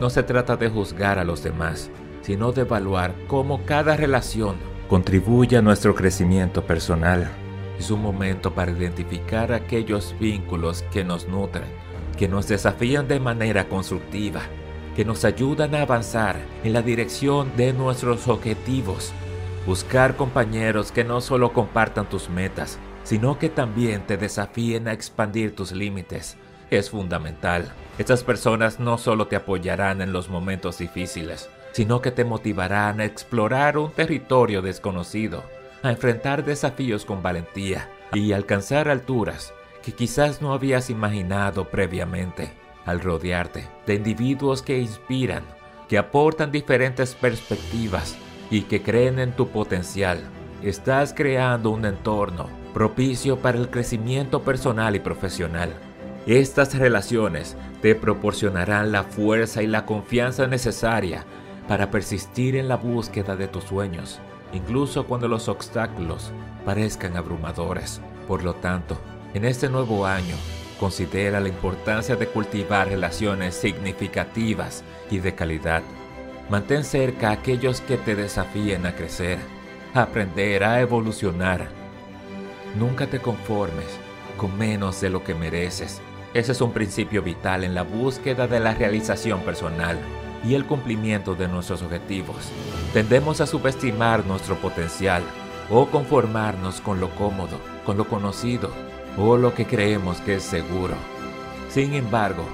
No 0.00 0.10
se 0.10 0.22
trata 0.22 0.56
de 0.56 0.68
juzgar 0.68 1.18
a 1.18 1.24
los 1.24 1.42
demás, 1.42 1.90
sino 2.22 2.52
de 2.52 2.62
evaluar 2.62 3.14
cómo 3.26 3.64
cada 3.64 3.96
relación 3.96 4.56
contribuye 4.88 5.56
a 5.56 5.62
nuestro 5.62 5.94
crecimiento 5.94 6.64
personal. 6.64 7.30
Es 7.78 7.90
un 7.90 8.02
momento 8.02 8.54
para 8.54 8.72
identificar 8.72 9.52
aquellos 9.52 10.14
vínculos 10.20 10.82
que 10.92 11.04
nos 11.04 11.26
nutren, 11.26 11.68
que 12.16 12.28
nos 12.28 12.46
desafían 12.46 13.08
de 13.08 13.18
manera 13.18 13.68
constructiva, 13.68 14.42
que 14.94 15.04
nos 15.04 15.24
ayudan 15.24 15.74
a 15.74 15.82
avanzar 15.82 16.36
en 16.62 16.74
la 16.74 16.82
dirección 16.82 17.50
de 17.56 17.72
nuestros 17.72 18.28
objetivos. 18.28 19.12
Buscar 19.66 20.16
compañeros 20.16 20.92
que 20.92 21.04
no 21.04 21.20
solo 21.20 21.52
compartan 21.52 22.08
tus 22.08 22.28
metas, 22.28 22.78
sino 23.04 23.38
que 23.38 23.48
también 23.48 24.06
te 24.06 24.16
desafíen 24.16 24.88
a 24.88 24.92
expandir 24.92 25.54
tus 25.54 25.72
límites 25.72 26.36
es 26.72 26.90
fundamental. 26.90 27.70
Estas 27.98 28.24
personas 28.24 28.80
no 28.80 28.96
solo 28.96 29.26
te 29.26 29.36
apoyarán 29.36 30.00
en 30.00 30.12
los 30.12 30.28
momentos 30.30 30.78
difíciles, 30.78 31.50
sino 31.72 32.00
que 32.00 32.10
te 32.10 32.24
motivarán 32.24 33.00
a 33.00 33.04
explorar 33.04 33.76
un 33.76 33.92
territorio 33.92 34.62
desconocido, 34.62 35.44
a 35.82 35.90
enfrentar 35.90 36.44
desafíos 36.44 37.04
con 37.04 37.22
valentía 37.22 37.90
y 38.14 38.32
alcanzar 38.32 38.88
alturas 38.88 39.52
que 39.82 39.92
quizás 39.92 40.40
no 40.40 40.54
habías 40.54 40.90
imaginado 40.90 41.68
previamente. 41.68 42.52
Al 42.84 43.00
rodearte 43.00 43.68
de 43.86 43.94
individuos 43.94 44.62
que 44.62 44.78
inspiran, 44.78 45.44
que 45.88 45.98
aportan 45.98 46.50
diferentes 46.50 47.14
perspectivas 47.14 48.16
y 48.50 48.62
que 48.62 48.82
creen 48.82 49.20
en 49.20 49.32
tu 49.32 49.48
potencial, 49.50 50.18
estás 50.62 51.14
creando 51.14 51.70
un 51.70 51.84
entorno 51.84 52.61
propicio 52.72 53.38
para 53.38 53.58
el 53.58 53.68
crecimiento 53.68 54.42
personal 54.42 54.96
y 54.96 55.00
profesional. 55.00 55.74
Estas 56.26 56.74
relaciones 56.76 57.56
te 57.80 57.94
proporcionarán 57.94 58.92
la 58.92 59.02
fuerza 59.02 59.62
y 59.62 59.66
la 59.66 59.84
confianza 59.84 60.46
necesaria 60.46 61.24
para 61.68 61.90
persistir 61.90 62.56
en 62.56 62.68
la 62.68 62.76
búsqueda 62.76 63.36
de 63.36 63.48
tus 63.48 63.64
sueños, 63.64 64.20
incluso 64.52 65.06
cuando 65.06 65.28
los 65.28 65.48
obstáculos 65.48 66.32
parezcan 66.64 67.16
abrumadores. 67.16 68.00
Por 68.28 68.44
lo 68.44 68.54
tanto, 68.54 68.96
en 69.34 69.44
este 69.44 69.68
nuevo 69.68 70.06
año, 70.06 70.36
considera 70.78 71.40
la 71.40 71.48
importancia 71.48 72.16
de 72.16 72.26
cultivar 72.26 72.88
relaciones 72.88 73.54
significativas 73.54 74.84
y 75.10 75.18
de 75.18 75.34
calidad. 75.34 75.82
Mantén 76.50 76.84
cerca 76.84 77.30
a 77.30 77.32
aquellos 77.32 77.80
que 77.80 77.96
te 77.96 78.14
desafíen 78.14 78.86
a 78.86 78.94
crecer, 78.94 79.38
a 79.94 80.02
aprender, 80.02 80.64
a 80.64 80.80
evolucionar. 80.80 81.81
Nunca 82.74 83.06
te 83.06 83.20
conformes 83.20 83.86
con 84.36 84.56
menos 84.56 85.00
de 85.00 85.10
lo 85.10 85.22
que 85.22 85.34
mereces. 85.34 86.00
Ese 86.34 86.52
es 86.52 86.60
un 86.60 86.72
principio 86.72 87.22
vital 87.22 87.64
en 87.64 87.74
la 87.74 87.82
búsqueda 87.82 88.46
de 88.46 88.60
la 88.60 88.74
realización 88.74 89.40
personal 89.40 89.98
y 90.44 90.54
el 90.54 90.64
cumplimiento 90.64 91.34
de 91.34 91.48
nuestros 91.48 91.82
objetivos. 91.82 92.50
Tendemos 92.94 93.40
a 93.40 93.46
subestimar 93.46 94.24
nuestro 94.24 94.56
potencial 94.56 95.22
o 95.70 95.86
conformarnos 95.86 96.80
con 96.80 97.00
lo 97.00 97.10
cómodo, 97.10 97.58
con 97.84 97.96
lo 97.96 98.06
conocido 98.08 98.70
o 99.18 99.36
lo 99.36 99.54
que 99.54 99.66
creemos 99.66 100.20
que 100.20 100.36
es 100.36 100.42
seguro. 100.42 100.94
Sin 101.68 101.94
embargo, 101.94 102.44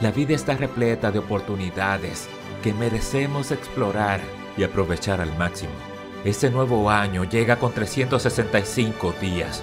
la 0.00 0.12
vida 0.12 0.34
está 0.34 0.56
repleta 0.56 1.10
de 1.10 1.18
oportunidades 1.18 2.28
que 2.62 2.72
merecemos 2.72 3.50
explorar 3.50 4.20
y 4.56 4.62
aprovechar 4.62 5.20
al 5.20 5.36
máximo. 5.36 5.93
Este 6.24 6.48
nuevo 6.48 6.88
año 6.88 7.24
llega 7.24 7.56
con 7.56 7.72
365 7.72 9.14
días. 9.20 9.62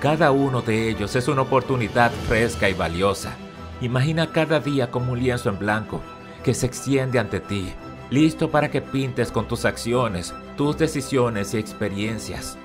Cada 0.00 0.30
uno 0.30 0.62
de 0.62 0.88
ellos 0.88 1.14
es 1.16 1.28
una 1.28 1.42
oportunidad 1.42 2.10
fresca 2.26 2.66
y 2.70 2.72
valiosa. 2.72 3.36
Imagina 3.82 4.32
cada 4.32 4.58
día 4.58 4.90
como 4.90 5.12
un 5.12 5.20
lienzo 5.20 5.50
en 5.50 5.58
blanco 5.58 6.00
que 6.42 6.54
se 6.54 6.64
extiende 6.64 7.18
ante 7.18 7.40
ti, 7.40 7.74
listo 8.08 8.50
para 8.50 8.70
que 8.70 8.80
pintes 8.80 9.30
con 9.30 9.46
tus 9.46 9.66
acciones, 9.66 10.32
tus 10.56 10.78
decisiones 10.78 11.52
y 11.52 11.58
experiencias. 11.58 12.56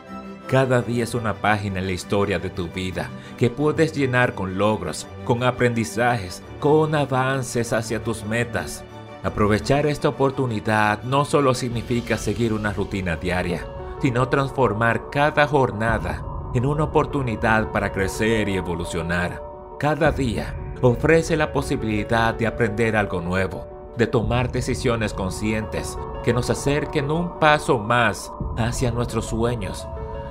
Cada 0.48 0.82
día 0.82 1.04
es 1.04 1.14
una 1.14 1.34
página 1.34 1.80
en 1.80 1.88
la 1.88 1.92
historia 1.92 2.40
de 2.40 2.50
tu 2.50 2.70
vida 2.70 3.10
que 3.38 3.50
puedes 3.50 3.92
llenar 3.92 4.36
con 4.36 4.58
logros, 4.58 5.06
con 5.26 5.44
aprendizajes, 5.44 6.42
con 6.62 6.96
avances 6.96 7.74
hacia 7.74 8.02
tus 8.02 8.24
metas. 8.24 8.86
Aprovechar 9.24 9.86
esta 9.86 10.10
oportunidad 10.10 11.04
no 11.04 11.24
solo 11.24 11.54
significa 11.54 12.18
seguir 12.18 12.52
una 12.52 12.74
rutina 12.74 13.16
diaria, 13.16 13.66
sino 14.02 14.28
transformar 14.28 15.10
cada 15.10 15.48
jornada 15.48 16.22
en 16.54 16.66
una 16.66 16.84
oportunidad 16.84 17.72
para 17.72 17.94
crecer 17.94 18.50
y 18.50 18.58
evolucionar. 18.58 19.42
Cada 19.80 20.12
día 20.12 20.54
ofrece 20.82 21.38
la 21.38 21.54
posibilidad 21.54 22.34
de 22.34 22.48
aprender 22.48 22.98
algo 22.98 23.22
nuevo, 23.22 23.94
de 23.98 24.08
tomar 24.08 24.52
decisiones 24.52 25.14
conscientes 25.14 25.98
que 26.26 26.34
nos 26.34 26.50
acerquen 26.50 27.10
un 27.10 27.40
paso 27.40 27.80
más 27.80 28.30
hacia 28.58 28.92
nuestros 28.92 29.28
sueños, 29.28 29.88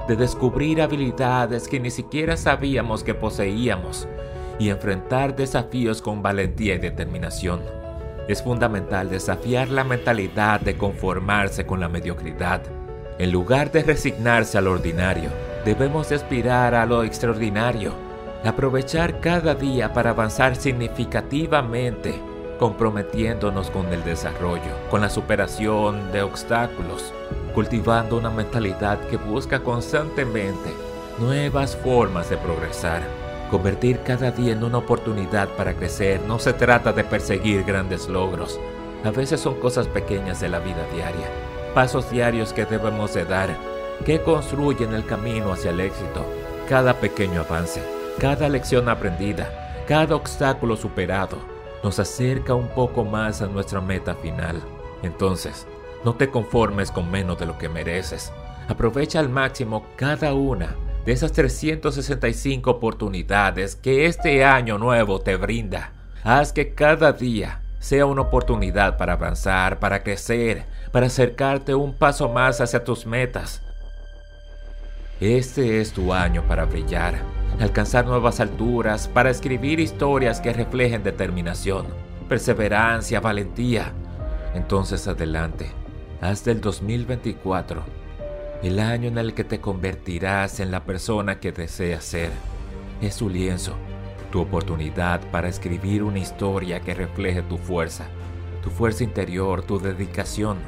de 0.07 0.16
descubrir 0.16 0.82
habilidades 0.82 1.66
que 1.66 1.80
ni 1.80 1.90
siquiera 1.90 2.36
sabíamos 2.36 3.03
que 3.03 3.14
poseíamos 3.14 4.07
y 4.59 4.68
enfrentar 4.68 5.34
desafíos 5.34 6.03
con 6.03 6.20
valentía 6.22 6.74
y 6.74 6.78
determinación. 6.78 7.82
Es 8.28 8.42
fundamental 8.42 9.10
desafiar 9.10 9.68
la 9.68 9.82
mentalidad 9.82 10.60
de 10.60 10.76
conformarse 10.76 11.66
con 11.66 11.80
la 11.80 11.88
mediocridad. 11.88 12.62
En 13.18 13.32
lugar 13.32 13.72
de 13.72 13.82
resignarse 13.82 14.58
al 14.58 14.68
ordinario, 14.68 15.30
debemos 15.64 16.12
aspirar 16.12 16.74
a 16.74 16.86
lo 16.86 17.02
extraordinario, 17.02 17.92
aprovechar 18.44 19.20
cada 19.20 19.54
día 19.54 19.92
para 19.92 20.10
avanzar 20.10 20.56
significativamente, 20.56 22.14
comprometiéndonos 22.58 23.70
con 23.70 23.92
el 23.92 24.04
desarrollo, 24.04 24.88
con 24.88 25.00
la 25.00 25.10
superación 25.10 26.12
de 26.12 26.22
obstáculos, 26.22 27.12
cultivando 27.54 28.16
una 28.16 28.30
mentalidad 28.30 29.00
que 29.08 29.16
busca 29.16 29.60
constantemente 29.60 30.70
nuevas 31.18 31.76
formas 31.76 32.30
de 32.30 32.36
progresar. 32.36 33.21
Convertir 33.53 34.00
cada 34.00 34.30
día 34.30 34.55
en 34.55 34.64
una 34.64 34.78
oportunidad 34.78 35.46
para 35.50 35.74
crecer 35.74 36.22
no 36.22 36.38
se 36.38 36.55
trata 36.55 36.90
de 36.94 37.05
perseguir 37.05 37.64
grandes 37.64 38.09
logros. 38.09 38.59
A 39.05 39.11
veces 39.11 39.40
son 39.40 39.61
cosas 39.61 39.86
pequeñas 39.88 40.40
de 40.40 40.48
la 40.48 40.59
vida 40.59 40.86
diaria, 40.94 41.28
pasos 41.74 42.11
diarios 42.11 42.55
que 42.55 42.64
debemos 42.64 43.12
de 43.12 43.26
dar, 43.26 43.55
que 44.07 44.22
construyen 44.22 44.94
el 44.94 45.05
camino 45.05 45.53
hacia 45.53 45.70
el 45.70 45.80
éxito. 45.80 46.24
Cada 46.66 46.94
pequeño 46.94 47.42
avance, 47.42 47.82
cada 48.18 48.48
lección 48.48 48.88
aprendida, 48.88 49.84
cada 49.86 50.16
obstáculo 50.16 50.74
superado, 50.74 51.36
nos 51.84 51.98
acerca 51.98 52.55
un 52.55 52.68
poco 52.68 53.05
más 53.05 53.42
a 53.42 53.48
nuestra 53.48 53.82
meta 53.82 54.14
final. 54.14 54.62
Entonces, 55.03 55.66
no 56.07 56.14
te 56.14 56.30
conformes 56.30 56.90
con 56.90 57.11
menos 57.11 57.38
de 57.38 57.44
lo 57.44 57.59
que 57.59 57.68
mereces. 57.68 58.32
Aprovecha 58.66 59.20
al 59.20 59.28
máximo 59.28 59.84
cada 59.96 60.32
una 60.32 60.74
de 61.05 61.12
esas 61.12 61.32
365 61.32 62.70
oportunidades 62.70 63.76
que 63.76 64.07
este 64.07 64.44
año 64.44 64.78
nuevo 64.78 65.20
te 65.20 65.36
brinda. 65.36 65.92
Haz 66.22 66.53
que 66.53 66.74
cada 66.74 67.12
día 67.12 67.61
sea 67.80 68.07
una 68.07 68.22
oportunidad 68.22 68.96
para 68.96 69.14
avanzar, 69.14 69.80
para 69.80 70.05
crecer, 70.05 70.64
para 70.92 71.07
acercarte 71.07 71.74
un 71.74 71.94
paso 71.94 72.28
más 72.28 72.61
hacia 72.61 72.84
tus 72.84 73.07
metas. 73.07 73.61
Este 75.20 75.80
es 75.80 75.92
tu 75.92 76.12
año 76.12 76.44
para 76.46 76.64
brillar, 76.64 77.14
alcanzar 77.61 78.07
nuevas 78.07 78.38
alturas, 78.40 79.09
para 79.09 79.30
escribir 79.30 79.80
historias 79.80 80.40
que 80.40 80.53
reflejen 80.53 81.03
determinación, 81.03 81.86
perseverancia, 82.28 83.20
valentía. 83.20 83.92
Entonces 84.55 85.09
adelante, 85.09 85.72
haz 86.20 86.44
del 86.44 86.61
2024 86.61 88.01
el 88.62 88.78
año 88.78 89.08
en 89.08 89.18
el 89.18 89.34
que 89.34 89.42
te 89.42 89.60
convertirás 89.60 90.60
en 90.60 90.70
la 90.70 90.84
persona 90.84 91.40
que 91.40 91.50
deseas 91.50 92.04
ser. 92.04 92.30
Es 93.00 93.16
tu 93.16 93.28
lienzo, 93.28 93.74
tu 94.30 94.40
oportunidad 94.40 95.20
para 95.32 95.48
escribir 95.48 96.04
una 96.04 96.20
historia 96.20 96.80
que 96.80 96.94
refleje 96.94 97.42
tu 97.42 97.58
fuerza, 97.58 98.06
tu 98.62 98.70
fuerza 98.70 99.02
interior, 99.02 99.62
tu 99.62 99.80
dedicación, 99.80 100.58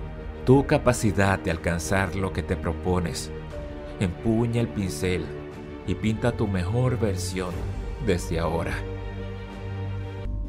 tu 0.44 0.66
capacidad 0.66 1.38
de 1.38 1.52
alcanzar 1.52 2.16
lo 2.16 2.32
que 2.32 2.42
te 2.42 2.56
propones. 2.56 3.30
Empuña 4.00 4.60
el 4.60 4.68
pincel 4.68 5.24
y 5.86 5.94
pinta 5.94 6.32
tu 6.32 6.48
mejor 6.48 6.98
versión 6.98 7.54
desde 8.04 8.40
ahora. 8.40 8.74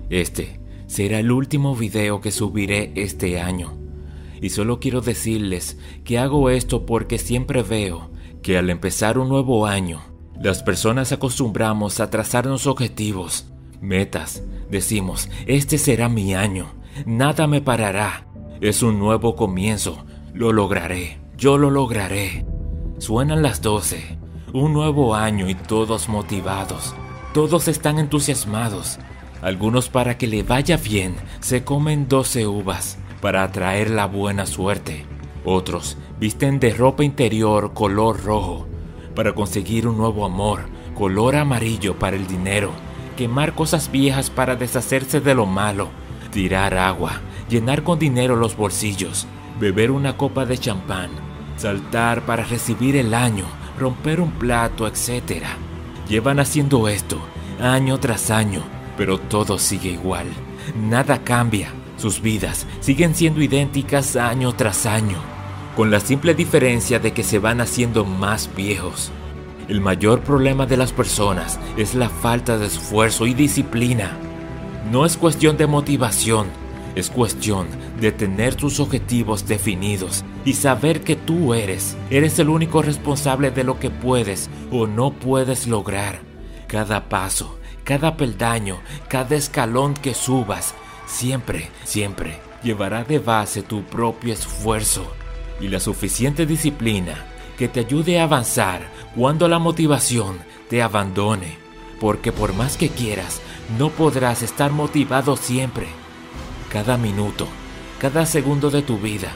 Este 0.09 0.59
será 0.87 1.19
el 1.19 1.31
último 1.31 1.75
video 1.75 2.21
que 2.21 2.31
subiré 2.31 2.91
este 2.95 3.39
año 3.39 3.84
y 4.45 4.51
solo 4.51 4.79
quiero 4.79 5.01
decirles 5.01 5.79
que 6.03 6.19
hago 6.19 6.51
esto 6.51 6.85
porque 6.85 7.17
siempre 7.17 7.63
veo 7.63 8.11
que 8.43 8.59
al 8.59 8.69
empezar 8.69 9.17
un 9.17 9.27
nuevo 9.27 9.65
año, 9.65 10.01
las 10.39 10.61
personas 10.61 11.11
acostumbramos 11.11 11.99
a 11.99 12.11
trazarnos 12.11 12.67
objetivos, 12.67 13.47
metas. 13.81 14.43
Decimos, 14.69 15.31
este 15.47 15.79
será 15.79 16.09
mi 16.09 16.35
año, 16.35 16.75
nada 17.07 17.47
me 17.47 17.59
parará, 17.59 18.27
es 18.61 18.83
un 18.83 18.99
nuevo 18.99 19.35
comienzo, 19.35 20.05
lo 20.35 20.53
lograré, 20.53 21.17
yo 21.35 21.57
lo 21.57 21.71
lograré. 21.71 22.45
Suenan 22.99 23.41
las 23.41 23.63
doce, 23.63 24.19
un 24.53 24.73
nuevo 24.73 25.15
año 25.15 25.49
y 25.49 25.55
todos 25.55 26.07
motivados, 26.07 26.93
todos 27.33 27.67
están 27.67 27.97
entusiasmados. 27.97 28.99
Algunos 29.41 29.89
para 29.89 30.19
que 30.19 30.27
le 30.27 30.43
vaya 30.43 30.77
bien 30.77 31.15
se 31.39 31.63
comen 31.63 32.07
doce 32.07 32.45
uvas, 32.45 32.99
para 33.26 33.41
atraer 33.41 33.89
la 33.89 34.05
buena 34.05 34.45
suerte. 34.45 35.03
Otros 35.43 35.97
visten 36.19 36.59
de 36.59 36.76
ropa 36.76 37.03
interior 37.03 37.73
color 37.73 38.23
rojo 38.23 38.67
para 39.15 39.34
conseguir 39.34 39.88
un 39.88 39.97
nuevo 39.97 40.26
amor, 40.26 40.65
color 40.93 41.36
amarillo 41.36 41.97
para 41.97 42.17
el 42.17 42.28
dinero, 42.28 42.69
quemar 43.17 43.55
cosas 43.55 43.89
viejas 43.89 44.30
para 44.30 44.55
deshacerse 44.55 45.21
de 45.21 45.34
lo 45.34 45.47
malo, 45.47 45.89
tirar 46.32 46.76
agua, 46.78 47.13
llenar 47.49 47.82
con 47.82 47.97
dinero 47.97 48.36
los 48.36 48.55
bolsillos, 48.55 49.26
beber 49.59 49.89
una 49.89 50.17
copa 50.17 50.45
de 50.45 50.59
champán, 50.59 51.09
saltar 51.57 52.28
para 52.28 52.43
recibir 52.43 52.95
el 52.95 53.15
año, 53.15 53.45
romper 53.80 54.21
un 54.21 54.34
plato, 54.34 54.86
etc. 54.86 55.45
Llevan 56.07 56.39
haciendo 56.39 56.88
esto 56.88 57.19
año 57.59 57.99
tras 57.99 58.30
año, 58.30 58.61
pero 58.99 59.17
todo 59.17 59.57
sigue 59.57 59.89
igual. 59.89 60.28
Nada 60.76 61.23
cambia. 61.23 61.71
Sus 62.05 62.21
vidas 62.21 62.67
siguen 62.81 63.15
siendo 63.15 63.41
idénticas 63.41 64.15
año 64.15 64.53
tras 64.53 64.85
año, 64.85 65.17
con 65.75 65.89
la 65.89 65.99
simple 65.99 66.35
diferencia 66.35 66.99
de 66.99 67.13
que 67.13 67.23
se 67.23 67.39
van 67.39 67.61
haciendo 67.61 68.05
más 68.05 68.47
viejos. 68.55 69.11
El 69.67 69.81
mayor 69.81 70.21
problema 70.21 70.67
de 70.67 70.77
las 70.77 70.93
personas 70.93 71.59
es 71.77 71.95
la 71.95 72.09
falta 72.09 72.59
de 72.59 72.67
esfuerzo 72.67 73.25
y 73.25 73.33
disciplina. 73.33 74.15
No 74.91 75.03
es 75.03 75.17
cuestión 75.17 75.57
de 75.57 75.65
motivación, 75.65 76.45
es 76.93 77.09
cuestión 77.09 77.65
de 77.99 78.11
tener 78.11 78.53
tus 78.53 78.79
objetivos 78.79 79.47
definidos 79.47 80.23
y 80.45 80.53
saber 80.53 81.01
que 81.01 81.15
tú 81.15 81.55
eres, 81.55 81.97
eres 82.11 82.37
el 82.37 82.49
único 82.49 82.83
responsable 82.83 83.49
de 83.49 83.63
lo 83.63 83.79
que 83.79 83.89
puedes 83.89 84.51
o 84.71 84.85
no 84.85 85.09
puedes 85.09 85.65
lograr. 85.65 86.19
Cada 86.67 87.09
paso, 87.09 87.57
cada 87.83 88.15
peldaño, 88.15 88.77
cada 89.09 89.35
escalón 89.35 89.95
que 89.95 90.13
subas 90.13 90.75
siempre, 91.05 91.69
siempre 91.83 92.39
llevará 92.63 93.03
de 93.03 93.19
base 93.19 93.61
tu 93.61 93.83
propio 93.83 94.33
esfuerzo 94.33 95.11
y 95.59 95.67
la 95.67 95.79
suficiente 95.79 96.45
disciplina 96.45 97.25
que 97.57 97.67
te 97.67 97.81
ayude 97.81 98.19
a 98.19 98.23
avanzar 98.23 98.91
cuando 99.15 99.47
la 99.47 99.59
motivación 99.59 100.39
te 100.69 100.81
abandone, 100.81 101.57
porque 101.99 102.31
por 102.31 102.53
más 102.53 102.75
que 102.75 102.89
quieras, 102.89 103.41
no 103.77 103.89
podrás 103.89 104.41
estar 104.41 104.71
motivado 104.71 105.37
siempre. 105.37 105.87
Cada 106.69 106.97
minuto, 106.97 107.47
cada 107.99 108.25
segundo 108.25 108.69
de 108.69 108.81
tu 108.81 108.97
vida, 108.97 109.31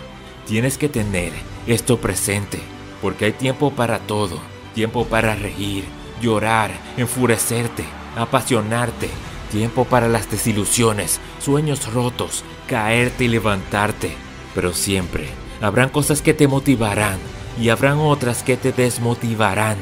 tienes 0.46 0.78
que 0.78 0.90
tener 0.90 1.32
esto 1.68 2.00
presente, 2.00 2.60
porque 3.02 3.26
hay 3.26 3.34
tiempo 3.34 3.72
para 3.72 4.00
todo, 4.00 4.40
tiempo 4.74 5.06
para 5.06 5.36
reír, 5.36 5.86
llorar, 6.22 6.72
enfurecerte, 6.98 7.86
apasionarte, 8.18 9.10
Tiempo 9.52 9.86
para 9.86 10.08
las 10.08 10.30
desilusiones, 10.30 11.20
sueños 11.40 11.92
rotos, 11.92 12.44
caerte 12.68 13.26
y 13.26 13.28
levantarte. 13.28 14.16
Pero 14.54 14.74
siempre 14.74 15.30
habrán 15.62 15.90
cosas 15.90 16.22
que 16.22 16.34
te 16.34 16.48
motivarán 16.48 17.18
y 17.60 17.70
habrán 17.70 17.98
otras 17.98 18.44
que 18.44 18.58
te 18.58 18.72
desmotivarán. 18.72 19.78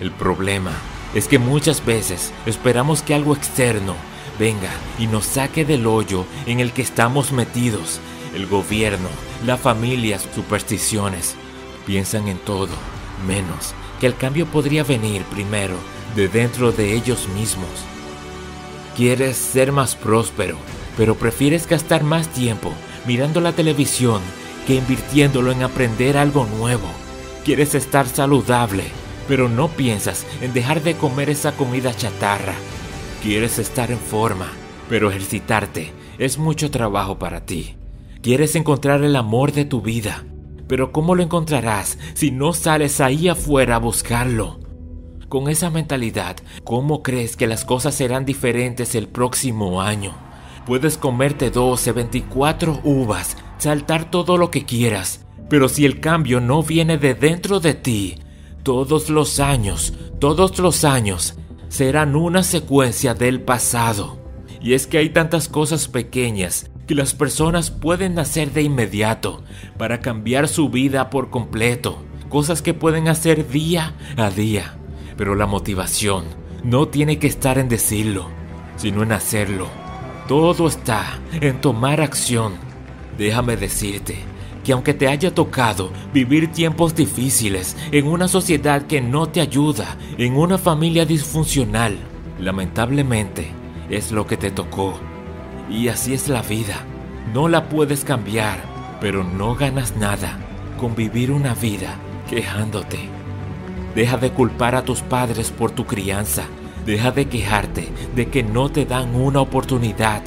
El 0.00 0.12
problema 0.12 0.72
es 1.14 1.26
que 1.26 1.38
muchas 1.38 1.84
veces 1.84 2.32
esperamos 2.46 3.02
que 3.02 3.14
algo 3.14 3.34
externo 3.34 3.94
venga 4.38 4.70
y 4.98 5.06
nos 5.06 5.24
saque 5.24 5.64
del 5.64 5.86
hoyo 5.86 6.24
en 6.46 6.60
el 6.60 6.72
que 6.72 6.82
estamos 6.82 7.32
metidos. 7.32 8.00
El 8.34 8.46
gobierno, 8.46 9.08
la 9.44 9.56
familia, 9.56 10.18
supersticiones, 10.18 11.34
piensan 11.86 12.28
en 12.28 12.38
todo, 12.38 12.74
menos 13.26 13.74
que 14.00 14.06
el 14.06 14.16
cambio 14.16 14.46
podría 14.46 14.84
venir 14.84 15.22
primero 15.24 15.76
de 16.14 16.28
dentro 16.28 16.72
de 16.72 16.94
ellos 16.94 17.28
mismos. 17.28 17.68
Quieres 18.98 19.36
ser 19.36 19.70
más 19.70 19.94
próspero, 19.94 20.56
pero 20.96 21.14
prefieres 21.14 21.68
gastar 21.68 22.02
más 22.02 22.26
tiempo 22.30 22.72
mirando 23.06 23.40
la 23.40 23.52
televisión 23.52 24.20
que 24.66 24.74
invirtiéndolo 24.74 25.52
en 25.52 25.62
aprender 25.62 26.16
algo 26.16 26.46
nuevo. 26.46 26.88
Quieres 27.44 27.76
estar 27.76 28.08
saludable, 28.08 28.82
pero 29.28 29.48
no 29.48 29.68
piensas 29.68 30.26
en 30.40 30.52
dejar 30.52 30.82
de 30.82 30.96
comer 30.96 31.30
esa 31.30 31.52
comida 31.52 31.94
chatarra. 31.94 32.54
Quieres 33.22 33.60
estar 33.60 33.92
en 33.92 34.00
forma, 34.00 34.48
pero 34.88 35.10
ejercitarte 35.10 35.92
es 36.18 36.36
mucho 36.36 36.72
trabajo 36.72 37.20
para 37.20 37.46
ti. 37.46 37.76
Quieres 38.20 38.56
encontrar 38.56 39.04
el 39.04 39.14
amor 39.14 39.52
de 39.52 39.64
tu 39.64 39.80
vida, 39.80 40.24
pero 40.66 40.90
¿cómo 40.90 41.14
lo 41.14 41.22
encontrarás 41.22 41.98
si 42.14 42.32
no 42.32 42.52
sales 42.52 43.00
ahí 43.00 43.28
afuera 43.28 43.76
a 43.76 43.78
buscarlo? 43.78 44.57
Con 45.28 45.50
esa 45.50 45.68
mentalidad, 45.68 46.36
¿cómo 46.64 47.02
crees 47.02 47.36
que 47.36 47.46
las 47.46 47.66
cosas 47.66 47.94
serán 47.94 48.24
diferentes 48.24 48.94
el 48.94 49.08
próximo 49.08 49.82
año? 49.82 50.14
Puedes 50.64 50.96
comerte 50.96 51.50
12, 51.50 51.92
24 51.92 52.80
uvas, 52.82 53.36
saltar 53.58 54.10
todo 54.10 54.38
lo 54.38 54.50
que 54.50 54.64
quieras, 54.64 55.26
pero 55.50 55.68
si 55.68 55.84
el 55.84 56.00
cambio 56.00 56.40
no 56.40 56.62
viene 56.62 56.96
de 56.96 57.14
dentro 57.14 57.60
de 57.60 57.74
ti, 57.74 58.16
todos 58.62 59.10
los 59.10 59.38
años, 59.38 59.92
todos 60.18 60.58
los 60.58 60.84
años, 60.84 61.34
serán 61.68 62.16
una 62.16 62.42
secuencia 62.42 63.12
del 63.12 63.42
pasado. 63.42 64.18
Y 64.62 64.72
es 64.72 64.86
que 64.86 64.96
hay 64.96 65.10
tantas 65.10 65.50
cosas 65.50 65.88
pequeñas 65.88 66.70
que 66.86 66.94
las 66.94 67.12
personas 67.12 67.70
pueden 67.70 68.18
hacer 68.18 68.52
de 68.52 68.62
inmediato 68.62 69.42
para 69.76 70.00
cambiar 70.00 70.48
su 70.48 70.70
vida 70.70 71.10
por 71.10 71.28
completo, 71.28 71.98
cosas 72.30 72.62
que 72.62 72.72
pueden 72.72 73.08
hacer 73.08 73.46
día 73.50 73.94
a 74.16 74.30
día. 74.30 74.78
Pero 75.18 75.34
la 75.34 75.46
motivación 75.46 76.24
no 76.64 76.88
tiene 76.88 77.18
que 77.18 77.26
estar 77.26 77.58
en 77.58 77.68
decirlo, 77.68 78.28
sino 78.76 79.02
en 79.02 79.12
hacerlo. 79.12 79.66
Todo 80.28 80.68
está 80.68 81.18
en 81.32 81.60
tomar 81.60 82.00
acción. 82.00 82.54
Déjame 83.18 83.56
decirte 83.56 84.16
que 84.64 84.72
aunque 84.72 84.94
te 84.94 85.08
haya 85.08 85.34
tocado 85.34 85.90
vivir 86.12 86.52
tiempos 86.52 86.94
difíciles 86.94 87.76
en 87.90 88.06
una 88.06 88.28
sociedad 88.28 88.86
que 88.86 89.00
no 89.00 89.28
te 89.28 89.40
ayuda, 89.40 89.96
en 90.18 90.36
una 90.36 90.56
familia 90.56 91.04
disfuncional, 91.04 91.96
lamentablemente 92.38 93.50
es 93.90 94.12
lo 94.12 94.26
que 94.26 94.36
te 94.36 94.50
tocó. 94.50 94.98
Y 95.68 95.88
así 95.88 96.14
es 96.14 96.28
la 96.28 96.42
vida. 96.42 96.84
No 97.34 97.48
la 97.48 97.68
puedes 97.68 98.04
cambiar, 98.04 98.62
pero 99.00 99.24
no 99.24 99.54
ganas 99.54 99.96
nada 99.96 100.38
con 100.78 100.94
vivir 100.94 101.32
una 101.32 101.54
vida 101.54 101.96
quejándote. 102.30 103.17
Deja 103.94 104.16
de 104.16 104.30
culpar 104.30 104.74
a 104.74 104.82
tus 104.82 105.00
padres 105.00 105.50
por 105.50 105.70
tu 105.70 105.86
crianza. 105.86 106.44
Deja 106.86 107.10
de 107.10 107.28
quejarte 107.28 107.88
de 108.14 108.28
que 108.28 108.42
no 108.42 108.70
te 108.70 108.84
dan 108.84 109.14
una 109.14 109.40
oportunidad. 109.40 110.22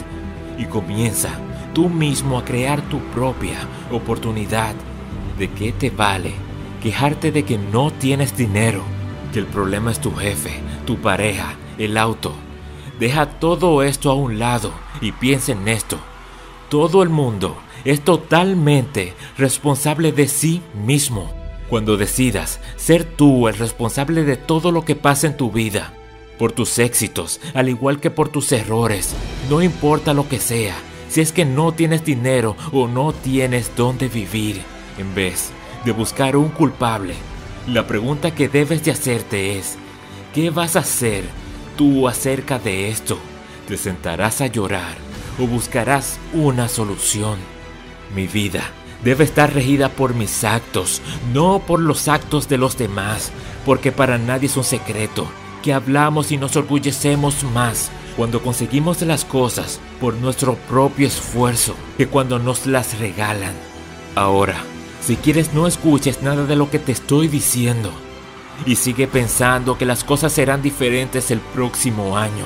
Y 0.57 0.65
comienza 0.65 1.29
tú 1.73 1.89
mismo 1.89 2.37
a 2.37 2.45
crear 2.45 2.81
tu 2.81 2.99
propia 2.99 3.57
oportunidad. 3.91 4.75
¿De 5.37 5.49
qué 5.49 5.71
te 5.71 5.89
vale 5.89 6.33
quejarte 6.83 7.31
de 7.31 7.43
que 7.43 7.57
no 7.57 7.91
tienes 7.91 8.35
dinero? 8.35 8.83
Que 9.33 9.39
el 9.39 9.45
problema 9.45 9.91
es 9.91 9.99
tu 9.99 10.13
jefe, 10.13 10.51
tu 10.85 10.97
pareja, 10.97 11.53
el 11.77 11.97
auto. 11.97 12.33
Deja 12.99 13.25
todo 13.25 13.81
esto 13.81 14.11
a 14.11 14.15
un 14.15 14.37
lado 14.37 14.71
y 14.99 15.11
piensa 15.11 15.53
en 15.53 15.67
esto. 15.67 15.97
Todo 16.69 17.01
el 17.01 17.09
mundo 17.09 17.57
es 17.83 18.01
totalmente 18.01 19.13
responsable 19.37 20.11
de 20.11 20.27
sí 20.27 20.61
mismo. 20.85 21.40
Cuando 21.71 21.95
decidas 21.95 22.59
ser 22.75 23.05
tú 23.05 23.47
el 23.47 23.57
responsable 23.57 24.25
de 24.25 24.35
todo 24.35 24.73
lo 24.73 24.83
que 24.83 24.97
pasa 24.97 25.27
en 25.27 25.37
tu 25.37 25.51
vida, 25.51 25.93
por 26.37 26.51
tus 26.51 26.77
éxitos, 26.79 27.39
al 27.53 27.69
igual 27.69 28.01
que 28.01 28.11
por 28.11 28.27
tus 28.27 28.51
errores, 28.51 29.15
no 29.49 29.61
importa 29.61 30.13
lo 30.13 30.27
que 30.27 30.41
sea, 30.41 30.75
si 31.07 31.21
es 31.21 31.31
que 31.31 31.45
no 31.45 31.71
tienes 31.71 32.03
dinero 32.03 32.57
o 32.73 32.89
no 32.89 33.13
tienes 33.13 33.71
dónde 33.77 34.09
vivir, 34.09 34.61
en 34.97 35.15
vez 35.15 35.51
de 35.85 35.93
buscar 35.93 36.35
un 36.35 36.49
culpable, 36.49 37.13
la 37.69 37.87
pregunta 37.87 38.35
que 38.35 38.49
debes 38.49 38.83
de 38.83 38.91
hacerte 38.91 39.57
es, 39.57 39.77
¿qué 40.33 40.49
vas 40.49 40.75
a 40.75 40.79
hacer 40.79 41.23
tú 41.77 42.09
acerca 42.09 42.59
de 42.59 42.89
esto? 42.89 43.17
¿Te 43.69 43.77
sentarás 43.77 44.41
a 44.41 44.47
llorar 44.47 44.97
o 45.39 45.47
buscarás 45.47 46.19
una 46.33 46.67
solución? 46.67 47.39
Mi 48.13 48.27
vida 48.27 48.73
debe 49.03 49.23
estar 49.23 49.53
regida 49.53 49.89
por 49.89 50.13
mis 50.13 50.43
actos, 50.43 51.01
no 51.33 51.59
por 51.59 51.79
los 51.79 52.07
actos 52.07 52.47
de 52.47 52.57
los 52.57 52.77
demás, 52.77 53.31
porque 53.65 53.91
para 53.91 54.17
nadie 54.17 54.47
es 54.47 54.57
un 54.57 54.63
secreto 54.63 55.27
que 55.61 55.73
hablamos 55.73 56.31
y 56.31 56.37
nos 56.37 56.55
orgullecemos 56.55 57.43
más 57.43 57.91
cuando 58.17 58.41
conseguimos 58.41 59.01
las 59.03 59.25
cosas 59.25 59.79
por 59.99 60.15
nuestro 60.15 60.55
propio 60.55 61.07
esfuerzo 61.07 61.75
que 61.97 62.07
cuando 62.07 62.39
nos 62.39 62.65
las 62.65 62.99
regalan. 62.99 63.53
Ahora, 64.15 64.55
si 65.05 65.15
quieres 65.15 65.53
no 65.53 65.67
escuches 65.67 66.21
nada 66.21 66.45
de 66.45 66.55
lo 66.55 66.69
que 66.69 66.79
te 66.79 66.91
estoy 66.91 67.27
diciendo 67.27 67.91
y 68.65 68.75
sigue 68.75 69.07
pensando 69.07 69.77
que 69.77 69.85
las 69.85 70.03
cosas 70.03 70.33
serán 70.33 70.61
diferentes 70.61 71.31
el 71.31 71.39
próximo 71.39 72.17
año, 72.17 72.45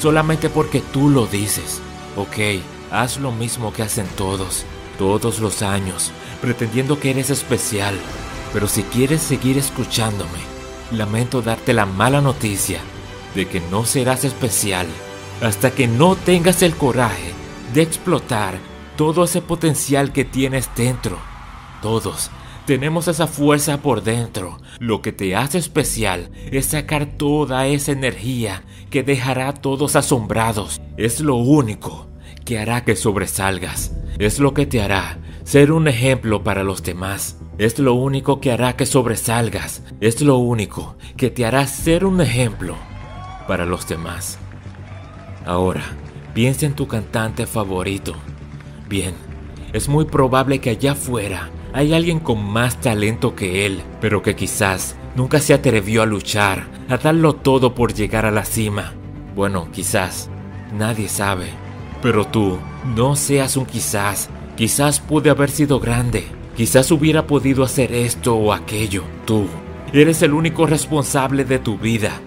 solamente 0.00 0.50
porque 0.50 0.82
tú 0.92 1.08
lo 1.08 1.26
dices. 1.26 1.80
Ok, 2.16 2.62
haz 2.90 3.18
lo 3.18 3.32
mismo 3.32 3.72
que 3.72 3.82
hacen 3.82 4.06
todos 4.16 4.64
todos 4.98 5.40
los 5.40 5.62
años, 5.62 6.12
pretendiendo 6.40 6.98
que 6.98 7.10
eres 7.10 7.30
especial. 7.30 7.94
Pero 8.52 8.68
si 8.68 8.82
quieres 8.82 9.22
seguir 9.22 9.58
escuchándome, 9.58 10.38
lamento 10.92 11.42
darte 11.42 11.72
la 11.72 11.86
mala 11.86 12.20
noticia 12.20 12.80
de 13.34 13.46
que 13.46 13.60
no 13.60 13.84
serás 13.84 14.24
especial 14.24 14.86
hasta 15.42 15.70
que 15.70 15.86
no 15.86 16.16
tengas 16.16 16.62
el 16.62 16.74
coraje 16.74 17.32
de 17.74 17.82
explotar 17.82 18.58
todo 18.96 19.24
ese 19.24 19.42
potencial 19.42 20.12
que 20.12 20.24
tienes 20.24 20.70
dentro. 20.74 21.18
Todos 21.82 22.30
tenemos 22.66 23.06
esa 23.06 23.28
fuerza 23.28 23.80
por 23.80 24.02
dentro. 24.02 24.58
Lo 24.80 25.00
que 25.00 25.12
te 25.12 25.36
hace 25.36 25.58
especial 25.58 26.30
es 26.50 26.66
sacar 26.66 27.06
toda 27.16 27.66
esa 27.68 27.92
energía 27.92 28.64
que 28.90 29.04
dejará 29.04 29.48
a 29.48 29.54
todos 29.54 29.94
asombrados. 29.94 30.80
Es 30.96 31.20
lo 31.20 31.36
único 31.36 32.08
que 32.44 32.58
hará 32.58 32.84
que 32.84 32.96
sobresalgas. 32.96 33.92
Es 34.18 34.38
lo 34.38 34.54
que 34.54 34.64
te 34.64 34.80
hará 34.80 35.18
ser 35.44 35.72
un 35.72 35.88
ejemplo 35.88 36.42
para 36.42 36.64
los 36.64 36.82
demás. 36.82 37.38
Es 37.58 37.78
lo 37.78 37.94
único 37.94 38.40
que 38.40 38.50
hará 38.50 38.74
que 38.74 38.86
sobresalgas. 38.86 39.82
Es 40.00 40.22
lo 40.22 40.38
único 40.38 40.96
que 41.16 41.30
te 41.30 41.44
hará 41.44 41.66
ser 41.66 42.04
un 42.04 42.20
ejemplo 42.22 42.76
para 43.46 43.66
los 43.66 43.86
demás. 43.86 44.38
Ahora, 45.44 45.82
piensa 46.32 46.64
en 46.64 46.74
tu 46.74 46.88
cantante 46.88 47.46
favorito. 47.46 48.14
Bien, 48.88 49.14
es 49.74 49.88
muy 49.88 50.06
probable 50.06 50.60
que 50.60 50.70
allá 50.70 50.92
afuera 50.92 51.50
hay 51.74 51.92
alguien 51.92 52.18
con 52.18 52.42
más 52.42 52.80
talento 52.80 53.36
que 53.36 53.66
él, 53.66 53.82
pero 54.00 54.22
que 54.22 54.34
quizás 54.34 54.96
nunca 55.14 55.40
se 55.40 55.52
atrevió 55.52 56.02
a 56.02 56.06
luchar, 56.06 56.66
a 56.88 56.96
darlo 56.96 57.34
todo 57.34 57.74
por 57.74 57.92
llegar 57.92 58.24
a 58.24 58.30
la 58.30 58.46
cima. 58.46 58.94
Bueno, 59.34 59.68
quizás, 59.70 60.30
nadie 60.72 61.08
sabe. 61.08 61.65
Pero 62.06 62.24
tú, 62.24 62.56
no 62.94 63.16
seas 63.16 63.56
un 63.56 63.66
quizás. 63.66 64.30
Quizás 64.56 65.00
pude 65.00 65.28
haber 65.28 65.50
sido 65.50 65.80
grande. 65.80 66.24
Quizás 66.56 66.92
hubiera 66.92 67.26
podido 67.26 67.64
hacer 67.64 67.92
esto 67.92 68.36
o 68.36 68.52
aquello. 68.52 69.02
Tú, 69.24 69.48
eres 69.92 70.22
el 70.22 70.32
único 70.32 70.68
responsable 70.68 71.44
de 71.44 71.58
tu 71.58 71.78
vida. 71.78 72.20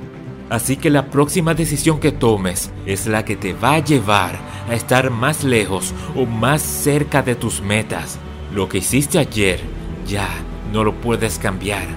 Así 0.50 0.76
que 0.76 0.90
la 0.90 1.10
próxima 1.10 1.54
decisión 1.54 2.02
que 2.02 2.12
tomes 2.12 2.74
es 2.86 3.08
la 3.08 3.24
que 3.24 3.38
te 3.38 3.54
va 3.54 3.76
a 3.76 3.80
llevar 3.80 4.38
a 4.68 4.76
estar 4.76 5.12
más 5.12 5.46
lejos 5.46 5.94
o 6.14 6.26
más 6.26 6.62
cerca 6.62 7.22
de 7.22 7.36
tus 7.36 7.62
metas. 7.62 8.20
Lo 8.54 8.68
que 8.68 8.80
hiciste 8.80 9.18
ayer 9.18 9.62
ya 10.06 10.28
no 10.74 10.84
lo 10.84 10.94
puedes 10.96 11.40
cambiar. 11.40 11.88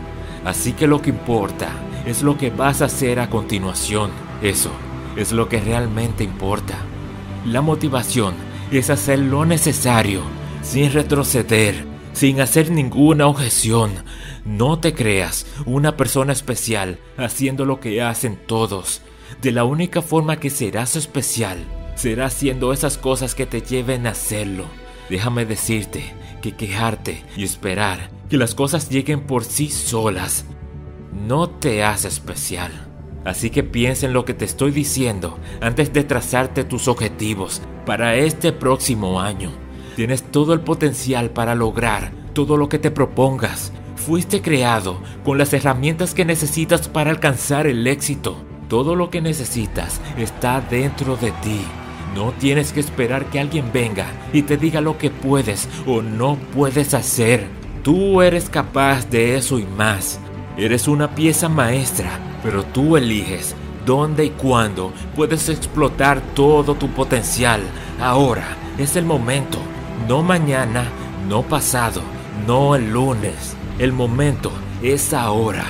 Así 0.45 0.73
que 0.73 0.87
lo 0.87 1.03
que 1.03 1.11
importa 1.11 1.71
es 2.07 2.23
lo 2.23 2.39
que 2.39 2.51
vas 2.51 2.81
a 2.81 2.85
hacer 2.85 3.19
a 3.19 3.29
continuación. 3.29 4.13
Eso 4.41 4.71
es 5.17 5.33
lo 5.33 5.49
que 5.49 5.61
realmente 5.61 6.23
importa. 6.23 6.79
La 7.45 7.61
motivación 7.61 8.35
es 8.71 8.89
hacer 8.89 9.19
lo 9.19 9.45
necesario, 9.45 10.23
sin 10.63 10.93
retroceder, 10.93 11.85
sin 12.13 12.41
hacer 12.41 12.71
ninguna 12.71 13.27
objeción. 13.27 13.91
No 14.45 14.79
te 14.79 14.95
creas 14.95 15.47
una 15.67 15.97
persona 15.97 16.33
especial 16.33 16.99
haciendo 17.17 17.65
lo 17.65 17.81
que 17.81 18.01
hacen 18.01 18.39
todos. 18.47 19.03
de 19.41 19.51
la 19.51 19.65
única 19.65 20.03
forma 20.03 20.37
que 20.37 20.51
serás 20.51 20.95
especial 20.95 21.59
será 21.97 22.27
haciendo 22.27 22.73
esas 22.73 22.99
cosas 22.99 23.35
que 23.35 23.47
te 23.47 23.63
lleven 23.63 24.07
a 24.07 24.11
hacerlo. 24.11 24.67
Déjame 25.09 25.47
decirte 25.47 26.13
que 26.43 26.55
quejarte 26.55 27.25
y 27.37 27.43
esperar 27.43 28.11
que 28.29 28.37
las 28.37 28.55
cosas 28.55 28.89
lleguen 28.89 29.27
por 29.27 29.45
sí 29.45 29.69
solas 29.69 30.45
no 31.13 31.49
te 31.49 31.83
hace 31.83 32.09
especial. 32.09 32.92
Así 33.25 33.51
que 33.51 33.63
piensa 33.63 34.07
en 34.07 34.13
lo 34.13 34.25
que 34.25 34.35
te 34.35 34.45
estoy 34.45 34.73
diciendo 34.73 35.39
antes 35.61 35.93
de 35.93 36.05
trazarte 36.05 36.65
tus 36.65 36.89
objetivos 36.89 37.63
para 37.87 38.17
este 38.17 38.53
próximo 38.53 39.21
año. 39.21 39.51
Tienes 39.97 40.23
todo 40.23 40.55
el 40.55 40.61
potencial 40.61 41.31
para 41.31 41.55
lograr 41.55 42.13
todo 42.33 42.57
lo 42.57 42.69
que 42.69 42.79
te 42.79 42.91
propongas. 42.91 43.73
Fuiste 43.97 44.43
creado 44.43 44.99
con 45.25 45.39
las 45.39 45.53
herramientas 45.53 46.15
que 46.15 46.25
necesitas 46.25 46.89
para 46.89 47.11
alcanzar 47.11 47.67
el 47.67 47.87
éxito. 47.87 48.37
Todo 48.69 48.97
lo 48.97 49.11
que 49.11 49.21
necesitas 49.21 50.01
está 50.17 50.61
dentro 50.61 51.17
de 51.17 51.31
ti. 51.31 51.61
No 52.15 52.33
tienes 52.33 52.73
que 52.73 52.81
esperar 52.81 53.27
que 53.27 53.39
alguien 53.39 53.71
venga 53.73 54.07
y 54.33 54.43
te 54.43 54.57
diga 54.57 54.81
lo 54.81 54.99
que 54.99 55.11
puedes 55.11 55.69
o 55.87 56.03
no 56.03 56.37
puedes 56.55 56.95
hacer. 56.95 57.47
Tú 57.83 58.23
eres 58.23 58.49
capaz 58.49 59.09
de 59.11 59.37
eso 59.37 59.59
y 59.59 59.67
más. 59.67 60.21
Eres 60.57 60.87
una 60.87 61.15
pieza 61.15 61.49
maestra, 61.49 62.19
pero 62.43 62.63
tú 62.65 62.97
eliges 62.97 63.57
dónde 63.87 64.27
y 64.27 64.31
cuándo 64.31 64.93
puedes 65.17 65.49
explotar 65.49 66.21
todo 66.35 66.75
tu 66.75 66.89
potencial. 66.89 67.63
Ahora 68.01 68.57
es 68.79 68.97
el 68.97 69.05
momento, 69.05 69.59
no 70.09 70.23
mañana, 70.23 70.85
no 71.29 71.43
pasado, 71.43 72.03
no 72.47 72.75
el 72.75 72.93
lunes. 72.93 73.57
El 73.79 73.93
momento 73.93 74.53
es 74.83 75.15
ahora. 75.15 75.65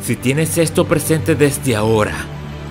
Si 0.00 0.16
tienes 0.16 0.58
esto 0.58 0.84
presente 0.84 1.34
desde 1.34 1.76
ahora, 1.76 2.14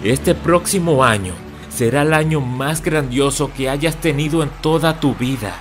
este 0.04 0.36
próximo 0.36 1.04
año 1.04 1.34
será 1.70 2.04
el 2.04 2.14
año 2.14 2.42
más 2.42 2.84
grandioso 2.84 3.52
que 3.56 3.70
hayas 3.70 3.96
tenido 3.96 4.44
en 4.44 4.50
toda 4.62 5.00
tu 5.00 5.16
vida. 5.16 5.56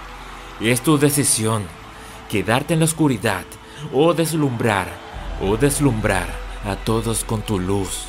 Es 0.61 0.83
tu 0.83 0.99
decisión, 0.99 1.63
quedarte 2.29 2.75
en 2.75 2.81
la 2.81 2.87
oscuridad 2.87 3.45
o 3.93 4.13
deslumbrar, 4.13 4.89
o 5.41 5.57
deslumbrar 5.57 6.29
a 6.65 6.77
todos 6.77 7.25
con 7.25 7.43
tu 7.43 7.59
luz. 7.59 8.05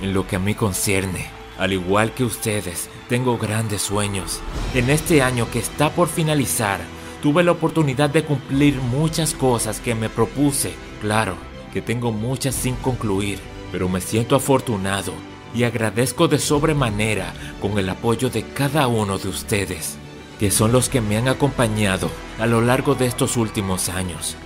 En 0.00 0.12
lo 0.12 0.26
que 0.26 0.36
a 0.36 0.38
mí 0.38 0.54
concierne, 0.54 1.28
al 1.58 1.72
igual 1.72 2.12
que 2.12 2.24
ustedes, 2.24 2.88
tengo 3.08 3.38
grandes 3.38 3.82
sueños. 3.82 4.40
En 4.74 4.90
este 4.90 5.22
año 5.22 5.50
que 5.50 5.60
está 5.60 5.90
por 5.90 6.08
finalizar, 6.08 6.80
tuve 7.22 7.44
la 7.44 7.52
oportunidad 7.52 8.10
de 8.10 8.24
cumplir 8.24 8.76
muchas 8.76 9.34
cosas 9.34 9.80
que 9.80 9.94
me 9.94 10.08
propuse. 10.08 10.74
Claro, 11.00 11.36
que 11.72 11.80
tengo 11.80 12.12
muchas 12.12 12.54
sin 12.54 12.74
concluir, 12.76 13.38
pero 13.72 13.88
me 13.88 14.00
siento 14.00 14.36
afortunado 14.36 15.12
y 15.54 15.64
agradezco 15.64 16.28
de 16.28 16.38
sobremanera 16.38 17.32
con 17.60 17.78
el 17.78 17.88
apoyo 17.88 18.28
de 18.30 18.42
cada 18.42 18.88
uno 18.88 19.18
de 19.18 19.28
ustedes, 19.28 19.96
que 20.40 20.50
son 20.50 20.72
los 20.72 20.88
que 20.88 21.00
me 21.00 21.16
han 21.16 21.28
acompañado 21.28 22.10
a 22.40 22.46
lo 22.46 22.60
largo 22.60 22.94
de 22.94 23.06
estos 23.06 23.36
últimos 23.36 23.88
años. 23.88 24.36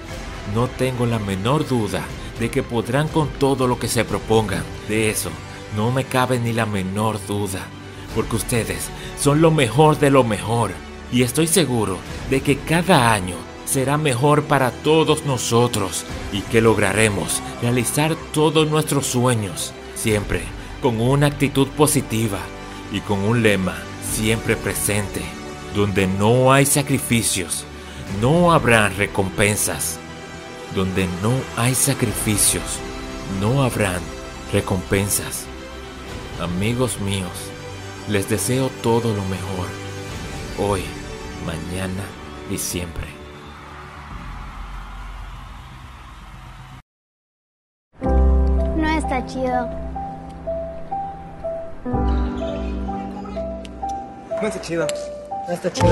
No 0.55 0.67
tengo 0.67 1.07
la 1.07 1.19
menor 1.19 1.67
duda 1.67 2.05
de 2.41 2.51
que 2.51 2.63
podrán 2.63 3.09
con 3.09 3.29
todo 3.29 3.67
lo 3.67 3.79
que 3.79 3.89
se 3.89 4.05
propongan. 4.05 4.63
De 4.89 5.11
eso 5.11 5.31
no 5.77 5.91
me 5.91 6.05
cabe 6.05 6.39
ni 6.39 6.53
la 6.53 6.67
menor 6.67 7.19
duda, 7.27 7.67
porque 8.15 8.37
ustedes 8.37 8.89
son 9.21 9.41
lo 9.41 9.51
mejor 9.51 9.99
de 9.99 10.11
lo 10.11 10.25
mejor 10.25 10.73
y 11.13 11.23
estoy 11.23 11.47
seguro 11.47 11.99
de 12.31 12.41
que 12.41 12.59
cada 12.59 13.13
año 13.13 13.37
será 13.65 13.99
mejor 13.99 14.45
para 14.45 14.71
todos 14.71 15.25
nosotros 15.25 16.05
y 16.33 16.41
que 16.43 16.61
lograremos 16.61 17.43
realizar 17.61 18.17
todos 18.33 18.69
nuestros 18.69 19.07
sueños, 19.07 19.73
siempre 19.95 20.43
con 20.83 21.01
una 21.01 21.27
actitud 21.27 21.67
positiva 21.69 22.39
y 22.93 23.01
con 23.01 23.19
un 23.21 23.43
lema 23.43 23.77
siempre 24.13 24.57
presente, 24.57 25.23
donde 25.75 26.07
no 26.07 26.53
hay 26.53 26.67
sacrificios, 26.67 27.65
no 28.21 28.53
habrán 28.53 28.97
recompensas. 28.97 29.99
Donde 30.75 31.07
no 31.23 31.33
hay 31.57 31.75
sacrificios, 31.75 32.79
no 33.41 33.63
habrán 33.63 34.01
recompensas. 34.53 35.47
Amigos 36.41 37.01
míos, 37.01 37.51
les 38.09 38.29
deseo 38.29 38.71
todo 38.83 39.15
lo 39.15 39.23
mejor, 39.25 39.67
hoy, 40.59 40.85
mañana 41.45 42.05
y 42.51 42.59
siempre. 42.59 43.07
No 48.77 48.89
está 48.89 49.25
chido. 49.27 49.69
No 54.41 54.47
está 54.47 54.61
chido. 54.61 54.87
No 55.49 55.55
está 55.55 55.73
chido. 55.73 55.89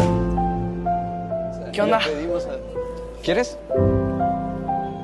¿Qué 1.73 1.83
onda? 1.83 2.01
¿Quieres? 3.23 3.59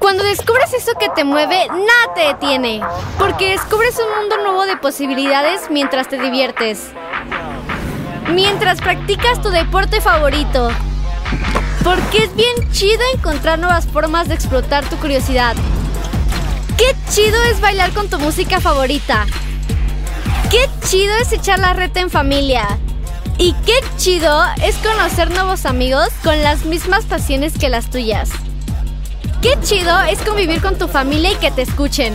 Cuando 0.00 0.24
descubres 0.24 0.72
eso 0.72 0.92
que 0.98 1.10
te 1.10 1.24
mueve, 1.24 1.68
nada 1.68 2.14
te 2.14 2.22
detiene. 2.22 2.80
Porque 3.18 3.50
descubres 3.50 3.96
un 3.98 4.18
mundo 4.18 4.38
nuevo 4.38 4.64
de 4.64 4.78
posibilidades 4.78 5.70
mientras 5.70 6.08
te 6.08 6.18
diviertes. 6.18 6.86
Mientras 8.32 8.80
practicas 8.80 9.42
tu 9.42 9.50
deporte 9.50 10.00
favorito. 10.00 10.70
Porque 11.84 12.24
es 12.24 12.34
bien 12.34 12.72
chido 12.72 13.02
encontrar 13.14 13.58
nuevas 13.58 13.86
formas 13.86 14.26
de 14.26 14.34
explotar 14.34 14.88
tu 14.88 14.96
curiosidad. 14.96 15.54
Qué 16.78 16.96
chido 17.12 17.36
es 17.50 17.60
bailar 17.60 17.92
con 17.92 18.08
tu 18.08 18.18
música 18.18 18.58
favorita. 18.58 19.26
Qué 20.50 20.66
chido 20.88 21.14
es 21.16 21.30
echar 21.30 21.58
la 21.58 21.74
reta 21.74 22.00
en 22.00 22.08
familia. 22.08 22.66
Y 23.36 23.52
qué 23.66 23.74
chido 23.98 24.44
es 24.62 24.76
conocer 24.76 25.30
nuevos 25.30 25.66
amigos 25.66 26.08
con 26.24 26.42
las 26.42 26.64
mismas 26.64 27.04
pasiones 27.04 27.58
que 27.58 27.68
las 27.68 27.90
tuyas. 27.90 28.30
Qué 29.42 29.54
chido 29.62 29.98
es 30.02 30.18
convivir 30.20 30.60
con 30.60 30.76
tu 30.76 30.86
familia 30.86 31.32
y 31.32 31.36
que 31.36 31.50
te 31.50 31.62
escuchen. 31.62 32.12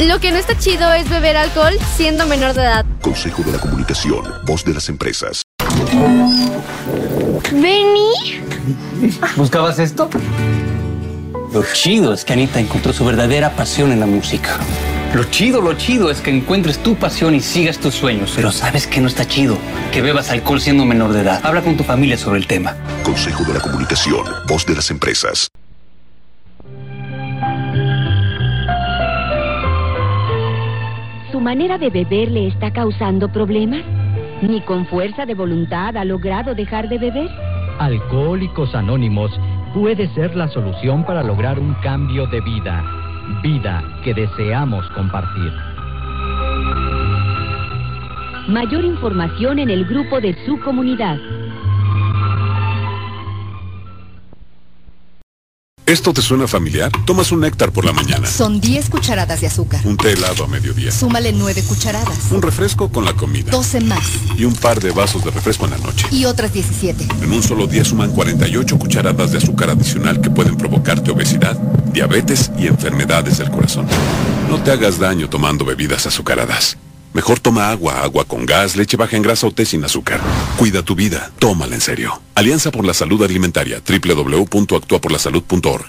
Lo 0.00 0.18
que 0.18 0.32
no 0.32 0.36
está 0.36 0.58
chido 0.58 0.92
es 0.92 1.08
beber 1.08 1.36
alcohol 1.36 1.74
siendo 1.96 2.26
menor 2.26 2.54
de 2.54 2.62
edad. 2.62 2.84
Consejo 3.00 3.44
de 3.44 3.52
la 3.52 3.58
Comunicación, 3.58 4.24
voz 4.44 4.64
de 4.64 4.74
las 4.74 4.88
empresas. 4.88 5.42
Vení. 7.52 8.42
¿Buscabas 9.36 9.78
esto? 9.78 10.10
Lo 11.52 11.64
chido 11.72 12.12
es 12.12 12.24
que 12.24 12.32
Anita 12.32 12.58
encontró 12.58 12.92
su 12.92 13.04
verdadera 13.04 13.50
pasión 13.54 13.92
en 13.92 14.00
la 14.00 14.06
música. 14.06 14.58
Lo 15.14 15.24
chido, 15.24 15.60
lo 15.60 15.74
chido 15.74 16.10
es 16.10 16.20
que 16.20 16.30
encuentres 16.30 16.82
tu 16.82 16.96
pasión 16.96 17.34
y 17.34 17.40
sigas 17.40 17.78
tus 17.78 17.94
sueños. 17.94 18.32
Pero 18.34 18.50
¿sabes 18.50 18.86
que 18.86 19.00
no 19.00 19.06
está 19.06 19.26
chido? 19.26 19.56
Que 19.92 20.02
bebas 20.02 20.30
alcohol 20.30 20.60
siendo 20.60 20.84
menor 20.84 21.12
de 21.12 21.20
edad. 21.20 21.40
Habla 21.44 21.62
con 21.62 21.76
tu 21.76 21.84
familia 21.84 22.18
sobre 22.18 22.40
el 22.40 22.46
tema. 22.46 22.76
Consejo 23.04 23.44
de 23.44 23.54
la 23.54 23.60
Comunicación, 23.60 24.26
voz 24.46 24.66
de 24.66 24.74
las 24.74 24.90
empresas. 24.90 25.47
¿Su 31.38 31.44
manera 31.44 31.78
de 31.78 31.88
beber 31.88 32.32
le 32.32 32.48
está 32.48 32.72
causando 32.72 33.28
problemas? 33.28 33.82
¿Ni 34.42 34.60
con 34.62 34.84
fuerza 34.86 35.24
de 35.24 35.36
voluntad 35.36 35.96
ha 35.96 36.04
logrado 36.04 36.52
dejar 36.52 36.88
de 36.88 36.98
beber? 36.98 37.30
Alcohólicos 37.78 38.74
Anónimos 38.74 39.30
puede 39.72 40.12
ser 40.14 40.34
la 40.34 40.48
solución 40.48 41.04
para 41.04 41.22
lograr 41.22 41.60
un 41.60 41.74
cambio 41.74 42.26
de 42.26 42.40
vida. 42.40 42.84
Vida 43.40 43.84
que 44.02 44.14
deseamos 44.14 44.84
compartir. 44.88 45.52
Mayor 48.48 48.84
información 48.84 49.60
en 49.60 49.70
el 49.70 49.84
grupo 49.84 50.20
de 50.20 50.34
su 50.44 50.58
comunidad. 50.58 51.18
¿Esto 55.88 56.12
te 56.12 56.20
suena 56.20 56.46
familiar? 56.46 56.92
Tomas 57.06 57.32
un 57.32 57.40
néctar 57.40 57.72
por 57.72 57.82
la 57.86 57.92
mañana, 57.94 58.26
Son 58.28 58.60
10 58.60 58.90
cucharadas 58.90 59.40
de 59.40 59.46
azúcar. 59.46 59.80
un 59.86 59.96
té 59.96 60.12
helado 60.12 60.44
a 60.44 60.46
mediodía, 60.46 60.92
Súmale 60.92 61.32
9 61.32 61.64
cucharadas. 61.66 62.30
un 62.30 62.42
refresco 62.42 62.90
con 62.90 63.06
la 63.06 63.14
comida 63.14 63.50
12 63.50 63.80
más. 63.80 64.04
y 64.36 64.44
un 64.44 64.54
par 64.54 64.80
de 64.80 64.90
vasos 64.90 65.24
de 65.24 65.30
refresco 65.30 65.64
en 65.64 65.70
la 65.70 65.78
noche. 65.78 66.06
Y 66.10 66.26
otras 66.26 66.52
17. 66.52 67.08
En 67.22 67.32
un 67.32 67.42
solo 67.42 67.66
día 67.66 67.86
suman 67.86 68.10
48 68.10 68.78
cucharadas 68.78 69.32
de 69.32 69.38
azúcar 69.38 69.70
adicional 69.70 70.20
que 70.20 70.28
pueden 70.28 70.56
provocarte 70.58 71.10
obesidad, 71.10 71.56
diabetes 71.92 72.50
y 72.58 72.66
enfermedades 72.66 73.38
del 73.38 73.50
corazón. 73.50 73.86
No 74.50 74.62
te 74.62 74.70
hagas 74.72 74.98
daño 74.98 75.30
tomando 75.30 75.64
bebidas 75.64 76.06
azucaradas. 76.06 76.76
Mejor 77.12 77.40
toma 77.40 77.70
agua, 77.70 78.02
agua 78.02 78.24
con 78.24 78.46
gas, 78.46 78.76
leche 78.76 78.96
baja 78.96 79.16
en 79.16 79.22
grasa 79.22 79.46
o 79.46 79.50
té 79.50 79.64
sin 79.64 79.84
azúcar. 79.84 80.20
Cuida 80.56 80.82
tu 80.82 80.94
vida, 80.94 81.30
tómala 81.38 81.74
en 81.74 81.80
serio. 81.80 82.20
Alianza 82.34 82.70
por 82.70 82.84
la 82.84 82.94
Salud 82.94 83.22
Alimentaria, 83.22 83.82
www.actuaporlasalud.org. 83.86 85.86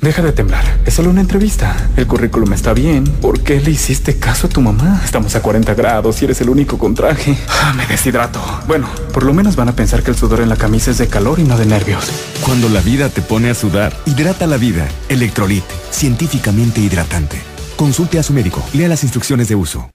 Deja 0.00 0.22
de 0.22 0.32
temblar, 0.32 0.80
es 0.84 0.94
solo 0.94 1.10
una 1.10 1.22
entrevista. 1.22 1.88
El 1.96 2.06
currículum 2.06 2.52
está 2.52 2.74
bien. 2.74 3.04
¿Por 3.04 3.40
qué 3.40 3.60
le 3.60 3.70
hiciste 3.70 4.18
caso 4.18 4.46
a 4.46 4.50
tu 4.50 4.60
mamá? 4.60 5.00
Estamos 5.04 5.34
a 5.34 5.42
40 5.42 5.74
grados 5.74 6.20
y 6.20 6.26
eres 6.26 6.40
el 6.42 6.50
único 6.50 6.78
con 6.78 6.94
traje. 6.94 7.36
Ah, 7.48 7.72
me 7.74 7.86
deshidrato. 7.86 8.40
Bueno, 8.68 8.88
por 9.12 9.24
lo 9.24 9.32
menos 9.32 9.56
van 9.56 9.68
a 9.68 9.74
pensar 9.74 10.02
que 10.02 10.10
el 10.10 10.16
sudor 10.16 10.40
en 10.40 10.50
la 10.50 10.56
camisa 10.56 10.90
es 10.90 10.98
de 10.98 11.08
calor 11.08 11.40
y 11.40 11.44
no 11.44 11.56
de 11.56 11.66
nervios. 11.66 12.10
Cuando 12.42 12.68
la 12.68 12.82
vida 12.82 13.08
te 13.08 13.22
pone 13.22 13.50
a 13.50 13.54
sudar, 13.54 13.96
hidrata 14.04 14.46
la 14.46 14.58
vida. 14.58 14.86
Electrolit, 15.08 15.64
científicamente 15.90 16.80
hidratante. 16.80 17.55
Consulte 17.76 18.18
a 18.18 18.22
su 18.22 18.32
médico. 18.32 18.64
Lea 18.72 18.88
las 18.88 19.02
instrucciones 19.02 19.48
de 19.48 19.54
uso. 19.54 19.90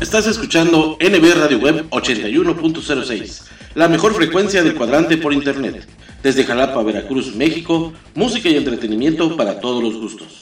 Estás 0.00 0.26
escuchando 0.26 0.96
NB 1.00 1.32
Radio 1.34 1.58
Web 1.58 1.88
81.06, 1.90 3.44
la 3.74 3.88
mejor 3.88 4.14
frecuencia 4.14 4.62
del 4.62 4.74
cuadrante 4.74 5.16
por 5.16 5.32
internet. 5.32 5.86
Desde 6.22 6.44
Jalapa, 6.44 6.82
Veracruz, 6.82 7.34
México, 7.34 7.92
música 8.14 8.48
y 8.48 8.56
entretenimiento 8.56 9.36
para 9.36 9.60
todos 9.60 9.82
los 9.82 9.96
gustos. 9.96 10.41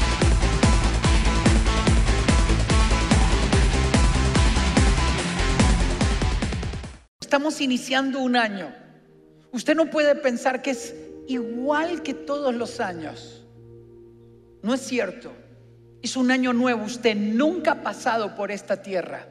Estamos 7.31 7.61
iniciando 7.61 8.19
un 8.19 8.35
año. 8.35 8.75
Usted 9.53 9.73
no 9.73 9.89
puede 9.89 10.15
pensar 10.15 10.61
que 10.61 10.71
es 10.71 10.93
igual 11.29 12.03
que 12.03 12.13
todos 12.13 12.53
los 12.53 12.81
años. 12.81 13.45
No 14.61 14.73
es 14.73 14.81
cierto. 14.81 15.31
Es 16.01 16.17
un 16.17 16.29
año 16.29 16.51
nuevo. 16.51 16.83
Usted 16.83 17.15
nunca 17.15 17.71
ha 17.71 17.83
pasado 17.83 18.35
por 18.35 18.51
esta 18.51 18.81
tierra. 18.81 19.29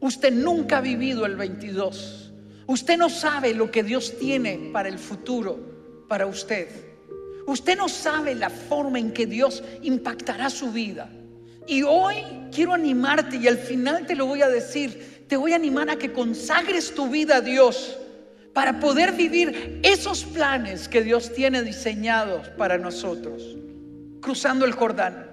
Usted 0.00 0.32
nunca 0.32 0.78
ha 0.78 0.80
vivido 0.80 1.26
el 1.26 1.36
22. 1.36 2.32
Usted 2.68 2.96
no 2.96 3.10
sabe 3.10 3.52
lo 3.52 3.70
que 3.70 3.82
Dios 3.82 4.14
tiene 4.18 4.70
para 4.72 4.88
el 4.88 4.98
futuro, 4.98 6.06
para 6.08 6.24
usted. 6.24 6.68
Usted 7.46 7.76
no 7.76 7.90
sabe 7.90 8.34
la 8.34 8.48
forma 8.48 8.98
en 8.98 9.12
que 9.12 9.26
Dios 9.26 9.62
impactará 9.82 10.48
su 10.48 10.72
vida. 10.72 11.10
Y 11.66 11.82
hoy 11.82 12.16
quiero 12.50 12.72
animarte 12.72 13.36
y 13.36 13.46
al 13.46 13.58
final 13.58 14.06
te 14.06 14.14
lo 14.14 14.24
voy 14.24 14.40
a 14.40 14.48
decir. 14.48 15.15
Te 15.28 15.36
voy 15.36 15.52
a 15.52 15.56
animar 15.56 15.90
a 15.90 15.96
que 15.96 16.12
consagres 16.12 16.94
tu 16.94 17.08
vida 17.08 17.36
a 17.36 17.40
Dios 17.40 17.98
para 18.52 18.80
poder 18.80 19.12
vivir 19.12 19.80
esos 19.82 20.24
planes 20.24 20.88
que 20.88 21.02
Dios 21.02 21.32
tiene 21.34 21.62
diseñados 21.62 22.48
para 22.50 22.78
nosotros. 22.78 23.56
Cruzando 24.22 24.64
el 24.64 24.72
Jordán. 24.72 25.26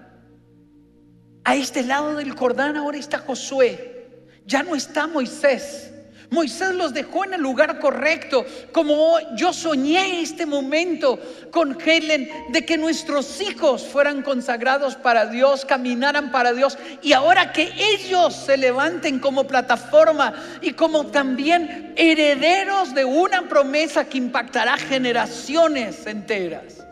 A 1.45 1.55
este 1.55 1.83
lado 1.83 2.15
del 2.15 2.31
Jordán 2.31 2.75
ahora 2.75 2.97
está 2.97 3.19
Josué. 3.19 4.27
Ya 4.45 4.63
no 4.63 4.75
está 4.75 5.07
Moisés. 5.07 5.92
Moisés 6.33 6.73
los 6.73 6.93
dejó 6.93 7.25
en 7.25 7.35
el 7.35 7.41
lugar 7.41 7.79
correcto, 7.79 8.43
como 8.71 9.19
yo 9.35 9.53
soñé 9.53 10.19
este 10.19 10.47
momento 10.47 11.19
con 11.51 11.77
Helen 11.79 12.27
de 12.49 12.65
que 12.65 12.75
nuestros 12.75 13.39
hijos 13.39 13.83
fueran 13.83 14.23
consagrados 14.23 14.95
para 14.95 15.27
Dios, 15.27 15.63
caminaran 15.63 16.31
para 16.31 16.51
Dios, 16.51 16.77
y 17.03 17.13
ahora 17.13 17.53
que 17.53 17.71
ellos 17.77 18.35
se 18.35 18.57
levanten 18.57 19.19
como 19.19 19.45
plataforma 19.45 20.33
y 20.61 20.73
como 20.73 21.07
también 21.07 21.93
herederos 21.95 22.95
de 22.95 23.05
una 23.05 23.47
promesa 23.47 24.05
que 24.05 24.17
impactará 24.17 24.77
generaciones 24.77 26.07
enteras. 26.07 26.83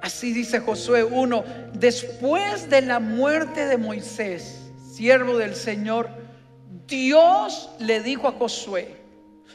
Así 0.00 0.32
dice 0.32 0.60
Josué 0.60 1.04
1, 1.04 1.44
después 1.74 2.70
de 2.70 2.80
la 2.80 2.98
muerte 2.98 3.66
de 3.66 3.76
Moisés, 3.76 4.58
siervo 4.94 5.36
del 5.36 5.54
Señor, 5.54 6.23
Dios 6.86 7.70
le 7.78 8.00
dijo 8.00 8.28
a 8.28 8.32
Josué, 8.32 8.96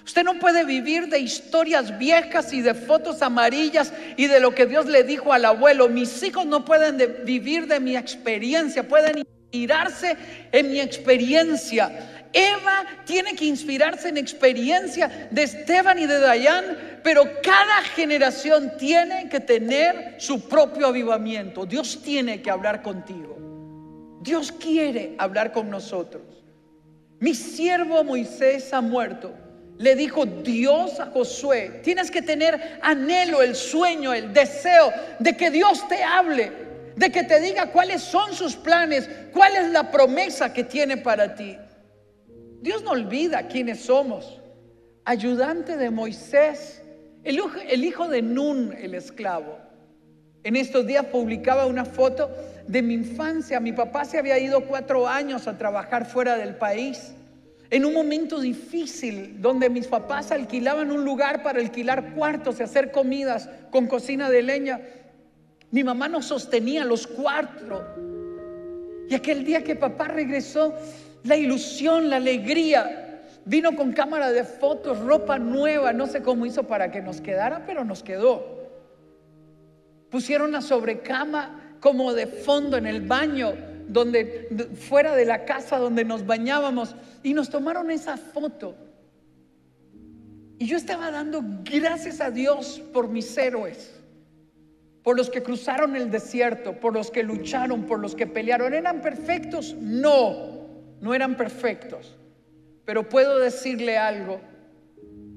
usted 0.06 0.24
no 0.24 0.40
puede 0.40 0.66
vivir 0.66 1.08
de 1.08 1.20
historias 1.20 1.98
viejas 1.98 2.52
y 2.54 2.62
de 2.62 2.74
fotos 2.74 3.22
amarillas 3.22 3.94
y 4.18 4.28
de 4.28 4.40
lo 4.40 4.56
que 4.56 4.66
Dios 4.66 4.88
le 4.88 5.04
dijo 5.04 5.32
al 5.32 5.46
abuelo. 5.46 5.90
Mis 5.90 6.24
hijos 6.24 6.46
no 6.46 6.66
pueden 6.66 7.26
vivir 7.26 7.68
de 7.68 7.80
mi 7.80 7.96
experiencia, 7.96 8.88
pueden 8.88 9.20
inspirarse 9.20 10.18
en 10.52 10.72
mi 10.72 10.80
experiencia. 10.80 12.26
Eva 12.34 12.86
tiene 13.06 13.36
que 13.36 13.46
inspirarse 13.46 14.10
en 14.10 14.18
experiencia 14.18 15.30
de 15.32 15.44
Esteban 15.44 15.98
y 15.98 16.06
de 16.06 16.20
Dayan, 16.20 16.78
pero 17.04 17.24
cada 17.42 17.82
generación 17.96 18.74
tiene 18.78 19.30
que 19.30 19.40
tener 19.40 20.16
su 20.20 20.48
propio 20.48 20.88
avivamiento. 20.88 21.66
Dios 21.66 22.02
tiene 22.04 22.42
que 22.42 22.52
hablar 22.52 22.84
contigo. 22.84 23.38
Dios 24.22 24.52
quiere 24.52 25.16
hablar 25.18 25.52
con 25.52 25.70
nosotros. 25.70 26.39
Mi 27.20 27.34
siervo 27.34 28.03
Moisés 28.03 28.74
ha 28.74 28.82
muerto. 28.82 29.34
Le 29.78 29.95
dijo 29.95 30.26
Dios 30.26 30.99
a 30.99 31.05
Josué, 31.07 31.82
tienes 31.84 32.11
que 32.11 32.22
tener 32.22 32.80
anhelo, 32.82 33.41
el 33.41 33.55
sueño, 33.55 34.13
el 34.13 34.34
deseo 34.34 34.91
de 35.20 35.38
que 35.38 35.49
Dios 35.51 35.88
te 35.88 36.03
hable, 36.03 36.51
de 36.97 37.09
que 37.09 37.24
te 37.24 37.39
diga 37.39 37.72
cuáles 37.72 38.01
son 38.01 38.34
sus 38.34 38.57
planes, 38.57 39.09
cuál 39.32 39.55
es 39.55 39.70
la 39.70 39.89
promesa 39.89 40.51
que 40.51 40.65
tiene 40.65 40.97
para 40.97 41.34
ti. 41.34 41.55
Dios 42.61 42.84
no 42.84 42.91
olvida 42.91 43.47
quiénes 43.47 43.80
somos. 43.80 44.41
Ayudante 45.05 45.78
de 45.78 45.89
Moisés, 45.89 46.82
el 47.24 47.39
el 47.70 47.86
hijo 47.86 48.09
de 48.09 48.22
Nun, 48.22 48.76
el 48.78 48.95
esclavo. 48.95 49.68
En 50.44 50.56
estos 50.56 50.88
días 50.88 51.06
publicaba 51.06 51.66
una 51.66 51.86
foto 51.86 52.30
de 52.68 52.82
mi 52.82 52.94
infancia. 52.94 53.60
Mi 53.60 53.74
papá 53.74 54.06
se 54.06 54.18
había 54.18 54.40
ido 54.40 54.62
cuatro 54.62 55.08
años 55.08 55.48
a 55.48 55.58
trabajar 55.58 56.06
fuera 56.06 56.38
del 56.38 56.56
país. 56.56 57.14
En 57.72 57.86
un 57.86 57.94
momento 57.94 58.40
difícil 58.40 59.42
donde 59.42 59.70
mis 59.70 59.88
papás 59.88 60.32
alquilaban 60.32 60.92
un 60.92 61.04
lugar 61.04 61.44
para 61.44 61.60
alquilar 61.60 62.14
cuartos 62.14 62.60
y 62.60 62.64
hacer 62.64 62.92
comidas 62.92 63.50
con 63.70 63.88
cocina 63.88 64.30
de 64.30 64.42
leña. 64.42 64.82
Mi 65.72 65.84
mamá 65.84 66.08
nos 66.08 66.26
sostenía 66.26 66.86
los 66.86 67.06
cuatro. 67.06 67.84
Y 69.10 69.16
aquel 69.16 69.44
día 69.44 69.64
que 69.64 69.76
papá 69.76 70.08
regresó, 70.08 70.74
la 71.24 71.36
ilusión, 71.36 72.10
la 72.10 72.16
alegría, 72.16 73.22
vino 73.46 73.76
con 73.76 73.92
cámara 73.92 74.32
de 74.32 74.44
fotos, 74.44 75.00
ropa 75.00 75.38
nueva, 75.38 75.92
no 75.92 76.08
sé 76.08 76.22
cómo 76.22 76.46
hizo 76.46 76.64
para 76.64 76.92
que 76.92 77.02
nos 77.02 77.20
quedara, 77.20 77.66
pero 77.66 77.84
nos 77.84 78.04
quedó. 78.04 78.59
Pusieron 80.10 80.51
la 80.51 80.62
sobrecama 80.62 81.78
como 81.80 82.14
de 82.14 82.28
fondo 82.28 82.78
en 82.78 82.88
el 82.88 83.01
baño, 83.01 83.53
donde 83.88 84.76
fuera 84.76 85.16
de 85.16 85.26
la 85.26 85.45
casa 85.45 85.78
donde 85.78 86.05
nos 86.05 86.26
bañábamos 86.26 86.95
y 87.24 87.34
nos 87.34 87.49
tomaron 87.49 87.91
esa 87.91 88.18
foto. 88.18 88.76
Y 90.57 90.66
yo 90.66 90.78
estaba 90.78 91.10
dando 91.10 91.41
gracias 91.64 92.20
a 92.20 92.32
Dios 92.32 92.82
por 92.93 93.07
mis 93.07 93.36
héroes, 93.38 93.95
por 95.03 95.16
los 95.16 95.30
que 95.30 95.41
cruzaron 95.41 95.95
el 95.95 96.12
desierto, 96.12 96.80
por 96.80 96.93
los 96.93 97.12
que 97.12 97.24
lucharon, 97.24 97.86
por 97.86 97.99
los 97.99 98.14
que 98.14 98.28
pelearon. 98.28 98.74
¿Eran 98.74 99.01
perfectos? 99.01 99.76
No, 99.80 100.68
no 100.99 101.14
eran 101.14 101.38
perfectos. 101.38 102.18
Pero 102.84 103.07
puedo 103.07 103.39
decirle 103.39 103.97
algo. 103.97 104.41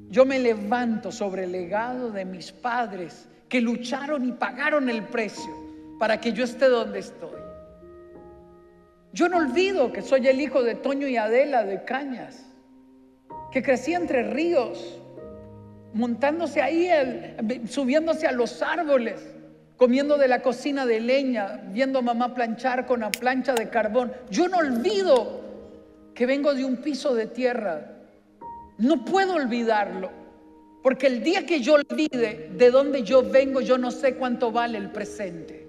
Yo 0.08 0.26
me 0.26 0.38
levanto 0.38 1.12
sobre 1.12 1.44
el 1.44 1.52
legado 1.52 2.10
de 2.10 2.24
mis 2.24 2.50
padres 2.50 3.28
que 3.52 3.60
lucharon 3.60 4.26
y 4.26 4.32
pagaron 4.32 4.88
el 4.88 5.02
precio 5.02 5.54
para 5.98 6.18
que 6.18 6.32
yo 6.32 6.42
esté 6.42 6.70
donde 6.70 7.00
estoy. 7.00 7.38
Yo 9.12 9.28
no 9.28 9.36
olvido 9.36 9.92
que 9.92 10.00
soy 10.00 10.26
el 10.26 10.40
hijo 10.40 10.62
de 10.62 10.74
Toño 10.74 11.06
y 11.06 11.18
Adela 11.18 11.62
de 11.62 11.84
Cañas, 11.84 12.46
que 13.50 13.62
crecí 13.62 13.92
entre 13.92 14.22
ríos, 14.22 14.98
montándose 15.92 16.62
ahí, 16.62 16.88
subiéndose 17.68 18.26
a 18.26 18.32
los 18.32 18.62
árboles, 18.62 19.22
comiendo 19.76 20.16
de 20.16 20.28
la 20.28 20.40
cocina 20.40 20.86
de 20.86 21.00
leña, 21.00 21.60
viendo 21.72 21.98
a 21.98 22.02
mamá 22.02 22.32
planchar 22.32 22.86
con 22.86 23.00
la 23.00 23.10
plancha 23.10 23.52
de 23.52 23.68
carbón. 23.68 24.14
Yo 24.30 24.48
no 24.48 24.56
olvido 24.56 25.42
que 26.14 26.24
vengo 26.24 26.54
de 26.54 26.64
un 26.64 26.78
piso 26.78 27.14
de 27.14 27.26
tierra. 27.26 27.98
No 28.78 29.04
puedo 29.04 29.34
olvidarlo, 29.34 30.21
porque 30.82 31.06
el 31.06 31.22
día 31.22 31.46
que 31.46 31.60
yo 31.60 31.74
olvide 31.74 32.50
de 32.56 32.70
dónde 32.70 33.02
yo 33.02 33.22
vengo, 33.22 33.60
yo 33.60 33.78
no 33.78 33.90
sé 33.90 34.14
cuánto 34.14 34.50
vale 34.50 34.78
el 34.78 34.90
presente. 34.90 35.68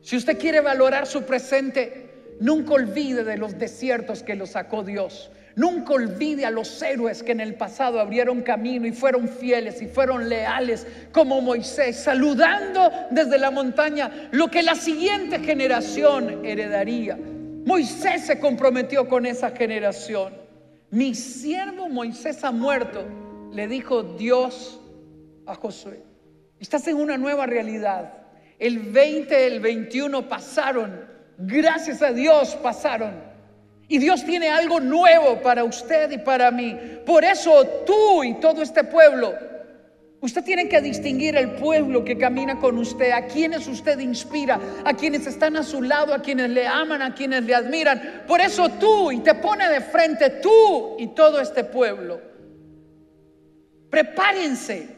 Si 0.00 0.16
usted 0.16 0.38
quiere 0.38 0.60
valorar 0.60 1.06
su 1.06 1.22
presente, 1.22 2.10
nunca 2.40 2.74
olvide 2.74 3.24
de 3.24 3.36
los 3.36 3.58
desiertos 3.58 4.22
que 4.22 4.36
lo 4.36 4.46
sacó 4.46 4.84
Dios. 4.84 5.30
Nunca 5.56 5.94
olvide 5.94 6.46
a 6.46 6.50
los 6.50 6.80
héroes 6.80 7.24
que 7.24 7.32
en 7.32 7.40
el 7.40 7.56
pasado 7.56 7.98
abrieron 7.98 8.42
camino 8.42 8.86
y 8.86 8.92
fueron 8.92 9.28
fieles 9.28 9.82
y 9.82 9.86
fueron 9.86 10.28
leales 10.28 10.86
como 11.10 11.40
Moisés, 11.40 11.96
saludando 11.96 12.92
desde 13.10 13.38
la 13.38 13.50
montaña 13.50 14.28
lo 14.30 14.48
que 14.48 14.62
la 14.62 14.76
siguiente 14.76 15.40
generación 15.40 16.44
heredaría. 16.44 17.18
Moisés 17.64 18.26
se 18.26 18.38
comprometió 18.38 19.08
con 19.08 19.26
esa 19.26 19.50
generación. 19.50 20.32
Mi 20.90 21.14
siervo 21.14 21.88
Moisés 21.88 22.44
ha 22.44 22.52
muerto, 22.52 23.04
le 23.52 23.66
dijo 23.66 24.02
Dios 24.02 24.80
a 25.46 25.54
Josué. 25.54 26.02
Estás 26.60 26.86
en 26.88 26.96
una 26.96 27.16
nueva 27.16 27.46
realidad. 27.46 28.12
El 28.58 28.78
20, 28.78 29.46
el 29.46 29.60
21 29.60 30.28
pasaron. 30.28 31.06
Gracias 31.38 32.02
a 32.02 32.12
Dios 32.12 32.56
pasaron. 32.56 33.28
Y 33.86 33.98
Dios 33.98 34.24
tiene 34.24 34.50
algo 34.50 34.80
nuevo 34.80 35.40
para 35.40 35.64
usted 35.64 36.10
y 36.10 36.18
para 36.18 36.50
mí. 36.50 36.76
Por 37.06 37.24
eso 37.24 37.66
tú 37.86 38.22
y 38.22 38.34
todo 38.34 38.60
este 38.60 38.84
pueblo, 38.84 39.34
usted 40.20 40.44
tiene 40.44 40.68
que 40.68 40.80
distinguir 40.82 41.36
el 41.36 41.52
pueblo 41.52 42.04
que 42.04 42.18
camina 42.18 42.58
con 42.58 42.76
usted, 42.76 43.12
a 43.12 43.26
quienes 43.26 43.66
usted 43.66 43.98
inspira, 44.00 44.60
a 44.84 44.92
quienes 44.92 45.26
están 45.26 45.56
a 45.56 45.62
su 45.62 45.80
lado, 45.80 46.12
a 46.12 46.20
quienes 46.20 46.50
le 46.50 46.66
aman, 46.66 47.00
a 47.00 47.14
quienes 47.14 47.44
le 47.44 47.54
admiran. 47.54 48.24
Por 48.26 48.42
eso 48.42 48.68
tú 48.68 49.10
y 49.10 49.20
te 49.20 49.34
pone 49.36 49.66
de 49.68 49.80
frente 49.80 50.28
tú 50.42 50.96
y 50.98 51.06
todo 51.08 51.40
este 51.40 51.64
pueblo. 51.64 52.27
Prepárense 53.90 54.88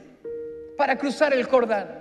para 0.76 0.96
cruzar 0.96 1.32
el 1.32 1.44
Jordán. 1.44 2.00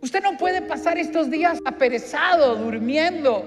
Usted 0.00 0.22
no 0.22 0.36
puede 0.36 0.62
pasar 0.62 0.98
estos 0.98 1.30
días 1.30 1.58
aperezado, 1.64 2.56
durmiendo. 2.56 3.44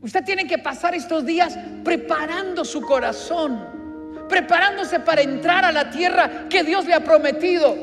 Usted 0.00 0.24
tiene 0.24 0.46
que 0.46 0.58
pasar 0.58 0.94
estos 0.94 1.26
días 1.26 1.58
preparando 1.84 2.64
su 2.64 2.80
corazón, 2.80 4.24
preparándose 4.28 5.00
para 5.00 5.20
entrar 5.20 5.64
a 5.64 5.72
la 5.72 5.90
tierra 5.90 6.48
que 6.48 6.62
Dios 6.62 6.86
le 6.86 6.94
ha 6.94 7.04
prometido. 7.04 7.76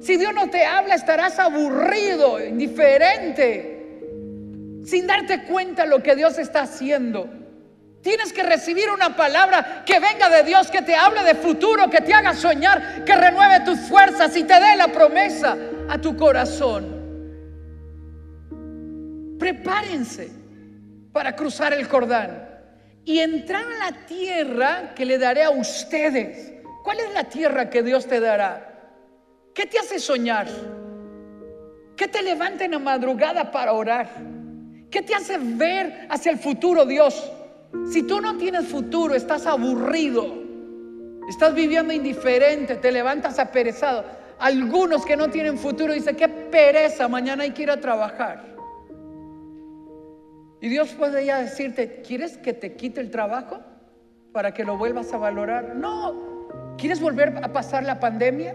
Si 0.00 0.16
Dios 0.16 0.32
no 0.34 0.48
te 0.48 0.64
habla, 0.64 0.94
estarás 0.94 1.38
aburrido, 1.38 2.44
indiferente, 2.44 4.00
sin 4.84 5.06
darte 5.06 5.44
cuenta 5.44 5.84
lo 5.84 6.02
que 6.02 6.14
Dios 6.14 6.38
está 6.38 6.62
haciendo. 6.62 7.28
Tienes 8.06 8.32
que 8.32 8.44
recibir 8.44 8.88
una 8.88 9.16
palabra 9.16 9.82
que 9.84 9.98
venga 9.98 10.28
de 10.28 10.44
Dios, 10.44 10.70
que 10.70 10.80
te 10.80 10.94
hable 10.94 11.24
de 11.24 11.34
futuro, 11.34 11.90
que 11.90 12.00
te 12.00 12.14
haga 12.14 12.34
soñar, 12.34 13.02
que 13.04 13.16
renueve 13.16 13.64
tus 13.64 13.80
fuerzas 13.80 14.36
y 14.36 14.44
te 14.44 14.60
dé 14.60 14.76
la 14.76 14.86
promesa 14.92 15.56
a 15.88 16.00
tu 16.00 16.16
corazón. 16.16 16.86
Prepárense 19.40 20.30
para 21.12 21.34
cruzar 21.34 21.72
el 21.72 21.84
Jordán 21.84 22.48
y 23.04 23.18
entrar 23.18 23.64
a 23.64 23.90
la 23.90 24.06
tierra 24.06 24.94
que 24.94 25.04
le 25.04 25.18
daré 25.18 25.42
a 25.42 25.50
ustedes. 25.50 26.52
¿Cuál 26.84 27.00
es 27.00 27.12
la 27.12 27.24
tierra 27.24 27.70
que 27.70 27.82
Dios 27.82 28.06
te 28.06 28.20
dará? 28.20 28.72
¿Qué 29.52 29.66
te 29.66 29.80
hace 29.80 29.98
soñar? 29.98 30.46
¿Qué 31.96 32.06
te 32.06 32.22
levanta 32.22 32.66
en 32.66 32.70
la 32.70 32.78
madrugada 32.78 33.50
para 33.50 33.72
orar? 33.72 34.08
¿Qué 34.92 35.02
te 35.02 35.12
hace 35.12 35.38
ver 35.40 36.06
hacia 36.08 36.30
el 36.30 36.38
futuro, 36.38 36.86
Dios? 36.86 37.32
Si 37.84 38.02
tú 38.02 38.20
no 38.20 38.36
tienes 38.36 38.66
futuro, 38.66 39.14
estás 39.14 39.46
aburrido, 39.46 40.26
estás 41.28 41.54
viviendo 41.54 41.92
indiferente, 41.92 42.76
te 42.76 42.90
levantas 42.90 43.38
aperezado. 43.38 44.04
Algunos 44.38 45.06
que 45.06 45.16
no 45.16 45.30
tienen 45.30 45.58
futuro 45.58 45.92
dicen, 45.92 46.16
qué 46.16 46.28
pereza, 46.28 47.08
mañana 47.08 47.44
hay 47.44 47.52
que 47.52 47.62
ir 47.62 47.70
a 47.70 47.80
trabajar. 47.80 48.44
Y 50.60 50.68
Dios 50.68 50.94
puede 50.94 51.24
ya 51.24 51.40
decirte, 51.40 52.02
¿quieres 52.02 52.38
que 52.38 52.52
te 52.52 52.74
quite 52.74 53.00
el 53.00 53.10
trabajo 53.10 53.60
para 54.32 54.52
que 54.52 54.64
lo 54.64 54.76
vuelvas 54.76 55.12
a 55.12 55.18
valorar? 55.18 55.76
No. 55.76 56.76
¿Quieres 56.76 57.00
volver 57.00 57.38
a 57.42 57.52
pasar 57.52 57.84
la 57.84 58.00
pandemia? 58.00 58.54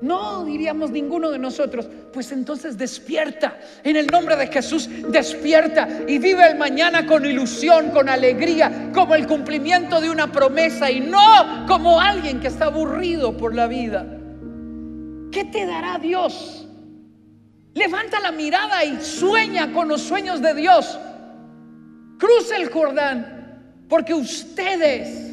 No, 0.00 0.44
diríamos 0.44 0.90
ninguno 0.90 1.30
de 1.30 1.38
nosotros. 1.38 1.88
Pues 2.12 2.30
entonces 2.30 2.78
despierta. 2.78 3.58
En 3.82 3.96
el 3.96 4.06
nombre 4.06 4.36
de 4.36 4.46
Jesús, 4.46 4.88
despierta 5.08 5.88
y 6.06 6.18
vive 6.18 6.46
el 6.46 6.56
mañana 6.56 7.06
con 7.06 7.24
ilusión, 7.26 7.90
con 7.90 8.08
alegría, 8.08 8.90
como 8.94 9.14
el 9.14 9.26
cumplimiento 9.26 10.00
de 10.00 10.10
una 10.10 10.30
promesa 10.30 10.90
y 10.90 11.00
no 11.00 11.66
como 11.66 12.00
alguien 12.00 12.40
que 12.40 12.48
está 12.48 12.66
aburrido 12.66 13.36
por 13.36 13.54
la 13.54 13.66
vida. 13.66 14.06
¿Qué 15.32 15.44
te 15.44 15.66
dará 15.66 15.98
Dios? 15.98 16.66
Levanta 17.74 18.20
la 18.20 18.32
mirada 18.32 18.84
y 18.84 19.00
sueña 19.00 19.72
con 19.72 19.88
los 19.88 20.00
sueños 20.00 20.40
de 20.40 20.54
Dios. 20.54 20.98
Cruza 22.18 22.56
el 22.56 22.70
Jordán, 22.70 23.84
porque 23.88 24.14
ustedes, 24.14 25.32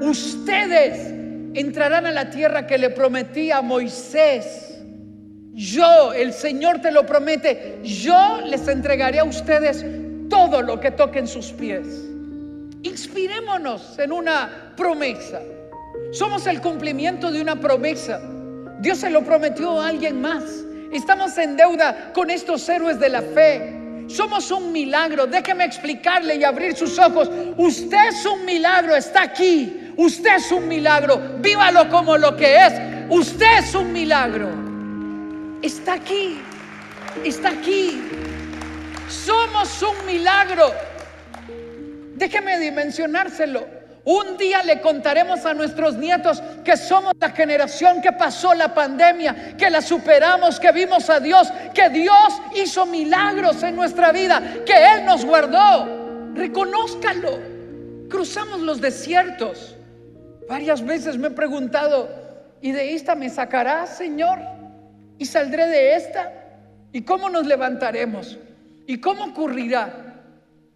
ustedes 0.00 1.13
entrarán 1.54 2.06
a 2.06 2.12
la 2.12 2.30
tierra 2.30 2.66
que 2.66 2.78
le 2.78 2.90
prometí 2.90 3.50
a 3.50 3.62
Moisés. 3.62 4.82
Yo, 5.52 6.12
el 6.12 6.32
Señor 6.32 6.80
te 6.80 6.90
lo 6.90 7.06
promete, 7.06 7.78
yo 7.84 8.40
les 8.44 8.66
entregaré 8.66 9.20
a 9.20 9.24
ustedes 9.24 9.86
todo 10.28 10.62
lo 10.62 10.80
que 10.80 10.90
toquen 10.90 11.28
sus 11.28 11.52
pies. 11.52 11.86
Inspirémonos 12.82 13.98
en 13.98 14.12
una 14.12 14.72
promesa. 14.76 15.40
Somos 16.12 16.46
el 16.46 16.60
cumplimiento 16.60 17.30
de 17.30 17.40
una 17.40 17.60
promesa. 17.60 18.20
Dios 18.80 18.98
se 18.98 19.10
lo 19.10 19.22
prometió 19.24 19.80
a 19.80 19.88
alguien 19.88 20.20
más. 20.20 20.42
Estamos 20.92 21.38
en 21.38 21.56
deuda 21.56 22.12
con 22.12 22.30
estos 22.30 22.68
héroes 22.68 22.98
de 22.98 23.08
la 23.08 23.22
fe. 23.22 24.04
Somos 24.08 24.50
un 24.50 24.72
milagro. 24.72 25.26
Déjeme 25.26 25.64
explicarle 25.64 26.36
y 26.36 26.44
abrir 26.44 26.76
sus 26.76 26.98
ojos. 26.98 27.30
Usted 27.56 28.08
es 28.08 28.26
un 28.26 28.44
milagro, 28.44 28.94
está 28.94 29.22
aquí. 29.22 29.83
Usted 29.96 30.36
es 30.36 30.52
un 30.52 30.68
milagro. 30.68 31.20
Vívalo 31.38 31.88
como 31.88 32.16
lo 32.16 32.36
que 32.36 32.66
es. 32.66 32.72
Usted 33.10 33.58
es 33.58 33.74
un 33.74 33.92
milagro. 33.92 34.48
Está 35.62 35.94
aquí. 35.94 36.40
Está 37.24 37.50
aquí. 37.50 38.02
Somos 39.08 39.82
un 39.82 40.06
milagro. 40.06 40.72
Déjeme 42.14 42.58
dimensionárselo. 42.58 43.84
Un 44.04 44.36
día 44.36 44.62
le 44.62 44.82
contaremos 44.82 45.46
a 45.46 45.54
nuestros 45.54 45.94
nietos 45.96 46.42
que 46.62 46.76
somos 46.76 47.14
la 47.18 47.30
generación 47.30 48.02
que 48.02 48.12
pasó 48.12 48.52
la 48.52 48.74
pandemia, 48.74 49.56
que 49.56 49.70
la 49.70 49.80
superamos, 49.80 50.60
que 50.60 50.72
vimos 50.72 51.08
a 51.08 51.20
Dios, 51.20 51.50
que 51.72 51.88
Dios 51.88 52.42
hizo 52.54 52.84
milagros 52.84 53.62
en 53.62 53.74
nuestra 53.74 54.12
vida, 54.12 54.42
que 54.66 54.74
Él 54.94 55.06
nos 55.06 55.24
guardó. 55.24 56.32
Reconózcalo. 56.34 57.38
Cruzamos 58.10 58.60
los 58.60 58.82
desiertos. 58.82 59.74
Varias 60.48 60.84
veces 60.84 61.16
me 61.18 61.28
he 61.28 61.30
preguntado, 61.30 62.08
¿y 62.60 62.72
de 62.72 62.94
esta 62.94 63.14
me 63.14 63.28
sacarás, 63.30 63.96
Señor? 63.96 64.38
¿Y 65.18 65.26
saldré 65.26 65.66
de 65.66 65.96
esta? 65.96 66.32
¿Y 66.92 67.02
cómo 67.02 67.28
nos 67.30 67.46
levantaremos? 67.46 68.38
¿Y 68.86 68.98
cómo 68.98 69.24
ocurrirá? 69.24 70.04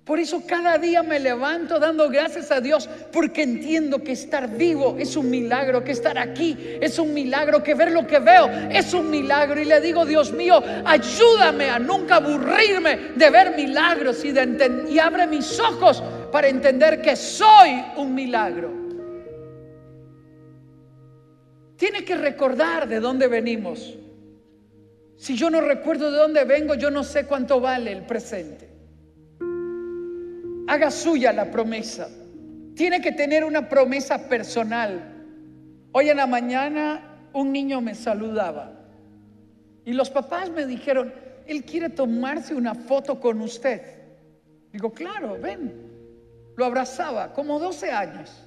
Por 0.08 0.18
eso 0.18 0.42
cada 0.46 0.78
día 0.78 1.02
me 1.02 1.20
levanto 1.20 1.78
dando 1.78 2.08
gracias 2.08 2.50
a 2.50 2.62
Dios 2.62 2.88
porque 3.12 3.42
entiendo 3.42 4.02
que 4.02 4.12
estar 4.12 4.48
vivo 4.48 4.96
es 4.98 5.16
un 5.16 5.28
milagro, 5.28 5.84
que 5.84 5.92
estar 5.92 6.16
aquí 6.16 6.56
es 6.80 6.98
un 6.98 7.12
milagro, 7.12 7.62
que 7.62 7.74
ver 7.74 7.92
lo 7.92 8.06
que 8.06 8.18
veo 8.18 8.48
es 8.70 8.94
un 8.94 9.10
milagro. 9.10 9.60
Y 9.60 9.66
le 9.66 9.82
digo, 9.82 10.06
Dios 10.06 10.32
mío, 10.32 10.62
ayúdame 10.86 11.68
a 11.68 11.78
nunca 11.78 12.16
aburrirme 12.16 12.96
de 13.16 13.28
ver 13.28 13.54
milagros 13.54 14.24
y, 14.24 14.32
de 14.32 14.86
y 14.88 14.98
abre 14.98 15.26
mis 15.26 15.60
ojos 15.60 16.02
para 16.32 16.48
entender 16.48 17.02
que 17.02 17.14
soy 17.14 17.84
un 17.98 18.14
milagro. 18.14 18.88
Tiene 21.78 22.04
que 22.04 22.16
recordar 22.16 22.88
de 22.88 22.98
dónde 22.98 23.28
venimos. 23.28 23.96
Si 25.16 25.36
yo 25.36 25.48
no 25.48 25.60
recuerdo 25.60 26.10
de 26.10 26.18
dónde 26.18 26.44
vengo, 26.44 26.74
yo 26.74 26.90
no 26.90 27.04
sé 27.04 27.24
cuánto 27.24 27.60
vale 27.60 27.92
el 27.92 28.02
presente. 28.02 28.68
Haga 30.66 30.90
suya 30.90 31.32
la 31.32 31.50
promesa. 31.50 32.08
Tiene 32.74 33.00
que 33.00 33.12
tener 33.12 33.44
una 33.44 33.68
promesa 33.68 34.28
personal. 34.28 35.00
Hoy 35.92 36.10
en 36.10 36.16
la 36.16 36.26
mañana 36.26 37.28
un 37.32 37.52
niño 37.52 37.80
me 37.80 37.94
saludaba 37.94 38.72
y 39.84 39.92
los 39.92 40.10
papás 40.10 40.50
me 40.50 40.66
dijeron, 40.66 41.14
él 41.46 41.64
quiere 41.64 41.90
tomarse 41.90 42.54
una 42.54 42.74
foto 42.74 43.20
con 43.20 43.40
usted. 43.40 43.80
Digo, 44.72 44.92
claro, 44.92 45.38
ven. 45.40 45.72
Lo 46.56 46.64
abrazaba 46.64 47.32
como 47.32 47.60
12 47.60 47.90
años. 47.92 48.44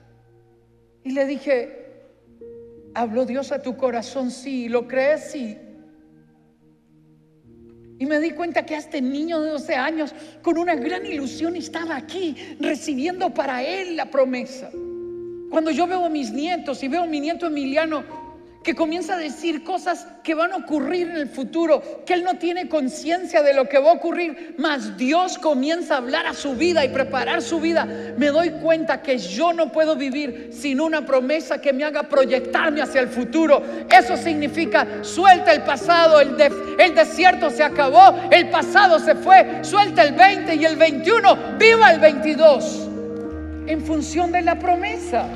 Y 1.03 1.13
le 1.13 1.25
dije, 1.25 1.80
¿habló 2.93 3.25
Dios 3.25 3.51
a 3.51 3.61
tu 3.61 3.77
corazón? 3.77 4.31
Sí. 4.31 4.69
¿Lo 4.69 4.87
crees? 4.87 5.31
Sí. 5.31 5.57
Y 7.99 8.05
me 8.05 8.19
di 8.19 8.31
cuenta 8.31 8.65
que 8.65 8.75
este 8.75 8.99
niño 9.01 9.39
de 9.41 9.51
12 9.51 9.75
años, 9.75 10.15
con 10.41 10.57
una 10.57 10.73
gran 10.75 11.05
ilusión, 11.05 11.55
estaba 11.55 11.95
aquí 11.95 12.35
recibiendo 12.59 13.31
para 13.31 13.63
él 13.63 13.95
la 13.95 14.09
promesa. 14.09 14.71
Cuando 15.51 15.69
yo 15.69 15.85
veo 15.85 16.05
a 16.05 16.09
mis 16.09 16.31
nietos 16.31 16.81
y 16.81 16.87
veo 16.87 17.03
a 17.03 17.05
mi 17.05 17.19
nieto 17.19 17.45
Emiliano 17.45 18.30
que 18.63 18.75
comienza 18.75 19.15
a 19.15 19.17
decir 19.17 19.63
cosas 19.63 20.07
que 20.23 20.35
van 20.35 20.53
a 20.53 20.57
ocurrir 20.57 21.09
en 21.09 21.17
el 21.17 21.27
futuro, 21.27 21.81
que 22.05 22.13
él 22.13 22.23
no 22.23 22.35
tiene 22.35 22.69
conciencia 22.69 23.41
de 23.41 23.55
lo 23.55 23.67
que 23.67 23.79
va 23.79 23.89
a 23.89 23.93
ocurrir, 23.93 24.55
mas 24.59 24.97
Dios 24.97 25.39
comienza 25.39 25.95
a 25.95 25.97
hablar 25.97 26.27
a 26.27 26.33
su 26.35 26.53
vida 26.53 26.85
y 26.85 26.89
preparar 26.89 27.41
su 27.41 27.59
vida, 27.59 27.87
me 28.17 28.27
doy 28.27 28.51
cuenta 28.51 29.01
que 29.01 29.17
yo 29.17 29.51
no 29.51 29.71
puedo 29.71 29.95
vivir 29.95 30.51
sin 30.53 30.79
una 30.79 31.05
promesa 31.05 31.59
que 31.59 31.73
me 31.73 31.83
haga 31.83 32.03
proyectarme 32.03 32.81
hacia 32.81 33.01
el 33.01 33.07
futuro. 33.07 33.63
Eso 33.89 34.15
significa, 34.15 35.03
suelta 35.03 35.53
el 35.53 35.63
pasado, 35.63 36.19
el, 36.19 36.35
el 36.77 36.93
desierto 36.93 37.49
se 37.49 37.63
acabó, 37.63 38.15
el 38.29 38.49
pasado 38.49 38.99
se 38.99 39.15
fue, 39.15 39.63
suelta 39.63 40.03
el 40.03 40.13
20 40.13 40.55
y 40.55 40.65
el 40.65 40.75
21, 40.75 41.57
viva 41.57 41.91
el 41.91 41.99
22, 41.99 42.89
en 43.65 43.83
función 43.83 44.31
de 44.31 44.43
la 44.43 44.59
promesa. 44.59 45.27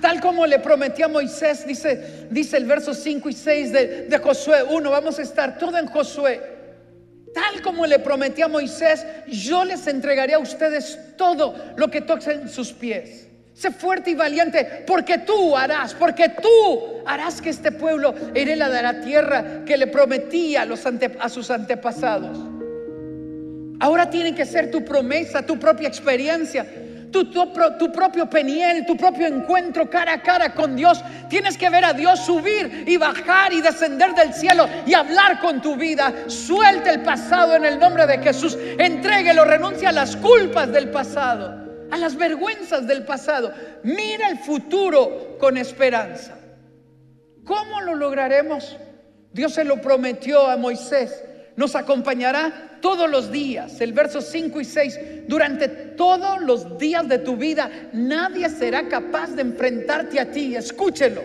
Tal 0.00 0.20
como 0.20 0.46
le 0.46 0.58
prometí 0.58 1.02
a 1.02 1.08
Moisés, 1.08 1.66
dice, 1.66 2.26
dice 2.30 2.56
el 2.56 2.66
verso 2.66 2.94
5 2.94 3.28
y 3.28 3.32
6 3.32 3.72
de, 3.72 3.86
de 4.08 4.18
Josué 4.18 4.62
1, 4.62 4.90
vamos 4.90 5.18
a 5.18 5.22
estar 5.22 5.58
todo 5.58 5.76
en 5.76 5.86
Josué. 5.86 6.40
Tal 7.34 7.60
como 7.62 7.86
le 7.86 7.98
prometí 7.98 8.42
a 8.42 8.48
Moisés, 8.48 9.04
yo 9.26 9.64
les 9.64 9.86
entregaré 9.86 10.34
a 10.34 10.38
ustedes 10.38 10.98
todo 11.16 11.54
lo 11.76 11.90
que 11.90 12.00
toquen 12.00 12.48
sus 12.48 12.72
pies. 12.72 13.26
Sé 13.54 13.72
fuerte 13.72 14.10
y 14.10 14.14
valiente, 14.14 14.84
porque 14.86 15.18
tú 15.18 15.56
harás, 15.56 15.92
porque 15.94 16.28
tú 16.28 17.02
harás 17.04 17.42
que 17.42 17.50
este 17.50 17.72
pueblo 17.72 18.14
herede 18.34 18.56
la 18.56 19.00
tierra 19.00 19.64
que 19.66 19.76
le 19.76 19.88
prometí 19.88 20.54
a, 20.54 20.64
los 20.64 20.84
a 20.86 21.28
sus 21.28 21.50
antepasados. 21.50 22.38
Ahora 23.80 24.10
tiene 24.10 24.34
que 24.34 24.46
ser 24.46 24.70
tu 24.70 24.84
promesa, 24.84 25.42
tu 25.42 25.58
propia 25.58 25.88
experiencia 25.88 26.66
tu, 27.10 27.24
tu, 27.30 27.92
propio 27.92 28.28
peniel, 28.28 28.84
tu 28.86 28.96
propio 28.96 29.26
encuentro 29.26 29.88
cara 29.88 30.14
a 30.14 30.22
cara 30.22 30.54
con 30.54 30.76
Dios. 30.76 31.02
Tienes 31.28 31.56
que 31.56 31.70
ver 31.70 31.84
a 31.84 31.92
Dios 31.92 32.20
subir 32.20 32.84
y 32.86 32.96
bajar 32.96 33.52
y 33.52 33.60
descender 33.60 34.14
del 34.14 34.32
cielo 34.32 34.68
y 34.86 34.94
hablar 34.94 35.40
con 35.40 35.60
tu 35.60 35.76
vida. 35.76 36.12
Suelta 36.26 36.92
el 36.92 37.02
pasado 37.02 37.56
en 37.56 37.64
el 37.64 37.78
nombre 37.78 38.06
de 38.06 38.18
Jesús. 38.18 38.56
Entréguelo, 38.78 39.44
renuncia 39.44 39.90
a 39.90 39.92
las 39.92 40.16
culpas 40.16 40.70
del 40.72 40.90
pasado, 40.90 41.66
a 41.90 41.96
las 41.96 42.16
vergüenzas 42.16 42.86
del 42.86 43.04
pasado. 43.04 43.52
Mira 43.82 44.28
el 44.28 44.38
futuro 44.38 45.36
con 45.38 45.56
esperanza. 45.56 46.36
¿Cómo 47.44 47.80
lo 47.80 47.94
lograremos? 47.94 48.76
Dios 49.32 49.54
se 49.54 49.64
lo 49.64 49.80
prometió 49.80 50.46
a 50.46 50.56
Moisés. 50.56 51.24
Nos 51.58 51.74
acompañará 51.74 52.78
todos 52.80 53.10
los 53.10 53.32
días, 53.32 53.80
el 53.80 53.92
verso 53.92 54.20
5 54.20 54.60
y 54.60 54.64
6, 54.64 55.00
durante 55.26 55.66
todos 55.66 56.40
los 56.40 56.78
días 56.78 57.08
de 57.08 57.18
tu 57.18 57.36
vida, 57.36 57.68
nadie 57.92 58.48
será 58.48 58.86
capaz 58.86 59.30
de 59.30 59.42
enfrentarte 59.42 60.20
a 60.20 60.30
ti. 60.30 60.54
Escúchelo. 60.54 61.20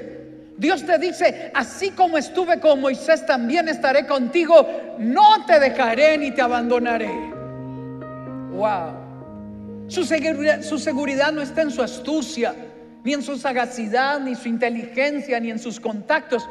Dios 0.57 0.83
te 0.87 0.97
dice, 0.97 1.51
así 1.53 1.91
como 1.91 2.17
estuve 2.17 2.59
con 2.59 2.81
Moisés, 2.81 3.23
también 3.27 3.69
estaré 3.69 4.07
contigo. 4.07 4.67
No 4.97 5.45
te 5.45 5.59
dejaré 5.59 6.17
ni 6.17 6.31
te 6.31 6.41
abandonaré. 6.41 7.11
Wow. 8.53 9.85
Su 9.87 10.03
seguridad, 10.03 10.63
su 10.63 10.79
seguridad 10.79 11.31
no 11.31 11.43
está 11.43 11.61
en 11.61 11.69
su 11.69 11.83
astucia, 11.83 12.55
ni 13.03 13.13
en 13.13 13.21
su 13.21 13.37
sagacidad, 13.37 14.19
ni 14.19 14.33
su 14.33 14.49
inteligencia, 14.49 15.39
ni 15.39 15.51
en 15.51 15.59
sus 15.59 15.79
contactos. 15.79 16.49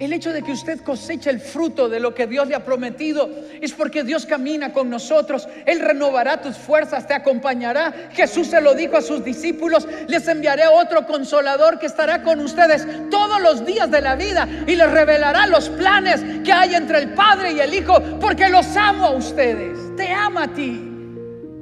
El 0.00 0.12
hecho 0.12 0.32
de 0.32 0.42
que 0.42 0.50
usted 0.50 0.80
coseche 0.80 1.30
el 1.30 1.38
fruto 1.38 1.88
de 1.88 2.00
lo 2.00 2.14
que 2.14 2.26
Dios 2.26 2.48
le 2.48 2.56
ha 2.56 2.64
prometido 2.64 3.30
es 3.60 3.72
porque 3.72 4.02
Dios 4.02 4.26
camina 4.26 4.72
con 4.72 4.90
nosotros. 4.90 5.46
Él 5.66 5.78
renovará 5.78 6.42
tus 6.42 6.56
fuerzas, 6.56 7.06
te 7.06 7.14
acompañará. 7.14 7.94
Jesús 8.12 8.48
se 8.48 8.60
lo 8.60 8.74
dijo 8.74 8.96
a 8.96 9.02
sus 9.02 9.24
discípulos, 9.24 9.86
les 10.08 10.26
enviaré 10.26 10.66
otro 10.66 11.06
consolador 11.06 11.78
que 11.78 11.86
estará 11.86 12.24
con 12.24 12.40
ustedes 12.40 12.84
todos 13.08 13.40
los 13.40 13.64
días 13.64 13.88
de 13.88 14.00
la 14.00 14.16
vida 14.16 14.48
y 14.66 14.74
les 14.74 14.90
revelará 14.90 15.46
los 15.46 15.68
planes 15.68 16.24
que 16.42 16.52
hay 16.52 16.74
entre 16.74 16.98
el 16.98 17.14
Padre 17.14 17.52
y 17.52 17.60
el 17.60 17.72
Hijo, 17.72 18.02
porque 18.20 18.48
los 18.48 18.76
amo 18.76 19.04
a 19.06 19.10
ustedes. 19.10 19.78
Te 19.96 20.10
ama 20.10 20.44
a 20.44 20.52
ti. 20.52 20.90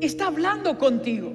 Está 0.00 0.28
hablando 0.28 0.78
contigo. 0.78 1.34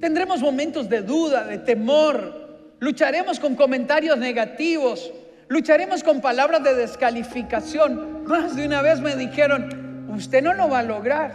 Tendremos 0.00 0.42
momentos 0.42 0.86
de 0.86 1.00
duda, 1.00 1.44
de 1.44 1.60
temor. 1.60 2.44
Lucharemos 2.78 3.40
con 3.40 3.56
comentarios 3.56 4.18
negativos 4.18 5.10
Lucharemos 5.54 6.02
con 6.02 6.20
palabras 6.20 6.64
de 6.64 6.74
descalificación. 6.74 8.24
Más 8.24 8.56
de 8.56 8.66
una 8.66 8.82
vez 8.82 9.00
me 9.00 9.14
dijeron, 9.14 10.08
usted 10.12 10.42
no 10.42 10.52
lo 10.52 10.68
va 10.68 10.80
a 10.80 10.82
lograr. 10.82 11.30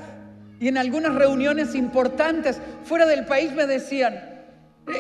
Y 0.60 0.68
en 0.68 0.78
algunas 0.78 1.16
reuniones 1.16 1.74
importantes 1.74 2.60
fuera 2.84 3.06
del 3.06 3.26
país 3.26 3.54
me 3.54 3.66
decían, 3.66 4.20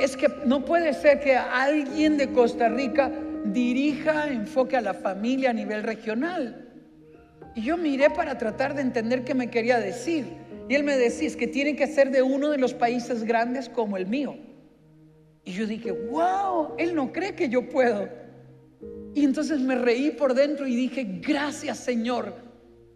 es 0.02 0.16
que 0.16 0.30
no 0.46 0.64
puede 0.64 0.94
ser 0.94 1.20
que 1.20 1.36
alguien 1.36 2.16
de 2.16 2.32
Costa 2.32 2.70
Rica 2.70 3.12
dirija 3.44 4.30
enfoque 4.30 4.78
a 4.78 4.82
la 4.82 4.94
familia 4.94 5.50
a 5.50 5.54
nivel 5.54 5.84
regional. 5.84 6.70
Y 7.56 7.64
yo 7.64 7.76
miré 7.76 8.10
para 8.12 8.38
tratar 8.38 8.74
de 8.74 8.84
entender 8.84 9.26
qué 9.26 9.34
me 9.34 9.50
quería 9.50 9.80
decir. 9.80 10.28
Y 10.70 10.76
él 10.76 10.86
me 10.86 10.96
decía, 10.96 11.28
es 11.28 11.36
que 11.36 11.48
tiene 11.48 11.76
que 11.76 11.88
ser 11.88 12.10
de 12.12 12.22
uno 12.22 12.52
de 12.52 12.58
los 12.58 12.74
países 12.74 13.26
grandes 13.26 13.68
como 13.68 13.98
el 13.98 14.06
mío. 14.06 14.38
Y 15.44 15.52
yo 15.52 15.68
dije, 15.68 15.92
wow, 15.92 16.76
él 16.78 16.96
no 16.96 17.12
cree 17.12 17.36
que 17.36 17.50
yo 17.50 17.68
puedo. 17.68 18.29
Y 19.14 19.24
entonces 19.24 19.60
me 19.60 19.76
reí 19.76 20.12
por 20.12 20.34
dentro 20.34 20.68
y 20.68 20.76
dije, 20.76 21.06
gracias 21.22 21.80
Señor, 21.80 22.34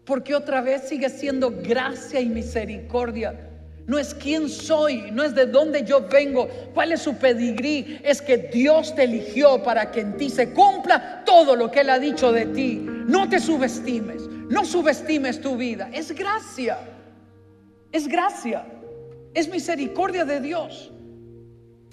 porque 0.04 0.34
otra 0.34 0.60
vez 0.60 0.88
sigue 0.88 1.08
siendo 1.08 1.50
gracia 1.50 2.20
y 2.20 2.26
misericordia. 2.26 3.50
No 3.86 3.98
es 3.98 4.14
quién 4.14 4.48
soy, 4.48 5.10
no 5.12 5.22
es 5.22 5.34
de 5.34 5.46
dónde 5.46 5.84
yo 5.84 6.08
vengo, 6.08 6.48
cuál 6.72 6.92
es 6.92 7.02
su 7.02 7.16
pedigrí, 7.16 8.00
es 8.02 8.22
que 8.22 8.38
Dios 8.38 8.94
te 8.94 9.04
eligió 9.04 9.62
para 9.62 9.90
que 9.90 10.00
en 10.00 10.16
ti 10.16 10.30
se 10.30 10.54
cumpla 10.54 11.22
todo 11.26 11.54
lo 11.54 11.70
que 11.70 11.80
Él 11.80 11.90
ha 11.90 11.98
dicho 11.98 12.32
de 12.32 12.46
ti. 12.46 12.86
No 13.06 13.28
te 13.28 13.38
subestimes, 13.40 14.22
no 14.48 14.64
subestimes 14.64 15.40
tu 15.40 15.56
vida, 15.56 15.90
es 15.92 16.12
gracia, 16.12 16.78
es 17.92 18.08
gracia, 18.08 18.64
es 19.34 19.48
misericordia 19.48 20.24
de 20.24 20.40
Dios. 20.40 20.90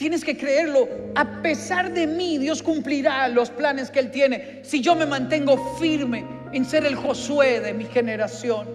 Tienes 0.02 0.26
que 0.26 0.36
creerlo. 0.36 0.90
A 1.14 1.44
pesar 1.44 1.94
de 1.94 2.08
mí, 2.08 2.40
Dios 2.40 2.64
cumplirá 2.64 3.28
los 3.28 3.52
planes 3.52 3.92
que 3.92 4.00
Él 4.00 4.10
tiene 4.10 4.62
si 4.64 4.82
yo 4.82 4.96
me 4.96 5.06
mantengo 5.06 5.78
firme 5.78 6.26
en 6.52 6.66
ser 6.66 6.88
el 6.88 6.96
Josué 6.96 7.60
de 7.60 7.72
mi 7.72 7.86
generación. 7.86 8.68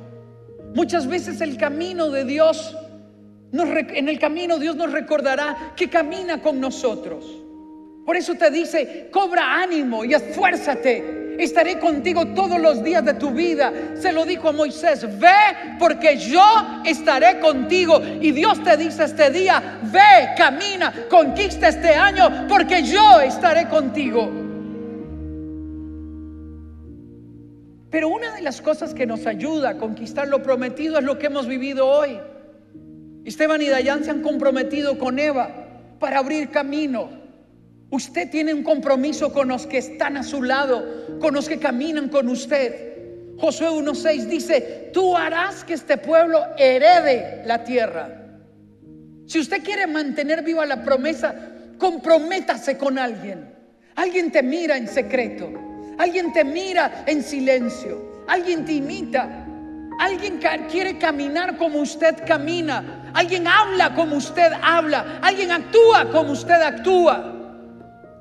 Muchas 0.73 1.09
veces 1.09 1.41
el 1.41 1.57
camino 1.57 2.11
de 2.11 2.25
Dios, 2.25 2.77
en 3.53 4.09
el 4.09 4.21
camino 4.21 4.61
Dios 4.61 4.77
nos 4.77 4.93
recordará 4.93 5.73
que 5.75 5.91
camina 5.91 6.41
con 6.41 6.61
nosotros. 6.61 7.25
Por 8.05 8.15
eso 8.15 8.37
te 8.37 8.49
dice, 8.53 9.09
cobra 9.11 9.61
ánimo 9.61 10.05
y 10.05 10.15
esfuérzate 10.15 11.26
estaré 11.39 11.79
contigo 11.79 12.27
todos 12.27 12.61
los 12.61 12.83
días 12.83 13.05
de 13.05 13.15
tu 13.15 13.31
vida. 13.31 13.73
Se 13.95 14.13
lo 14.13 14.25
dijo 14.25 14.49
a 14.49 14.53
Moisés, 14.53 15.07
ve 15.19 15.77
porque 15.79 16.17
yo 16.17 16.45
estaré 16.85 17.39
contigo. 17.41 18.01
Y 18.21 18.33
Dios 18.33 18.63
te 18.63 18.77
dice 18.77 19.05
este 19.05 19.31
día, 19.31 19.81
ve, 19.85 20.35
camina, 20.37 20.93
conquista 21.09 21.69
este 21.69 21.95
año 21.95 22.47
porque 22.49 22.83
yo 22.83 23.21
estaré 23.21 23.69
contigo. 23.69 24.31
Pero 27.91 28.09
una 28.09 28.35
de 28.35 28.43
las 28.43 28.61
cosas 28.61 28.93
que 28.93 29.07
nos 29.07 29.27
ayuda 29.27 29.71
a 29.71 29.77
conquistar 29.79 30.29
lo 30.29 30.43
prometido 30.43 30.99
es 30.99 31.05
lo 31.05 31.19
que 31.19 31.27
hemos 31.27 31.47
vivido 31.47 31.87
hoy. 31.87 32.19
Esteban 33.25 33.63
y 33.63 33.69
Dayan 33.69 34.05
se 34.05 34.11
han 34.11 34.23
comprometido 34.23 34.99
con 34.99 35.19
Eva 35.19 35.49
para 35.99 36.19
abrir 36.19 36.51
camino 36.51 37.26
Usted 37.91 38.31
tiene 38.31 38.53
un 38.53 38.65
compromiso 38.65 39.33
con 39.33 39.49
los 39.49 39.67
que 39.67 39.79
están 39.79 40.17
a 40.17 40.25
su 40.25 40.43
lado, 40.43 41.19
con 41.21 41.35
los 41.35 41.49
que 41.49 41.59
caminan 41.59 42.09
con 42.09 42.29
usted. 42.29 42.95
Josué 43.39 43.69
1.6 43.69 44.25
dice, 44.25 44.91
tú 44.93 45.17
harás 45.17 45.63
que 45.63 45.75
este 45.75 45.97
pueblo 45.99 46.41
herede 46.59 47.43
la 47.47 47.63
tierra. 47.63 48.23
Si 49.27 49.39
usted 49.39 49.63
quiere 49.63 49.87
mantener 49.87 50.43
viva 50.43 50.67
la 50.67 50.83
promesa, 50.83 51.35
comprométase 51.79 52.77
con 52.77 52.99
alguien. 52.99 53.55
Alguien 53.95 54.33
te 54.33 54.43
mira 54.43 54.77
en 54.77 54.89
secreto, 54.89 55.49
alguien 55.99 56.33
te 56.33 56.45
mira 56.45 57.05
en 57.07 57.23
silencio, 57.23 58.25
alguien 58.27 58.65
te 58.65 58.73
imita, 58.73 59.47
alguien 60.01 60.41
quiere 60.71 60.99
caminar 60.99 61.57
como 61.57 61.79
usted 61.79 62.17
camina, 62.27 63.11
alguien 63.15 63.47
habla 63.47 63.95
como 63.95 64.17
usted 64.17 64.53
habla, 64.61 65.19
alguien 65.23 65.53
actúa 65.53 66.11
como 66.11 66.33
usted 66.33 66.61
actúa. 66.61 67.36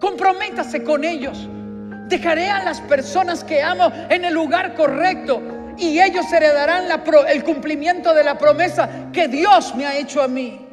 Comprométase 0.05 0.83
con 0.83 1.03
ellos. 1.03 1.49
Dejaré 2.07 2.47
a 2.47 2.63
las 2.63 2.79
personas 2.81 3.43
que 3.43 3.63
amo 3.63 3.91
en 4.11 4.23
el 4.23 4.35
lugar 4.35 4.75
correcto. 4.75 5.41
y 5.79 5.99
ellos 5.99 6.31
heredarán 6.31 6.85
el 7.27 7.43
cumplimiento 7.43 8.13
de 8.13 8.23
la 8.23 8.37
promesa 8.37 9.09
que 9.11 9.27
Dios 9.27 9.73
me 9.75 9.87
ha 9.87 9.97
hecho 9.97 10.21
a 10.21 10.27
mí. 10.27 10.63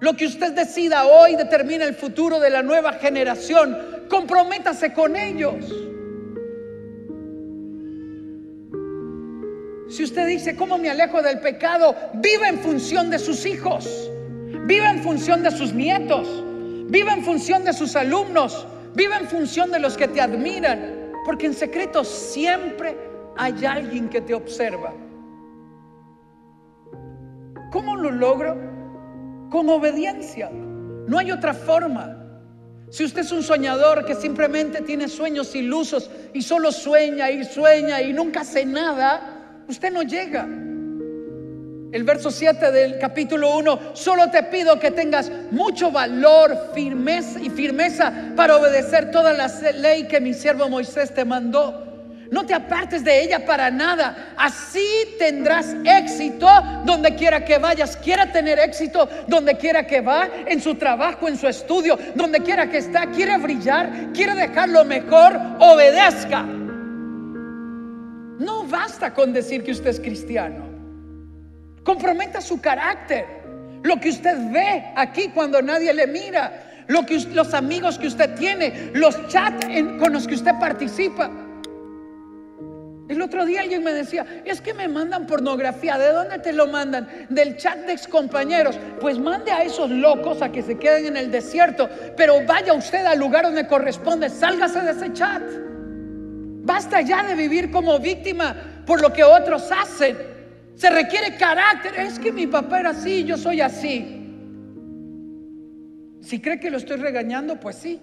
Lo 0.00 0.14
que 0.14 0.26
usted 0.26 0.52
decida 0.52 1.06
hoy 1.06 1.36
determina 1.36 1.84
el 1.86 1.94
futuro 1.94 2.38
de 2.38 2.50
la 2.50 2.62
nueva 2.62 2.92
generación. 2.92 4.06
Comprométase 4.10 4.92
con 4.92 5.16
ellos. 5.16 5.64
Si 9.88 10.04
usted 10.04 10.26
dice, 10.28 10.54
¿cómo 10.54 10.76
me 10.76 10.90
alejo 10.90 11.22
del 11.22 11.40
pecado? 11.40 11.96
Viva 12.12 12.50
en 12.50 12.58
función 12.58 13.08
de 13.08 13.18
sus 13.18 13.46
hijos. 13.46 13.88
Viva 14.66 14.90
en 14.90 15.02
función 15.02 15.42
de 15.42 15.50
sus 15.50 15.72
nietos. 15.72 16.28
Viva 16.88 17.12
en 17.12 17.24
función 17.24 17.64
de 17.64 17.72
sus 17.72 17.96
alumnos. 17.96 18.66
Viva 18.94 19.18
en 19.18 19.26
función 19.26 19.70
de 19.70 19.78
los 19.78 19.96
que 19.96 20.08
te 20.08 20.20
admiran. 20.20 21.12
Porque 21.24 21.46
en 21.46 21.54
secreto 21.54 22.04
siempre 22.04 22.96
hay 23.36 23.64
alguien 23.64 24.08
que 24.08 24.20
te 24.20 24.34
observa. 24.34 24.94
¿Cómo 27.72 27.96
lo 27.96 28.10
logro? 28.10 28.56
Con 29.50 29.68
obediencia. 29.68 30.50
No 30.50 31.18
hay 31.18 31.32
otra 31.32 31.52
forma. 31.52 32.22
Si 32.90 33.04
usted 33.04 33.22
es 33.22 33.32
un 33.32 33.42
soñador 33.42 34.04
que 34.04 34.14
simplemente 34.14 34.80
tiene 34.82 35.08
sueños 35.08 35.54
ilusos 35.54 36.10
y 36.32 36.42
solo 36.42 36.70
sueña 36.70 37.30
y 37.30 37.44
sueña 37.44 38.00
y 38.00 38.12
nunca 38.12 38.40
hace 38.42 38.64
nada, 38.64 39.64
usted 39.68 39.92
no 39.92 40.02
llega. 40.02 40.46
El 41.92 42.02
verso 42.02 42.30
7 42.30 42.72
del 42.72 42.98
capítulo 42.98 43.56
1, 43.56 43.94
solo 43.94 44.30
te 44.30 44.42
pido 44.44 44.78
que 44.78 44.90
tengas 44.90 45.30
mucho 45.50 45.90
valor, 45.90 46.72
firmeza 46.74 47.40
y 47.40 47.48
firmeza 47.48 48.12
para 48.34 48.56
obedecer 48.56 49.10
toda 49.10 49.32
la 49.32 49.48
ley 49.72 50.08
que 50.08 50.20
mi 50.20 50.34
siervo 50.34 50.68
Moisés 50.68 51.14
te 51.14 51.24
mandó. 51.24 51.86
No 52.30 52.44
te 52.44 52.54
apartes 52.54 53.04
de 53.04 53.22
ella 53.22 53.46
para 53.46 53.70
nada. 53.70 54.34
Así 54.36 54.84
tendrás 55.16 55.76
éxito 55.84 56.48
donde 56.84 57.14
quiera 57.14 57.44
que 57.44 57.58
vayas. 57.58 57.96
Quiera 57.96 58.32
tener 58.32 58.58
éxito 58.58 59.08
donde 59.28 59.56
quiera 59.56 59.86
que 59.86 60.00
va, 60.00 60.28
en 60.46 60.60
su 60.60 60.74
trabajo, 60.74 61.28
en 61.28 61.36
su 61.36 61.46
estudio, 61.46 61.96
donde 62.16 62.40
quiera 62.40 62.68
que 62.68 62.78
está. 62.78 63.06
Quiere 63.06 63.38
brillar, 63.38 64.12
quiere 64.12 64.34
dejar 64.34 64.70
lo 64.70 64.84
mejor, 64.84 65.38
obedezca. 65.60 66.42
No 68.38 68.64
basta 68.64 69.14
con 69.14 69.32
decir 69.32 69.62
que 69.62 69.70
usted 69.70 69.90
es 69.90 70.00
cristiano. 70.00 70.75
Comprometa 71.86 72.40
su 72.40 72.60
carácter. 72.60 73.24
Lo 73.84 74.00
que 74.00 74.08
usted 74.08 74.36
ve 74.50 74.92
aquí 74.96 75.28
cuando 75.32 75.62
nadie 75.62 75.94
le 75.94 76.08
mira. 76.08 76.84
Lo 76.88 77.06
que, 77.06 77.20
los 77.32 77.54
amigos 77.54 77.96
que 77.96 78.08
usted 78.08 78.34
tiene. 78.34 78.90
Los 78.92 79.28
chats 79.28 79.64
con 80.00 80.12
los 80.12 80.26
que 80.26 80.34
usted 80.34 80.50
participa. 80.58 81.30
El 83.08 83.22
otro 83.22 83.46
día 83.46 83.60
alguien 83.60 83.84
me 83.84 83.92
decía, 83.92 84.26
es 84.44 84.60
que 84.60 84.74
me 84.74 84.88
mandan 84.88 85.28
pornografía. 85.28 85.96
¿De 85.96 86.08
dónde 86.08 86.40
te 86.40 86.52
lo 86.52 86.66
mandan? 86.66 87.08
Del 87.28 87.56
chat 87.56 87.78
de 87.78 87.92
excompañeros. 87.92 88.76
Pues 89.00 89.20
mande 89.20 89.52
a 89.52 89.62
esos 89.62 89.88
locos 89.88 90.42
a 90.42 90.50
que 90.50 90.62
se 90.62 90.76
queden 90.76 91.06
en 91.06 91.16
el 91.16 91.30
desierto. 91.30 91.88
Pero 92.16 92.44
vaya 92.44 92.72
usted 92.72 93.06
al 93.06 93.20
lugar 93.20 93.44
donde 93.44 93.68
corresponde. 93.68 94.28
Sálgase 94.28 94.80
de 94.80 94.90
ese 94.90 95.12
chat. 95.12 95.42
Basta 96.64 97.00
ya 97.02 97.22
de 97.22 97.36
vivir 97.36 97.70
como 97.70 97.96
víctima 98.00 98.56
por 98.84 99.00
lo 99.00 99.12
que 99.12 99.22
otros 99.22 99.70
hacen. 99.70 100.35
Se 100.76 100.90
requiere 100.90 101.36
carácter. 101.36 101.94
Es 101.98 102.18
que 102.18 102.30
mi 102.30 102.46
papá 102.46 102.80
era 102.80 102.90
así, 102.90 103.24
yo 103.24 103.36
soy 103.36 103.60
así. 103.60 104.12
Si 106.20 106.40
cree 106.40 106.60
que 106.60 106.70
lo 106.70 106.76
estoy 106.76 106.98
regañando, 106.98 107.58
pues 107.58 107.76
sí. 107.76 108.00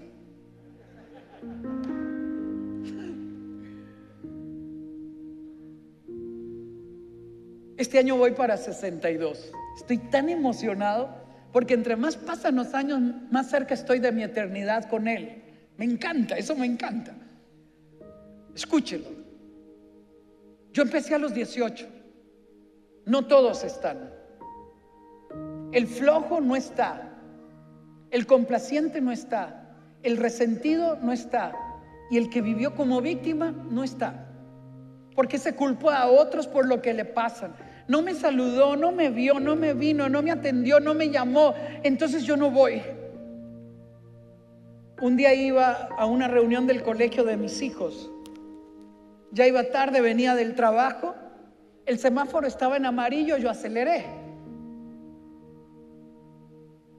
Este 7.78 8.00
año 8.00 8.18
voy 8.18 8.32
para 8.32 8.58
62. 8.58 9.52
Estoy 9.78 9.98
tan 9.98 10.30
emocionado 10.30 11.10
porque 11.52 11.76
entre 11.76 11.95
más 11.95 12.16
pasan 12.16 12.56
los 12.56 12.74
años, 12.74 13.00
más 13.30 13.50
cerca 13.50 13.76
estoy 13.76 14.00
de 14.00 14.12
mi 14.12 14.24
eternidad 14.24 14.90
con 14.90 15.08
Él. 15.08 15.44
Me 15.78 15.86
encanta, 15.86 16.38
eso 16.38 16.56
me 16.56 16.66
encanta. 16.66 17.14
Escúchelo. 18.56 19.06
Yo 20.72 20.84
empecé 20.84 21.14
a 21.14 21.20
los 21.20 21.34
18. 21.34 22.02
No 23.05 23.25
todos 23.25 23.63
están. 23.63 24.11
El 25.71 25.88
flojo 25.88 26.39
no 26.39 26.55
está. 26.55 27.09
El 28.11 28.27
complaciente 28.27 29.01
no 29.01 29.11
está. 29.11 29.75
El 30.03 30.17
resentido 30.17 30.97
no 31.01 31.11
está. 31.11 31.53
Y 32.11 32.17
el 32.17 32.30
que 32.30 32.41
vivió 32.41 32.75
como 32.75 33.01
víctima 33.01 33.51
no 33.51 33.84
está. 33.84 34.27
Porque 35.15 35.38
se 35.38 35.55
culpó 35.55 35.89
a 35.89 36.07
otros 36.07 36.47
por 36.47 36.67
lo 36.67 36.81
que 36.81 36.93
le 36.93 37.05
pasan. 37.05 37.55
No 37.88 38.01
me 38.01 38.13
saludó, 38.13 38.75
no 38.75 38.91
me 38.91 39.09
vio, 39.09 39.39
no 39.39 39.55
me 39.55 39.73
vino, 39.73 40.07
no 40.09 40.21
me 40.21 40.31
atendió, 40.31 40.80
no 40.80 40.93
me 40.93 41.09
llamó. 41.09 41.53
Entonces 41.84 42.23
yo 42.23 42.38
no 42.38 42.51
voy. 42.51 42.81
Un 45.01 45.17
día 45.17 45.34
iba 45.34 45.89
a 45.97 46.05
una 46.05 46.27
reunión 46.27 46.65
del 46.67 46.84
colegio 46.84 47.23
de 47.23 47.35
mis 47.35 47.61
hijos. 47.61 48.09
Ya 49.31 49.47
iba 49.47 49.63
tarde, 49.71 49.99
venía 49.99 50.35
del 50.35 50.55
trabajo. 50.55 51.15
El 51.85 51.99
semáforo 51.99 52.47
estaba 52.47 52.77
en 52.77 52.85
amarillo, 52.85 53.38
yo 53.38 53.49
aceleré. 53.49 54.05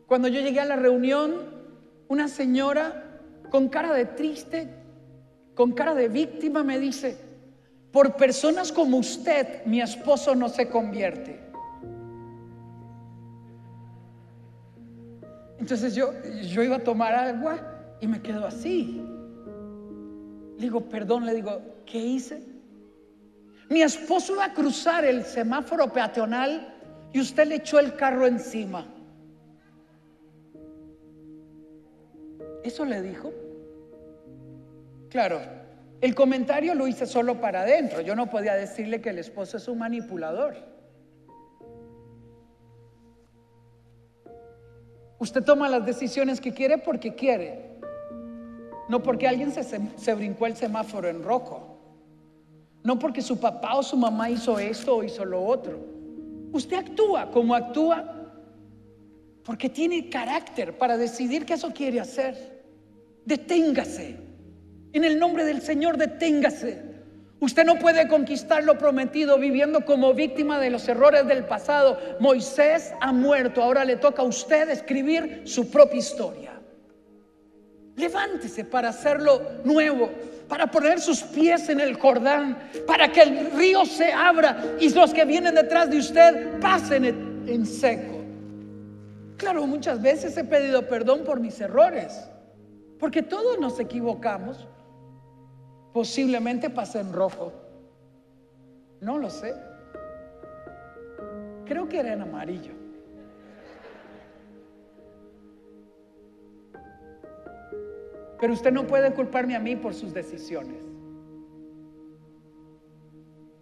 Cuando 0.06 0.28
yo 0.28 0.40
llegué 0.40 0.60
a 0.60 0.66
la 0.66 0.76
reunión, 0.76 1.32
una 2.08 2.28
señora 2.28 3.20
con 3.50 3.68
cara 3.68 3.92
de 3.94 4.04
triste, 4.04 4.68
con 5.54 5.72
cara 5.72 5.94
de 5.94 6.08
víctima, 6.08 6.62
me 6.62 6.78
dice, 6.78 7.16
por 7.90 8.16
personas 8.16 8.72
como 8.72 8.98
usted, 8.98 9.64
mi 9.64 9.80
esposo 9.80 10.34
no 10.34 10.48
se 10.48 10.68
convierte. 10.68 11.40
Entonces 15.58 15.94
yo, 15.94 16.12
yo 16.42 16.62
iba 16.62 16.76
a 16.76 16.84
tomar 16.84 17.14
agua 17.14 17.96
y 18.00 18.06
me 18.06 18.20
quedo 18.20 18.46
así. 18.46 19.02
Le 20.56 20.62
digo, 20.62 20.82
perdón, 20.82 21.24
le 21.24 21.34
digo, 21.34 21.62
¿qué 21.86 21.98
hice? 21.98 22.53
Mi 23.70 23.82
esposo 23.82 24.34
iba 24.34 24.44
a 24.44 24.52
cruzar 24.52 25.04
el 25.04 25.24
semáforo 25.24 25.92
peatonal 25.92 26.74
y 27.12 27.20
usted 27.20 27.46
le 27.46 27.56
echó 27.56 27.78
el 27.78 27.94
carro 27.96 28.26
encima. 28.26 28.86
¿Eso 32.62 32.84
le 32.84 33.02
dijo? 33.02 33.32
Claro, 35.10 35.40
el 36.00 36.14
comentario 36.14 36.74
lo 36.74 36.86
hice 36.88 37.06
solo 37.06 37.40
para 37.40 37.62
adentro. 37.62 38.00
Yo 38.00 38.16
no 38.16 38.28
podía 38.28 38.54
decirle 38.54 39.00
que 39.00 39.10
el 39.10 39.18
esposo 39.18 39.58
es 39.58 39.68
un 39.68 39.78
manipulador. 39.78 40.56
Usted 45.18 45.42
toma 45.42 45.68
las 45.68 45.86
decisiones 45.86 46.40
que 46.40 46.52
quiere 46.52 46.78
porque 46.78 47.14
quiere, 47.14 47.78
no 48.88 49.02
porque 49.02 49.28
alguien 49.28 49.52
se, 49.52 49.62
se 49.62 50.14
brincó 50.14 50.46
el 50.46 50.56
semáforo 50.56 51.08
en 51.08 51.22
rojo, 51.22 51.73
no 52.84 52.98
porque 52.98 53.22
su 53.22 53.40
papá 53.40 53.76
o 53.76 53.82
su 53.82 53.96
mamá 53.96 54.30
hizo 54.30 54.58
esto 54.58 54.96
o 54.96 55.02
hizo 55.02 55.24
lo 55.24 55.42
otro. 55.42 55.80
Usted 56.52 56.76
actúa 56.76 57.30
como 57.30 57.54
actúa 57.54 58.30
porque 59.42 59.68
tiene 59.70 60.08
carácter 60.10 60.76
para 60.76 60.96
decidir 60.96 61.46
que 61.46 61.54
eso 61.54 61.72
quiere 61.72 61.98
hacer. 61.98 62.62
Deténgase. 63.24 64.16
En 64.92 65.02
el 65.02 65.18
nombre 65.18 65.44
del 65.44 65.62
Señor, 65.62 65.96
deténgase. 65.96 66.94
Usted 67.40 67.64
no 67.64 67.78
puede 67.78 68.06
conquistar 68.06 68.62
lo 68.62 68.78
prometido 68.78 69.38
viviendo 69.38 69.84
como 69.84 70.12
víctima 70.14 70.60
de 70.60 70.70
los 70.70 70.86
errores 70.86 71.26
del 71.26 71.44
pasado. 71.44 71.98
Moisés 72.20 72.92
ha 73.00 73.12
muerto, 73.12 73.62
ahora 73.62 73.84
le 73.84 73.96
toca 73.96 74.22
a 74.22 74.26
usted 74.26 74.68
escribir 74.68 75.42
su 75.44 75.70
propia 75.70 75.98
historia. 75.98 76.60
Levántese 77.96 78.64
para 78.64 78.90
hacerlo 78.90 79.40
nuevo, 79.64 80.10
para 80.48 80.70
poner 80.70 81.00
sus 81.00 81.22
pies 81.22 81.68
en 81.68 81.80
el 81.80 81.94
Jordán, 81.94 82.58
para 82.86 83.10
que 83.10 83.22
el 83.22 83.50
río 83.52 83.84
se 83.84 84.12
abra 84.12 84.76
y 84.80 84.90
los 84.90 85.12
que 85.12 85.24
vienen 85.24 85.54
detrás 85.54 85.90
de 85.90 85.98
usted 85.98 86.60
pasen 86.60 87.44
en 87.46 87.66
seco. 87.66 88.14
Claro, 89.36 89.66
muchas 89.66 90.00
veces 90.00 90.36
he 90.36 90.44
pedido 90.44 90.86
perdón 90.86 91.24
por 91.24 91.40
mis 91.40 91.60
errores, 91.60 92.28
porque 92.98 93.22
todos 93.22 93.58
nos 93.58 93.80
equivocamos. 93.80 94.68
Posiblemente 95.92 96.70
pasé 96.70 97.00
en 97.00 97.12
rojo. 97.12 97.52
No 99.00 99.18
lo 99.18 99.30
sé. 99.30 99.54
Creo 101.66 101.88
que 101.88 102.00
era 102.00 102.12
en 102.12 102.22
amarillo. 102.22 102.83
Pero 108.40 108.52
usted 108.52 108.72
no 108.72 108.86
puede 108.86 109.12
culparme 109.12 109.54
a 109.54 109.60
mí 109.60 109.76
por 109.76 109.94
sus 109.94 110.12
decisiones. 110.12 110.82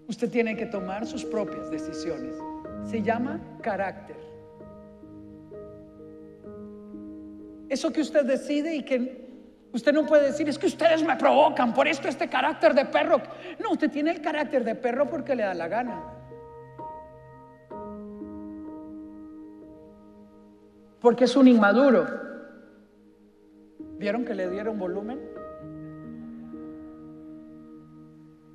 Usted 0.09 0.31
tiene 0.31 0.57
que 0.57 0.67
tomar 0.67 1.07
sus 1.07 1.25
propias 1.25 1.71
decisiones. 1.71 2.37
Se 2.85 3.03
llama 3.03 3.41
carácter. 3.63 4.17
Eso 7.69 7.93
que 7.93 8.03
usted 8.03 8.27
decide 8.27 8.75
y 8.75 8.83
que 8.83 9.27
usted 9.73 9.93
no 9.95 10.05
puede 10.05 10.27
decir, 10.27 10.49
es 10.49 10.59
que 10.59 10.67
ustedes 10.67 11.03
me 11.03 11.17
provocan, 11.17 11.73
por 11.73 11.89
esto 11.89 12.09
este 12.09 12.29
carácter 12.29 12.75
de 12.75 12.85
perro. 12.85 13.23
No, 13.59 13.73
usted 13.73 13.91
tiene 13.91 14.11
el 14.11 14.21
carácter 14.21 14.65
de 14.65 14.75
perro 14.75 15.09
porque 15.09 15.35
le 15.35 15.45
da 15.45 15.55
la 15.55 15.69
gana. 15.69 16.03
Porque 21.01 21.25
es 21.25 21.35
un 21.35 21.49
inmaduro. 21.49 22.32
¿Vieron 24.03 24.25
que 24.25 24.35
le 24.35 24.51
dieron 24.51 24.81
volumen? 24.81 25.21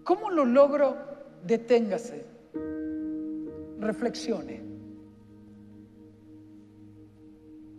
¿Cómo 0.03 0.29
lo 0.29 0.43
logro? 0.43 0.97
Deténgase. 1.41 2.25
Reflexione. 3.79 4.61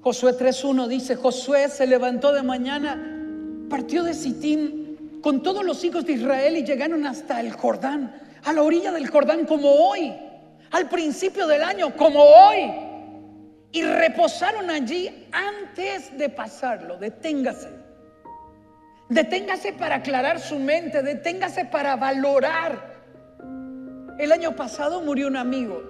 Josué 0.00 0.32
3.1 0.32 0.86
dice, 0.86 1.16
Josué 1.16 1.68
se 1.68 1.86
levantó 1.86 2.32
de 2.32 2.42
mañana, 2.42 2.96
partió 3.68 4.02
de 4.02 4.14
Sitín 4.14 5.20
con 5.22 5.42
todos 5.42 5.62
los 5.62 5.84
hijos 5.84 6.06
de 6.06 6.14
Israel 6.14 6.56
y 6.56 6.64
llegaron 6.64 7.04
hasta 7.04 7.38
el 7.38 7.52
Jordán, 7.52 8.18
a 8.44 8.52
la 8.54 8.62
orilla 8.62 8.92
del 8.92 9.08
Jordán 9.08 9.44
como 9.44 9.70
hoy, 9.90 10.14
al 10.70 10.88
principio 10.88 11.46
del 11.46 11.62
año 11.62 11.94
como 11.94 12.22
hoy. 12.22 12.87
Y 13.72 13.82
reposaron 13.82 14.70
allí 14.70 15.28
antes 15.32 16.16
de 16.16 16.28
pasarlo. 16.28 16.96
Deténgase. 16.96 17.68
Deténgase 19.08 19.72
para 19.72 19.96
aclarar 19.96 20.38
su 20.38 20.58
mente, 20.58 21.02
deténgase 21.02 21.64
para 21.64 21.96
valorar. 21.96 22.98
El 24.18 24.32
año 24.32 24.54
pasado 24.54 25.00
murió 25.00 25.28
un 25.28 25.36
amigo, 25.36 25.82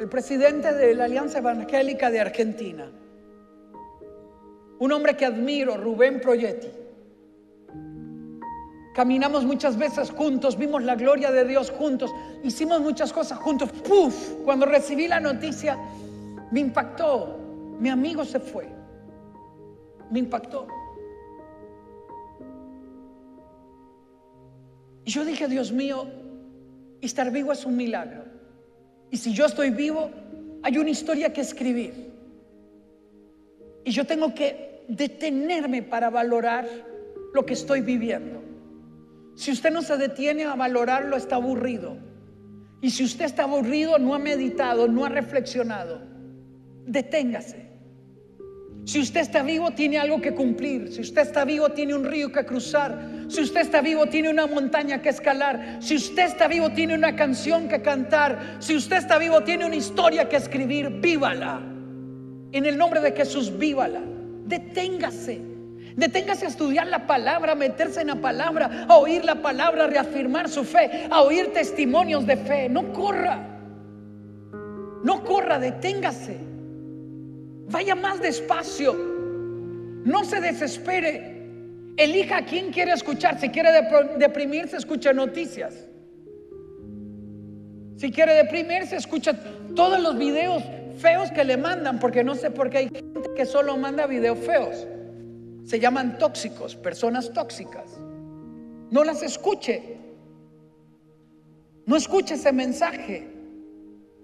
el 0.00 0.08
presidente 0.08 0.72
de 0.72 0.94
la 0.94 1.04
Alianza 1.04 1.38
Evangélica 1.38 2.10
de 2.10 2.20
Argentina. 2.20 2.90
Un 4.78 4.92
hombre 4.92 5.16
que 5.16 5.26
admiro, 5.26 5.76
Rubén 5.76 6.20
Proyetti. 6.20 6.70
Caminamos 8.94 9.44
muchas 9.44 9.76
veces 9.76 10.10
juntos, 10.10 10.56
vimos 10.56 10.82
la 10.82 10.94
gloria 10.94 11.30
de 11.30 11.44
Dios 11.44 11.70
juntos, 11.70 12.10
hicimos 12.42 12.80
muchas 12.80 13.12
cosas 13.12 13.38
juntos. 13.38 13.70
¡Puf! 13.86 14.34
Cuando 14.44 14.66
recibí 14.66 15.06
la 15.06 15.20
noticia, 15.20 15.78
me 16.50 16.60
impactó. 16.60 17.38
Mi 17.78 17.88
amigo 17.88 18.24
se 18.24 18.40
fue. 18.40 18.68
Me 20.10 20.18
impactó. 20.18 20.66
Y 25.04 25.10
yo 25.10 25.24
dije, 25.24 25.48
Dios 25.48 25.72
mío, 25.72 26.06
estar 27.00 27.30
vivo 27.30 27.52
es 27.52 27.64
un 27.64 27.76
milagro. 27.76 28.24
Y 29.10 29.16
si 29.16 29.32
yo 29.32 29.46
estoy 29.46 29.70
vivo, 29.70 30.10
hay 30.62 30.76
una 30.78 30.90
historia 30.90 31.32
que 31.32 31.40
escribir. 31.40 32.12
Y 33.84 33.90
yo 33.90 34.06
tengo 34.06 34.34
que 34.34 34.84
detenerme 34.88 35.82
para 35.82 36.10
valorar 36.10 36.66
lo 37.32 37.46
que 37.46 37.54
estoy 37.54 37.80
viviendo. 37.80 38.42
Si 39.34 39.52
usted 39.52 39.70
no 39.70 39.82
se 39.82 39.96
detiene 39.96 40.44
a 40.44 40.56
valorarlo, 40.56 41.16
está 41.16 41.36
aburrido. 41.36 41.96
Y 42.80 42.90
si 42.90 43.04
usted 43.04 43.24
está 43.24 43.44
aburrido, 43.44 43.98
no 43.98 44.14
ha 44.14 44.18
meditado, 44.18 44.88
no 44.88 45.04
ha 45.04 45.08
reflexionado, 45.08 46.00
deténgase. 46.88 47.68
Si 48.84 48.98
usted 49.00 49.20
está 49.20 49.42
vivo, 49.42 49.72
tiene 49.72 49.98
algo 49.98 50.18
que 50.18 50.34
cumplir. 50.34 50.90
Si 50.90 51.02
usted 51.02 51.20
está 51.20 51.44
vivo, 51.44 51.68
tiene 51.68 51.94
un 51.94 52.04
río 52.04 52.32
que 52.32 52.46
cruzar. 52.46 52.98
Si 53.28 53.42
usted 53.42 53.60
está 53.60 53.82
vivo, 53.82 54.06
tiene 54.06 54.30
una 54.30 54.46
montaña 54.46 55.02
que 55.02 55.10
escalar. 55.10 55.76
Si 55.80 55.96
usted 55.96 56.24
está 56.24 56.48
vivo, 56.48 56.70
tiene 56.70 56.94
una 56.94 57.14
canción 57.14 57.68
que 57.68 57.82
cantar. 57.82 58.56
Si 58.60 58.74
usted 58.74 58.96
está 58.96 59.18
vivo, 59.18 59.42
tiene 59.42 59.66
una 59.66 59.76
historia 59.76 60.26
que 60.26 60.36
escribir. 60.36 60.88
Vívala. 60.88 61.60
En 62.52 62.64
el 62.64 62.78
nombre 62.78 63.02
de 63.02 63.12
Jesús, 63.12 63.58
vívala. 63.58 64.00
Deténgase. 64.46 65.42
Deténgase 65.94 66.46
a 66.46 66.48
estudiar 66.48 66.86
la 66.86 67.06
palabra, 67.06 67.52
a 67.52 67.56
meterse 67.56 68.00
en 68.00 68.06
la 68.06 68.16
palabra, 68.16 68.86
a 68.88 68.96
oír 68.96 69.22
la 69.22 69.42
palabra, 69.42 69.84
a 69.84 69.86
reafirmar 69.88 70.48
su 70.48 70.64
fe, 70.64 71.08
a 71.10 71.20
oír 71.20 71.52
testimonios 71.52 72.26
de 72.26 72.38
fe. 72.38 72.70
No 72.70 72.90
corra. 72.94 73.44
No 75.04 75.22
corra, 75.24 75.58
deténgase. 75.58 76.47
Vaya 77.70 77.94
más 77.94 78.20
despacio. 78.20 78.94
No 80.04 80.24
se 80.24 80.40
desespere. 80.40 81.36
Elija 81.96 82.38
a 82.38 82.44
quién 82.44 82.72
quiere 82.72 82.92
escuchar. 82.92 83.38
Si 83.40 83.48
quiere 83.50 83.70
deprimirse, 84.18 84.76
escucha 84.76 85.12
noticias. 85.12 85.86
Si 87.96 88.12
quiere 88.12 88.34
deprimirse, 88.34 88.96
escucha 88.96 89.34
todos 89.74 90.00
los 90.00 90.16
videos 90.16 90.62
feos 90.98 91.30
que 91.32 91.44
le 91.44 91.56
mandan, 91.56 91.98
porque 91.98 92.22
no 92.22 92.34
sé 92.34 92.50
por 92.50 92.70
qué 92.70 92.78
hay 92.78 92.88
gente 92.88 93.28
que 93.36 93.44
solo 93.44 93.76
manda 93.76 94.06
videos 94.06 94.38
feos. 94.38 94.86
Se 95.64 95.80
llaman 95.80 96.18
tóxicos, 96.18 96.76
personas 96.76 97.32
tóxicas. 97.32 97.98
No 98.90 99.04
las 99.04 99.22
escuche. 99.22 99.98
No 101.86 101.96
escuche 101.96 102.34
ese 102.34 102.52
mensaje. 102.52 103.37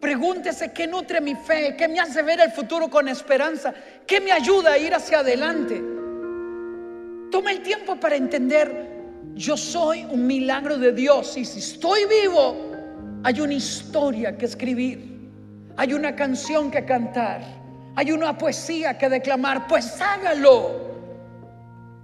Pregúntese 0.01 0.73
qué 0.73 0.87
nutre 0.87 1.21
mi 1.21 1.35
fe, 1.35 1.75
qué 1.77 1.89
me 1.89 2.01
hace 2.01 2.23
ver 2.23 2.41
el 2.41 2.53
futuro 2.53 2.91
con 2.91 3.09
esperanza, 3.09 3.73
qué 4.07 4.21
me 4.21 4.33
ayuda 4.33 4.73
a 4.73 4.79
ir 4.79 4.95
hacia 4.95 5.21
adelante. 5.21 5.83
Toma 7.31 7.53
el 7.53 7.63
tiempo 7.63 7.97
para 7.97 8.17
entender, 8.17 8.87
yo 9.35 9.57
soy 9.57 10.05
un 10.05 10.27
milagro 10.27 10.77
de 10.79 10.93
Dios 10.93 11.37
y 11.37 11.45
si 11.45 11.59
estoy 11.59 12.03
vivo, 12.05 12.57
hay 13.25 13.41
una 13.41 13.55
historia 13.55 14.37
que 14.37 14.45
escribir, 14.45 15.31
hay 15.77 15.95
una 15.95 16.15
canción 16.15 16.71
que 16.71 16.85
cantar, 16.85 17.41
hay 17.97 18.13
una 18.13 18.37
poesía 18.37 18.99
que 18.99 19.09
declamar, 19.09 19.67
pues 19.67 20.01
hágalo. 20.01 20.93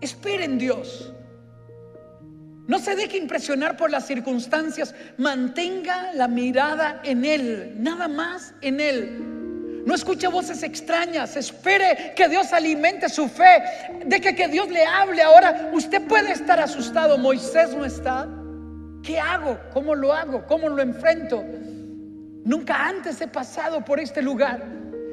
Esperen 0.01 0.57
Dios. 0.59 1.10
No 2.71 2.79
se 2.79 2.95
deje 2.95 3.17
impresionar 3.17 3.77
por 3.77 3.91
las 3.91 4.07
circunstancias. 4.07 4.95
Mantenga 5.17 6.13
la 6.15 6.29
mirada 6.29 7.01
en 7.03 7.25
Él, 7.25 7.75
nada 7.79 8.07
más 8.07 8.55
en 8.61 8.79
Él. 8.79 9.83
No 9.85 9.93
escuche 9.93 10.29
voces 10.29 10.63
extrañas. 10.63 11.35
Espere 11.35 12.13
que 12.15 12.29
Dios 12.29 12.53
alimente 12.53 13.09
su 13.09 13.29
fe. 13.29 13.65
Deje 14.07 14.37
que 14.37 14.47
Dios 14.47 14.71
le 14.71 14.85
hable. 14.85 15.21
Ahora 15.21 15.71
usted 15.73 16.07
puede 16.07 16.31
estar 16.31 16.61
asustado. 16.61 17.19
Moisés 17.19 17.75
no 17.75 17.85
está. 17.85 18.29
¿Qué 19.03 19.19
hago? 19.19 19.59
¿Cómo 19.73 19.97
lo 19.97 20.13
hago? 20.13 20.47
¿Cómo 20.47 20.69
lo 20.69 20.81
enfrento? 20.81 21.43
Nunca 22.45 22.87
antes 22.87 23.21
he 23.21 23.27
pasado 23.27 23.85
por 23.85 23.99
este 23.99 24.23
lugar. 24.23 24.65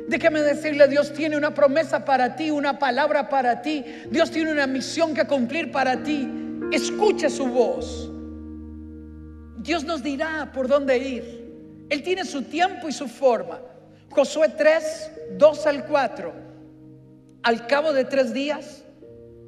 Déjeme 0.08 0.44
decirle, 0.44 0.88
Dios 0.88 1.12
tiene 1.12 1.36
una 1.36 1.56
promesa 1.56 2.06
para 2.06 2.36
ti, 2.36 2.52
una 2.52 2.78
palabra 2.78 3.30
para 3.30 3.64
ti. 3.64 3.84
Dios 4.12 4.30
tiene 4.30 4.52
una 4.52 4.68
misión 4.68 5.16
que 5.16 5.26
cumplir 5.26 5.72
para 5.72 6.04
ti. 6.04 6.44
Escuche 6.72 7.30
su 7.30 7.46
voz. 7.46 8.10
Dios 9.60 9.86
nos 9.86 10.04
dirá 10.04 10.52
por 10.54 10.68
dónde 10.68 10.98
ir. 10.98 11.48
Él 11.90 12.04
tiene 12.04 12.26
su 12.26 12.42
tiempo 12.44 12.90
y 12.90 12.92
su 12.92 13.08
forma. 13.08 13.62
Josué 14.10 14.50
3, 14.50 15.12
2 15.38 15.68
al 15.68 15.86
4. 15.86 16.34
Al 17.44 17.68
cabo 17.68 17.94
de 17.94 18.04
tres 18.04 18.34
días, 18.34 18.84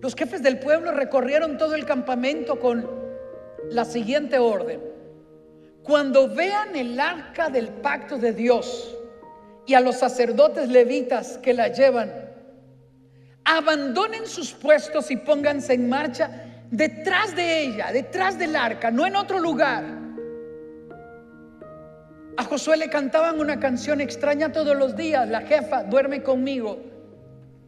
los 0.01 0.15
jefes 0.15 0.41
del 0.41 0.59
pueblo 0.59 0.91
recorrieron 0.91 1.57
todo 1.57 1.75
el 1.75 1.85
campamento 1.85 2.59
con 2.59 2.87
la 3.69 3.83
siguiente 3.83 4.39
orden. 4.39 4.79
Cuando 5.83 6.29
vean 6.29 6.75
el 6.75 6.99
arca 6.99 7.49
del 7.49 7.67
pacto 7.67 8.17
de 8.17 8.31
Dios 8.31 8.95
y 9.65 9.73
a 9.73 9.81
los 9.81 9.97
sacerdotes 9.97 10.69
levitas 10.69 11.37
que 11.39 11.53
la 11.53 11.67
llevan, 11.67 12.13
abandonen 13.43 14.25
sus 14.27 14.53
puestos 14.53 15.11
y 15.11 15.17
pónganse 15.17 15.73
en 15.73 15.89
marcha 15.89 16.48
detrás 16.71 17.35
de 17.35 17.63
ella, 17.63 17.91
detrás 17.91 18.37
del 18.37 18.55
arca, 18.55 18.91
no 18.91 19.05
en 19.05 19.15
otro 19.15 19.39
lugar. 19.39 19.83
A 22.37 22.43
Josué 22.43 22.77
le 22.77 22.89
cantaban 22.89 23.39
una 23.39 23.59
canción 23.59 23.99
extraña 23.99 24.51
todos 24.51 24.75
los 24.77 24.95
días, 24.95 25.27
la 25.27 25.41
jefa, 25.41 25.83
duerme 25.83 26.23
conmigo. 26.23 26.79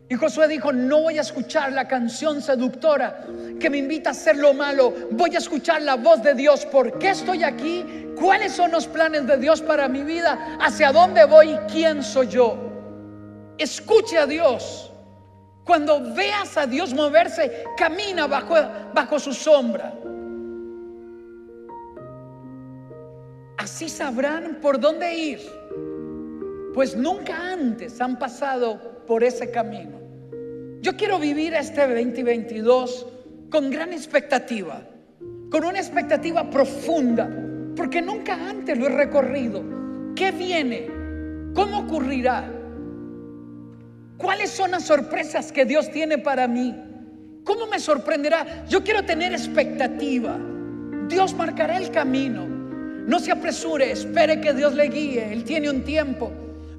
Y 0.07 0.15
Josué 0.15 0.47
dijo, 0.47 0.73
no 0.73 1.03
voy 1.03 1.17
a 1.17 1.21
escuchar 1.21 1.71
la 1.71 1.87
canción 1.87 2.41
seductora 2.41 3.25
que 3.59 3.69
me 3.69 3.77
invita 3.77 4.09
a 4.09 4.11
hacer 4.11 4.35
lo 4.37 4.53
malo, 4.53 4.93
voy 5.11 5.35
a 5.35 5.37
escuchar 5.37 5.81
la 5.81 5.95
voz 5.95 6.21
de 6.21 6.33
Dios. 6.33 6.65
¿Por 6.65 6.99
qué 6.99 7.11
estoy 7.11 7.43
aquí? 7.43 7.85
¿Cuáles 8.19 8.51
son 8.51 8.71
los 8.71 8.87
planes 8.87 9.25
de 9.25 9.37
Dios 9.37 9.61
para 9.61 9.87
mi 9.87 10.03
vida? 10.03 10.57
¿Hacia 10.59 10.91
dónde 10.91 11.23
voy? 11.25 11.57
¿Quién 11.71 12.03
soy 12.03 12.27
yo? 12.27 12.57
Escuche 13.57 14.17
a 14.17 14.25
Dios. 14.25 14.90
Cuando 15.65 16.13
veas 16.15 16.57
a 16.57 16.65
Dios 16.65 16.93
moverse, 16.93 17.63
camina 17.77 18.27
bajo, 18.27 18.55
bajo 18.93 19.19
su 19.19 19.33
sombra. 19.33 19.93
Así 23.57 23.89
sabrán 23.89 24.57
por 24.59 24.79
dónde 24.79 25.13
ir, 25.13 25.39
pues 26.73 26.95
nunca 26.95 27.51
antes 27.51 28.01
han 28.01 28.17
pasado 28.17 29.03
por 29.05 29.23
ese 29.23 29.51
camino. 29.51 29.99
Yo 30.81 30.97
quiero 30.97 31.19
vivir 31.19 31.53
este 31.53 31.81
2022 31.81 33.05
con 33.51 33.69
gran 33.69 33.93
expectativa, 33.93 34.81
con 35.51 35.63
una 35.63 35.77
expectativa 35.77 36.49
profunda, 36.49 37.29
porque 37.75 38.01
nunca 38.01 38.49
antes 38.49 38.79
lo 38.79 38.87
he 38.87 38.89
recorrido. 38.89 39.63
¿Qué 40.15 40.31
viene? 40.31 40.89
¿Cómo 41.53 41.81
ocurrirá? 41.81 42.60
¿Cuáles 44.21 44.51
son 44.51 44.71
las 44.71 44.83
sorpresas 44.83 45.51
que 45.51 45.65
Dios 45.65 45.89
tiene 45.89 46.19
para 46.19 46.47
mí? 46.47 46.75
¿Cómo 47.43 47.65
me 47.65 47.79
sorprenderá? 47.79 48.65
Yo 48.69 48.83
quiero 48.83 49.03
tener 49.03 49.33
expectativa. 49.33 50.37
Dios 51.07 51.33
marcará 51.33 51.77
el 51.77 51.89
camino. 51.89 52.45
No 52.45 53.19
se 53.19 53.31
apresure, 53.31 53.91
espere 53.91 54.39
que 54.39 54.53
Dios 54.53 54.75
le 54.75 54.89
guíe. 54.89 55.33
Él 55.33 55.43
tiene 55.43 55.71
un 55.71 55.83
tiempo. 55.83 56.31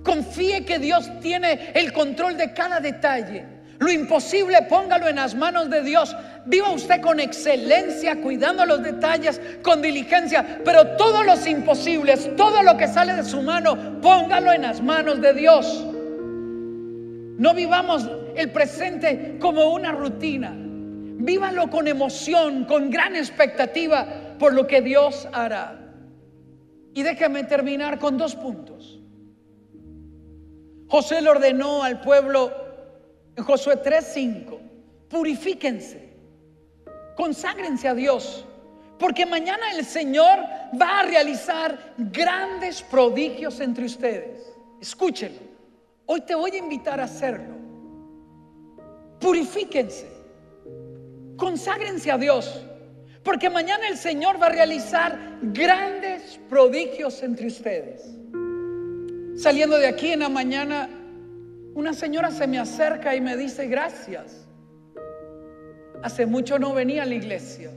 Confíe 0.05 0.65
que 0.65 0.79
Dios 0.79 1.11
tiene 1.21 1.73
el 1.75 1.93
control 1.93 2.37
de 2.37 2.53
cada 2.53 2.79
detalle. 2.79 3.45
Lo 3.81 3.91
imposible, 3.91 4.63
póngalo 4.69 5.09
en 5.09 5.17
las 5.17 5.35
manos 5.35 5.69
de 5.69 5.83
Dios. 5.83 6.15
Viva 6.47 6.71
usted 6.71 7.01
con 7.01 7.19
excelencia, 7.19 8.21
cuidando 8.21 8.65
los 8.65 8.85
detalles, 8.85 9.41
con 9.63 9.83
diligencia. 9.83 10.61
Pero 10.65 10.97
todos 10.97 11.27
los 11.27 11.45
imposibles, 11.49 12.37
todo 12.37 12.63
lo 12.63 12.77
que 12.77 12.87
sale 12.87 13.15
de 13.15 13.25
su 13.25 13.43
mano, 13.43 14.01
póngalo 14.01 14.53
en 14.53 14.63
las 14.63 14.81
manos 14.81 15.21
de 15.21 15.33
Dios. 15.33 15.87
No 17.43 17.55
vivamos 17.55 18.09
el 18.37 18.53
presente 18.53 19.37
como 19.41 19.75
una 19.75 19.91
rutina. 19.91 20.55
Vívalo 20.57 21.69
con 21.71 21.89
emoción, 21.89 22.67
con 22.67 22.89
gran 22.89 23.17
expectativa 23.17 24.37
por 24.39 24.53
lo 24.53 24.65
que 24.65 24.81
Dios 24.81 25.27
hará. 25.33 25.93
Y 26.95 27.03
déjame 27.03 27.43
terminar 27.43 27.99
con 27.99 28.17
dos 28.17 28.37
puntos. 28.37 29.01
José 30.87 31.21
le 31.21 31.31
ordenó 31.31 31.83
al 31.83 32.01
pueblo 32.01 32.53
en 33.35 33.43
Josué 33.43 33.83
3:5, 33.83 34.61
purifíquense, 35.09 36.15
conságrense 37.17 37.89
a 37.89 37.95
Dios, 37.95 38.47
porque 39.01 39.27
mañana 39.27 39.73
el 39.77 39.85
Señor 39.85 40.39
va 40.81 41.01
a 41.01 41.03
realizar 41.03 41.95
grandes 41.99 42.83
prodigios 42.83 43.59
entre 43.59 43.87
ustedes. 43.87 44.55
Escúchenlo, 44.81 45.52
hoy 46.07 46.21
te 46.23 46.35
voy 46.35 46.51
a 46.53 46.59
invitar 46.59 47.01
a 47.01 47.05
hacerlo. 47.05 47.55
Purifíquense, 49.21 50.09
conságrense 51.37 52.11
a 52.11 52.19
Dios, 52.19 52.65
porque 53.23 53.49
mañana 53.49 53.89
el 53.89 53.97
Señor 53.97 54.41
va 54.41 54.47
a 54.47 54.51
realizar 54.51 55.19
grandes 55.43 56.41
prodigios 56.49 57.23
entre 57.23 57.47
ustedes. 57.47 58.17
Saliendo 59.37 59.79
de 59.79 59.87
aquí 59.87 60.09
en 60.09 60.21
la 60.21 60.29
mañana, 60.29 60.89
una 61.75 61.95
señora 61.95 62.31
se 62.31 62.47
me 62.47 62.59
acerca 62.59 63.15
y 63.15 63.21
me 63.21 63.37
dice, 63.37 63.67
gracias. 63.67 64.47
Hace 66.03 66.27
mucho 66.27 66.59
no 66.59 66.75
venía 66.75 67.05
a 67.05 67.07
la 67.07 67.15
iglesia. 67.15 67.71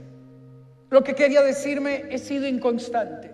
Lo 0.90 1.02
que 1.02 1.14
quería 1.14 1.42
decirme, 1.42 2.04
he 2.10 2.18
sido 2.18 2.46
inconstante. 2.46 3.32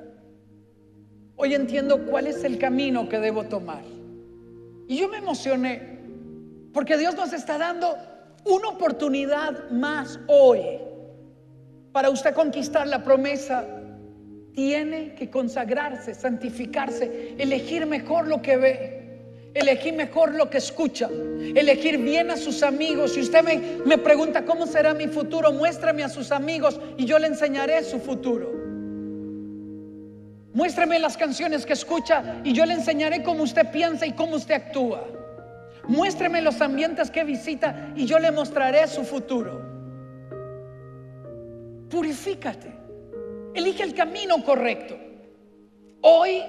Hoy 1.37 1.55
entiendo 1.55 2.07
cuál 2.07 2.27
es 2.27 2.45
el 2.45 2.59
camino 2.59 3.09
que 3.09 3.19
debo 3.19 3.45
tomar. 3.45 3.83
Y 4.93 4.99
yo 4.99 5.09
me 5.09 5.17
emocioné 5.17 5.81
porque 6.75 6.99
Dios 6.99 7.15
nos 7.15 7.33
está 7.33 7.57
dando 7.57 7.97
una 8.45 8.69
oportunidad 8.69 9.71
más 9.71 10.21
hoy 10.27 10.61
para 11.93 12.11
usted 12.11 12.35
conquistar 12.35 12.87
la 12.87 13.03
promesa. 13.03 13.65
Tiene 14.55 15.15
que 15.15 15.31
consagrarse, 15.31 16.15
santificarse, 16.15 17.37
elegir 17.39 17.87
mejor 17.87 18.29
lo 18.29 18.43
que 18.43 18.57
ve 18.59 18.99
elegir 19.55 19.93
mejor 19.95 20.35
lo 20.35 20.49
que 20.49 20.57
escucha, 20.57 21.11
elegir 21.55 21.99
bien 21.99 22.31
a 22.31 22.39
sus 22.39 22.63
amigos. 22.63 23.13
Si 23.13 23.21
usted 23.21 23.43
me, 23.43 23.61
me, 23.85 23.99
pregunta 23.99 24.47
cómo 24.47 24.67
será 24.67 24.95
mi 24.95 25.09
futuro, 25.09 25.53
muéstrame 25.53 26.03
a 26.03 26.09
sus 26.09 26.33
amigos 26.33 26.81
y 26.97 27.05
yo 27.05 27.19
le 27.19 27.27
enseñaré 27.27 27.85
su 27.85 27.99
futuro. 27.99 28.62
Muéstrame 30.55 30.99
las 30.99 31.17
canciones 31.17 31.65
que 31.65 31.73
escucha 31.73 32.41
y 32.45 32.53
yo 32.53 32.67
le 32.67 32.75
enseñaré 32.75 33.23
cómo 33.23 33.43
usted 33.43 33.71
piensa 33.71 34.07
y 34.07 34.13
cómo 34.13 34.37
usted 34.37 34.55
actúa. 34.55 35.05
Muéstrame 35.89 36.43
los 36.43 36.61
ambientes 36.61 37.11
que 37.11 37.25
visita 37.25 37.93
y 37.97 38.07
yo 38.07 38.19
le 38.19 38.31
mostraré 38.31 38.87
su 38.87 39.03
futuro. 39.05 39.61
Purifícate. 41.89 42.73
Elige 43.55 43.83
el 43.83 43.95
camino 43.95 44.43
correcto. 44.45 44.97
Hoy, 46.03 46.43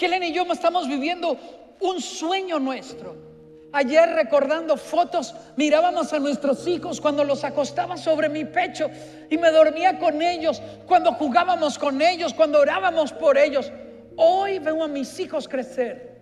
Helen 0.00 0.22
y 0.24 0.32
yo 0.32 0.44
estamos 0.52 0.88
viviendo 0.88 1.38
un 1.80 2.00
sueño 2.00 2.58
nuestro. 2.58 3.31
Ayer 3.74 4.06
recordando 4.10 4.76
fotos, 4.76 5.34
mirábamos 5.56 6.12
a 6.12 6.18
nuestros 6.18 6.66
hijos 6.66 7.00
cuando 7.00 7.24
los 7.24 7.42
acostaba 7.42 7.96
sobre 7.96 8.28
mi 8.28 8.44
pecho 8.44 8.90
y 9.30 9.38
me 9.38 9.50
dormía 9.50 9.98
con 9.98 10.20
ellos, 10.20 10.60
cuando 10.86 11.12
jugábamos 11.12 11.78
con 11.78 12.02
ellos, 12.02 12.34
cuando 12.34 12.60
orábamos 12.60 13.12
por 13.14 13.38
ellos. 13.38 13.72
Hoy 14.16 14.58
veo 14.58 14.84
a 14.84 14.88
mis 14.88 15.18
hijos 15.18 15.48
crecer, 15.48 16.20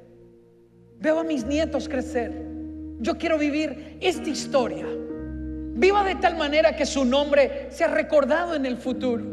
veo 0.98 1.18
a 1.18 1.24
mis 1.24 1.44
nietos 1.44 1.88
crecer. 1.88 2.32
Yo 3.00 3.18
quiero 3.18 3.36
vivir 3.36 3.98
esta 4.00 4.30
historia. 4.30 4.86
Viva 4.86 6.04
de 6.04 6.14
tal 6.16 6.36
manera 6.36 6.76
que 6.76 6.86
su 6.86 7.04
nombre 7.04 7.68
sea 7.70 7.88
recordado 7.88 8.54
en 8.54 8.64
el 8.64 8.76
futuro. 8.76 9.24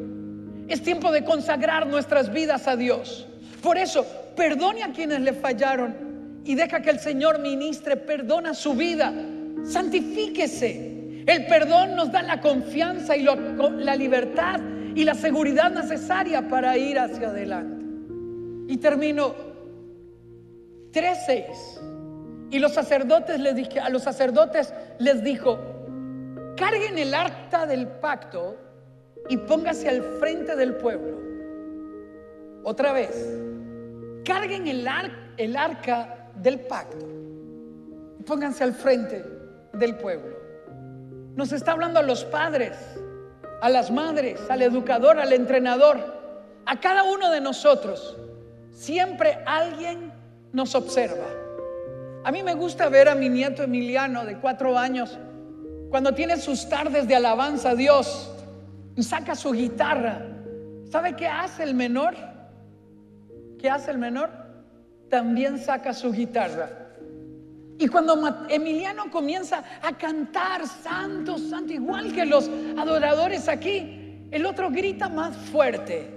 Es 0.68 0.81
tiempo 0.81 1.11
de 1.11 1.23
consagrar 1.23 1.85
nuestras 1.85 2.34
vidas 2.34 2.68
a 2.68 2.76
Dios. 2.76 3.27
Por 3.61 3.77
eso, 3.77 4.07
perdone 4.35 4.84
a 4.84 4.91
quienes 4.91 5.22
le 5.22 5.34
fallaron 5.34 6.06
y 6.48 6.56
deja 6.56 6.82
que 6.82 6.91
el 6.91 6.99
Señor 6.99 7.40
ministre, 7.40 7.98
perdona 7.98 8.53
su 8.53 8.74
vida, 8.74 9.14
santifíquese. 9.65 11.24
El 11.28 11.45
perdón 11.45 11.98
nos 11.98 12.10
da 12.10 12.22
la 12.22 12.40
confianza 12.40 13.18
y 13.18 13.24
la 13.24 13.95
libertad 13.98 14.61
y 14.95 15.03
la 15.03 15.14
seguridad 15.14 15.72
necesaria 15.72 16.48
para 16.48 16.78
ir 16.78 16.99
hacia 16.99 17.28
adelante. 17.28 17.86
Y 18.69 18.78
termino 18.78 19.36
3:6. 20.94 21.82
Y 22.49 22.60
los 22.60 22.72
sacerdotes 22.74 23.41
les 23.41 23.53
dije, 23.53 23.82
a 23.82 23.90
los 23.90 24.03
sacerdotes 24.03 24.74
les 24.99 25.22
dijo, 25.22 25.60
carguen 26.56 26.98
el 26.98 27.14
acta 27.14 27.65
del 27.65 27.88
pacto 27.88 28.56
y 29.28 29.36
póngase 29.36 29.90
al 29.90 30.02
frente 30.18 30.56
del 30.56 30.76
pueblo. 30.76 31.19
Otra 32.64 32.94
vez, 32.94 33.38
carguen 34.24 34.65
el, 34.68 34.88
el 35.36 35.57
arca 35.57 36.16
del 36.41 36.61
pacto. 36.61 37.05
Pónganse 38.26 38.64
al 38.64 38.73
frente 38.73 39.23
del 39.73 39.95
pueblo. 39.95 40.35
Nos 41.35 41.51
está 41.51 41.73
hablando 41.73 41.99
a 41.99 42.03
los 42.03 42.26
padres, 42.26 42.76
a 43.61 43.69
las 43.69 43.91
madres, 43.91 44.39
al 44.49 44.61
educador, 44.61 45.19
al 45.19 45.34
entrenador, 45.34 45.97
a 46.65 46.80
cada 46.80 47.03
uno 47.03 47.31
de 47.31 47.41
nosotros. 47.41 48.18
Siempre 48.72 49.39
alguien 49.45 50.11
nos 50.51 50.76
observa. 50.76 51.27
A 52.23 52.31
mí 52.31 52.43
me 52.43 52.53
gusta 52.55 52.89
ver 52.89 53.07
a 53.07 53.15
mi 53.15 53.30
nieto 53.30 53.64
Emiliano 53.64 54.26
de 54.26 54.38
cuatro 54.38 54.77
años 54.77 55.18
cuando 55.89 56.14
tiene 56.14 56.38
sus 56.38 56.68
tardes 56.68 57.07
de 57.07 57.15
alabanza 57.15 57.69
a 57.69 57.76
Dios 57.76 58.31
y 58.95 59.03
saca 59.03 59.35
su 59.35 59.51
guitarra. 59.51 60.26
¿Sabe 60.89 61.15
qué 61.15 61.27
hace 61.27 61.64
el 61.64 61.73
menor? 61.73 62.15
¿Qué 63.59 63.69
hace 63.69 63.91
el 63.91 63.97
menor? 63.97 64.47
También 65.09 65.57
saca 65.59 65.93
su 65.93 66.11
guitarra. 66.11 66.88
Y 67.79 67.88
cuando 67.88 68.15
Emiliano 68.49 69.11
comienza 69.11 69.63
a 69.81 69.95
cantar, 69.97 70.65
santo, 70.67 71.38
santo, 71.38 71.73
igual 71.73 72.11
que 72.11 72.25
los 72.25 72.49
adoradores 72.75 73.47
aquí, 73.47 74.25
el 74.31 74.45
otro 74.45 74.71
grita 74.71 75.09
más 75.09 75.35
fuerte, 75.35 76.09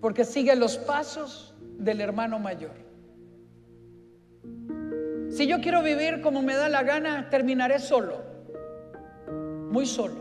porque 0.00 0.24
sigue 0.24 0.56
los 0.56 0.76
pasos 0.78 1.54
del 1.78 2.00
hermano 2.00 2.38
mayor. 2.40 2.72
Si 5.30 5.46
yo 5.46 5.60
quiero 5.60 5.82
vivir 5.82 6.20
como 6.20 6.42
me 6.42 6.54
da 6.54 6.68
la 6.68 6.82
gana, 6.82 7.30
terminaré 7.30 7.78
solo, 7.78 8.22
muy 9.70 9.86
solo. 9.86 10.20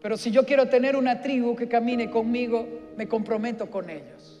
Pero 0.00 0.16
si 0.16 0.30
yo 0.30 0.44
quiero 0.44 0.68
tener 0.68 0.96
una 0.96 1.20
tribu 1.20 1.54
que 1.54 1.68
camine 1.68 2.10
conmigo, 2.10 2.66
me 2.96 3.06
comprometo 3.06 3.70
con 3.70 3.90
ellos. 3.90 4.35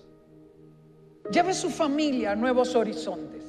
Lleve 1.30 1.54
su 1.54 1.70
familia 1.70 2.32
a 2.32 2.36
nuevos 2.36 2.74
horizontes. 2.74 3.44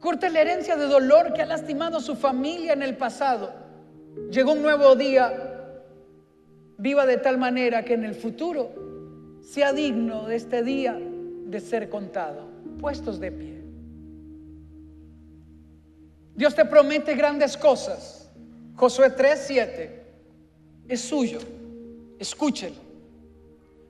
Corte 0.00 0.30
la 0.30 0.40
herencia 0.40 0.76
de 0.76 0.86
dolor 0.86 1.32
que 1.34 1.42
ha 1.42 1.46
lastimado 1.46 1.98
a 1.98 2.00
su 2.00 2.16
familia 2.16 2.72
en 2.72 2.82
el 2.82 2.96
pasado. 2.96 3.52
Llegó 4.30 4.52
un 4.52 4.62
nuevo 4.62 4.96
día. 4.96 5.46
Viva 6.78 7.04
de 7.04 7.18
tal 7.18 7.36
manera 7.36 7.84
que 7.84 7.94
en 7.94 8.04
el 8.04 8.14
futuro 8.14 9.38
sea 9.42 9.72
digno 9.72 10.26
de 10.26 10.36
este 10.36 10.62
día 10.62 10.98
de 10.98 11.60
ser 11.60 11.90
contado. 11.90 12.48
Puestos 12.80 13.20
de 13.20 13.32
pie. 13.32 13.62
Dios 16.34 16.54
te 16.54 16.64
promete 16.64 17.14
grandes 17.14 17.56
cosas. 17.58 18.30
Josué 18.76 19.10
3:7 19.14 19.90
es 20.88 21.00
suyo. 21.02 21.40
Escúchelo. 22.18 22.76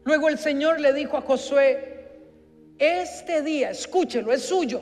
Luego 0.05 0.29
el 0.29 0.39
Señor 0.39 0.81
le 0.81 0.93
dijo 0.93 1.17
a 1.17 1.21
Josué, 1.21 1.90
este 2.81 3.43
día, 3.43 3.71
escúchelo, 3.71 4.33
es 4.33 4.43
suyo. 4.43 4.81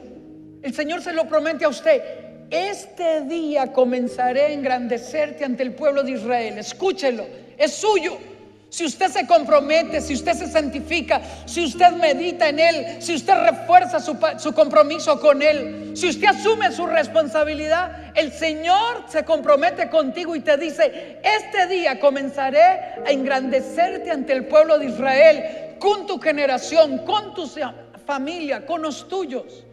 El 0.63 0.73
Señor 0.73 1.03
se 1.03 1.13
lo 1.13 1.29
promete 1.29 1.65
a 1.65 1.69
usted. 1.69 2.01
Este 2.49 3.23
día 3.23 3.73
comenzaré 3.73 4.43
a 4.43 4.53
engrandecerte 4.53 5.45
ante 5.45 5.65
el 5.65 5.75
pueblo 5.75 6.05
de 6.05 6.13
Israel. 6.13 6.59
Escúchelo, 6.59 7.27
es 7.59 7.73
suyo. 7.73 8.17
Si 8.71 8.85
usted 8.85 9.09
se 9.09 9.27
compromete, 9.27 10.01
si 10.01 10.13
usted 10.13 10.35
se 10.35 10.47
santifica, 10.47 11.23
si 11.47 11.65
usted 11.65 11.91
medita 11.93 12.49
en 12.49 12.61
Él, 12.61 13.03
si 13.03 13.15
usted 13.15 13.35
refuerza 13.35 13.99
su, 13.99 14.53
compromiso 14.53 15.19
con 15.21 15.41
Él, 15.41 15.93
si 15.95 16.09
usted 16.09 16.29
asume 16.29 16.71
su 16.71 16.87
responsabilidad, 16.87 18.13
el 18.15 18.31
Señor 18.31 19.05
se 19.09 19.25
compromete 19.25 19.89
contigo 19.89 20.37
y 20.37 20.41
te 20.41 20.59
dice, 20.59 21.19
este 21.23 21.67
día 21.67 21.99
comenzaré 21.99 22.61
a 23.07 23.11
engrandecerte 23.11 24.11
ante 24.11 24.35
el 24.35 24.45
pueblo 24.45 24.79
de 24.79 24.87
Israel, 24.87 25.45
con 25.79 26.07
tu 26.07 26.21
generación, 26.21 26.99
con 26.99 27.35
tu 27.35 27.47
familia, 28.09 28.65
con 28.65 28.81
los 28.81 29.07
tuyos. 29.07 29.67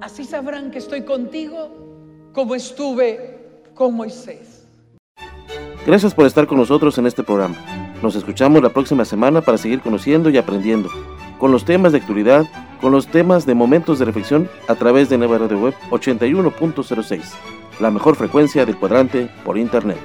Así 0.00 0.24
sabrán 0.24 0.70
que 0.70 0.78
estoy 0.78 1.02
contigo 1.04 1.68
como 2.32 2.54
estuve 2.54 3.60
con 3.74 3.94
Moisés. 3.94 4.66
Gracias 5.86 6.14
por 6.14 6.24
estar 6.24 6.46
con 6.46 6.56
nosotros 6.56 6.96
en 6.96 7.06
este 7.06 7.22
programa. 7.22 7.54
Nos 8.02 8.16
escuchamos 8.16 8.62
la 8.62 8.70
próxima 8.70 9.04
semana 9.04 9.42
para 9.42 9.58
seguir 9.58 9.82
conociendo 9.82 10.30
y 10.30 10.38
aprendiendo 10.38 10.88
con 11.38 11.52
los 11.52 11.66
temas 11.66 11.92
de 11.92 11.98
actualidad, 11.98 12.46
con 12.80 12.90
los 12.90 13.06
temas 13.06 13.44
de 13.44 13.54
momentos 13.54 13.98
de 13.98 14.06
reflexión 14.06 14.48
a 14.66 14.74
través 14.74 15.10
de 15.10 15.18
Nueva 15.18 15.36
Radio 15.36 15.58
Web 15.58 15.74
81.06, 15.90 17.20
la 17.80 17.90
mejor 17.90 18.16
frecuencia 18.16 18.64
del 18.64 18.78
cuadrante 18.78 19.28
por 19.44 19.58
Internet. 19.58 19.98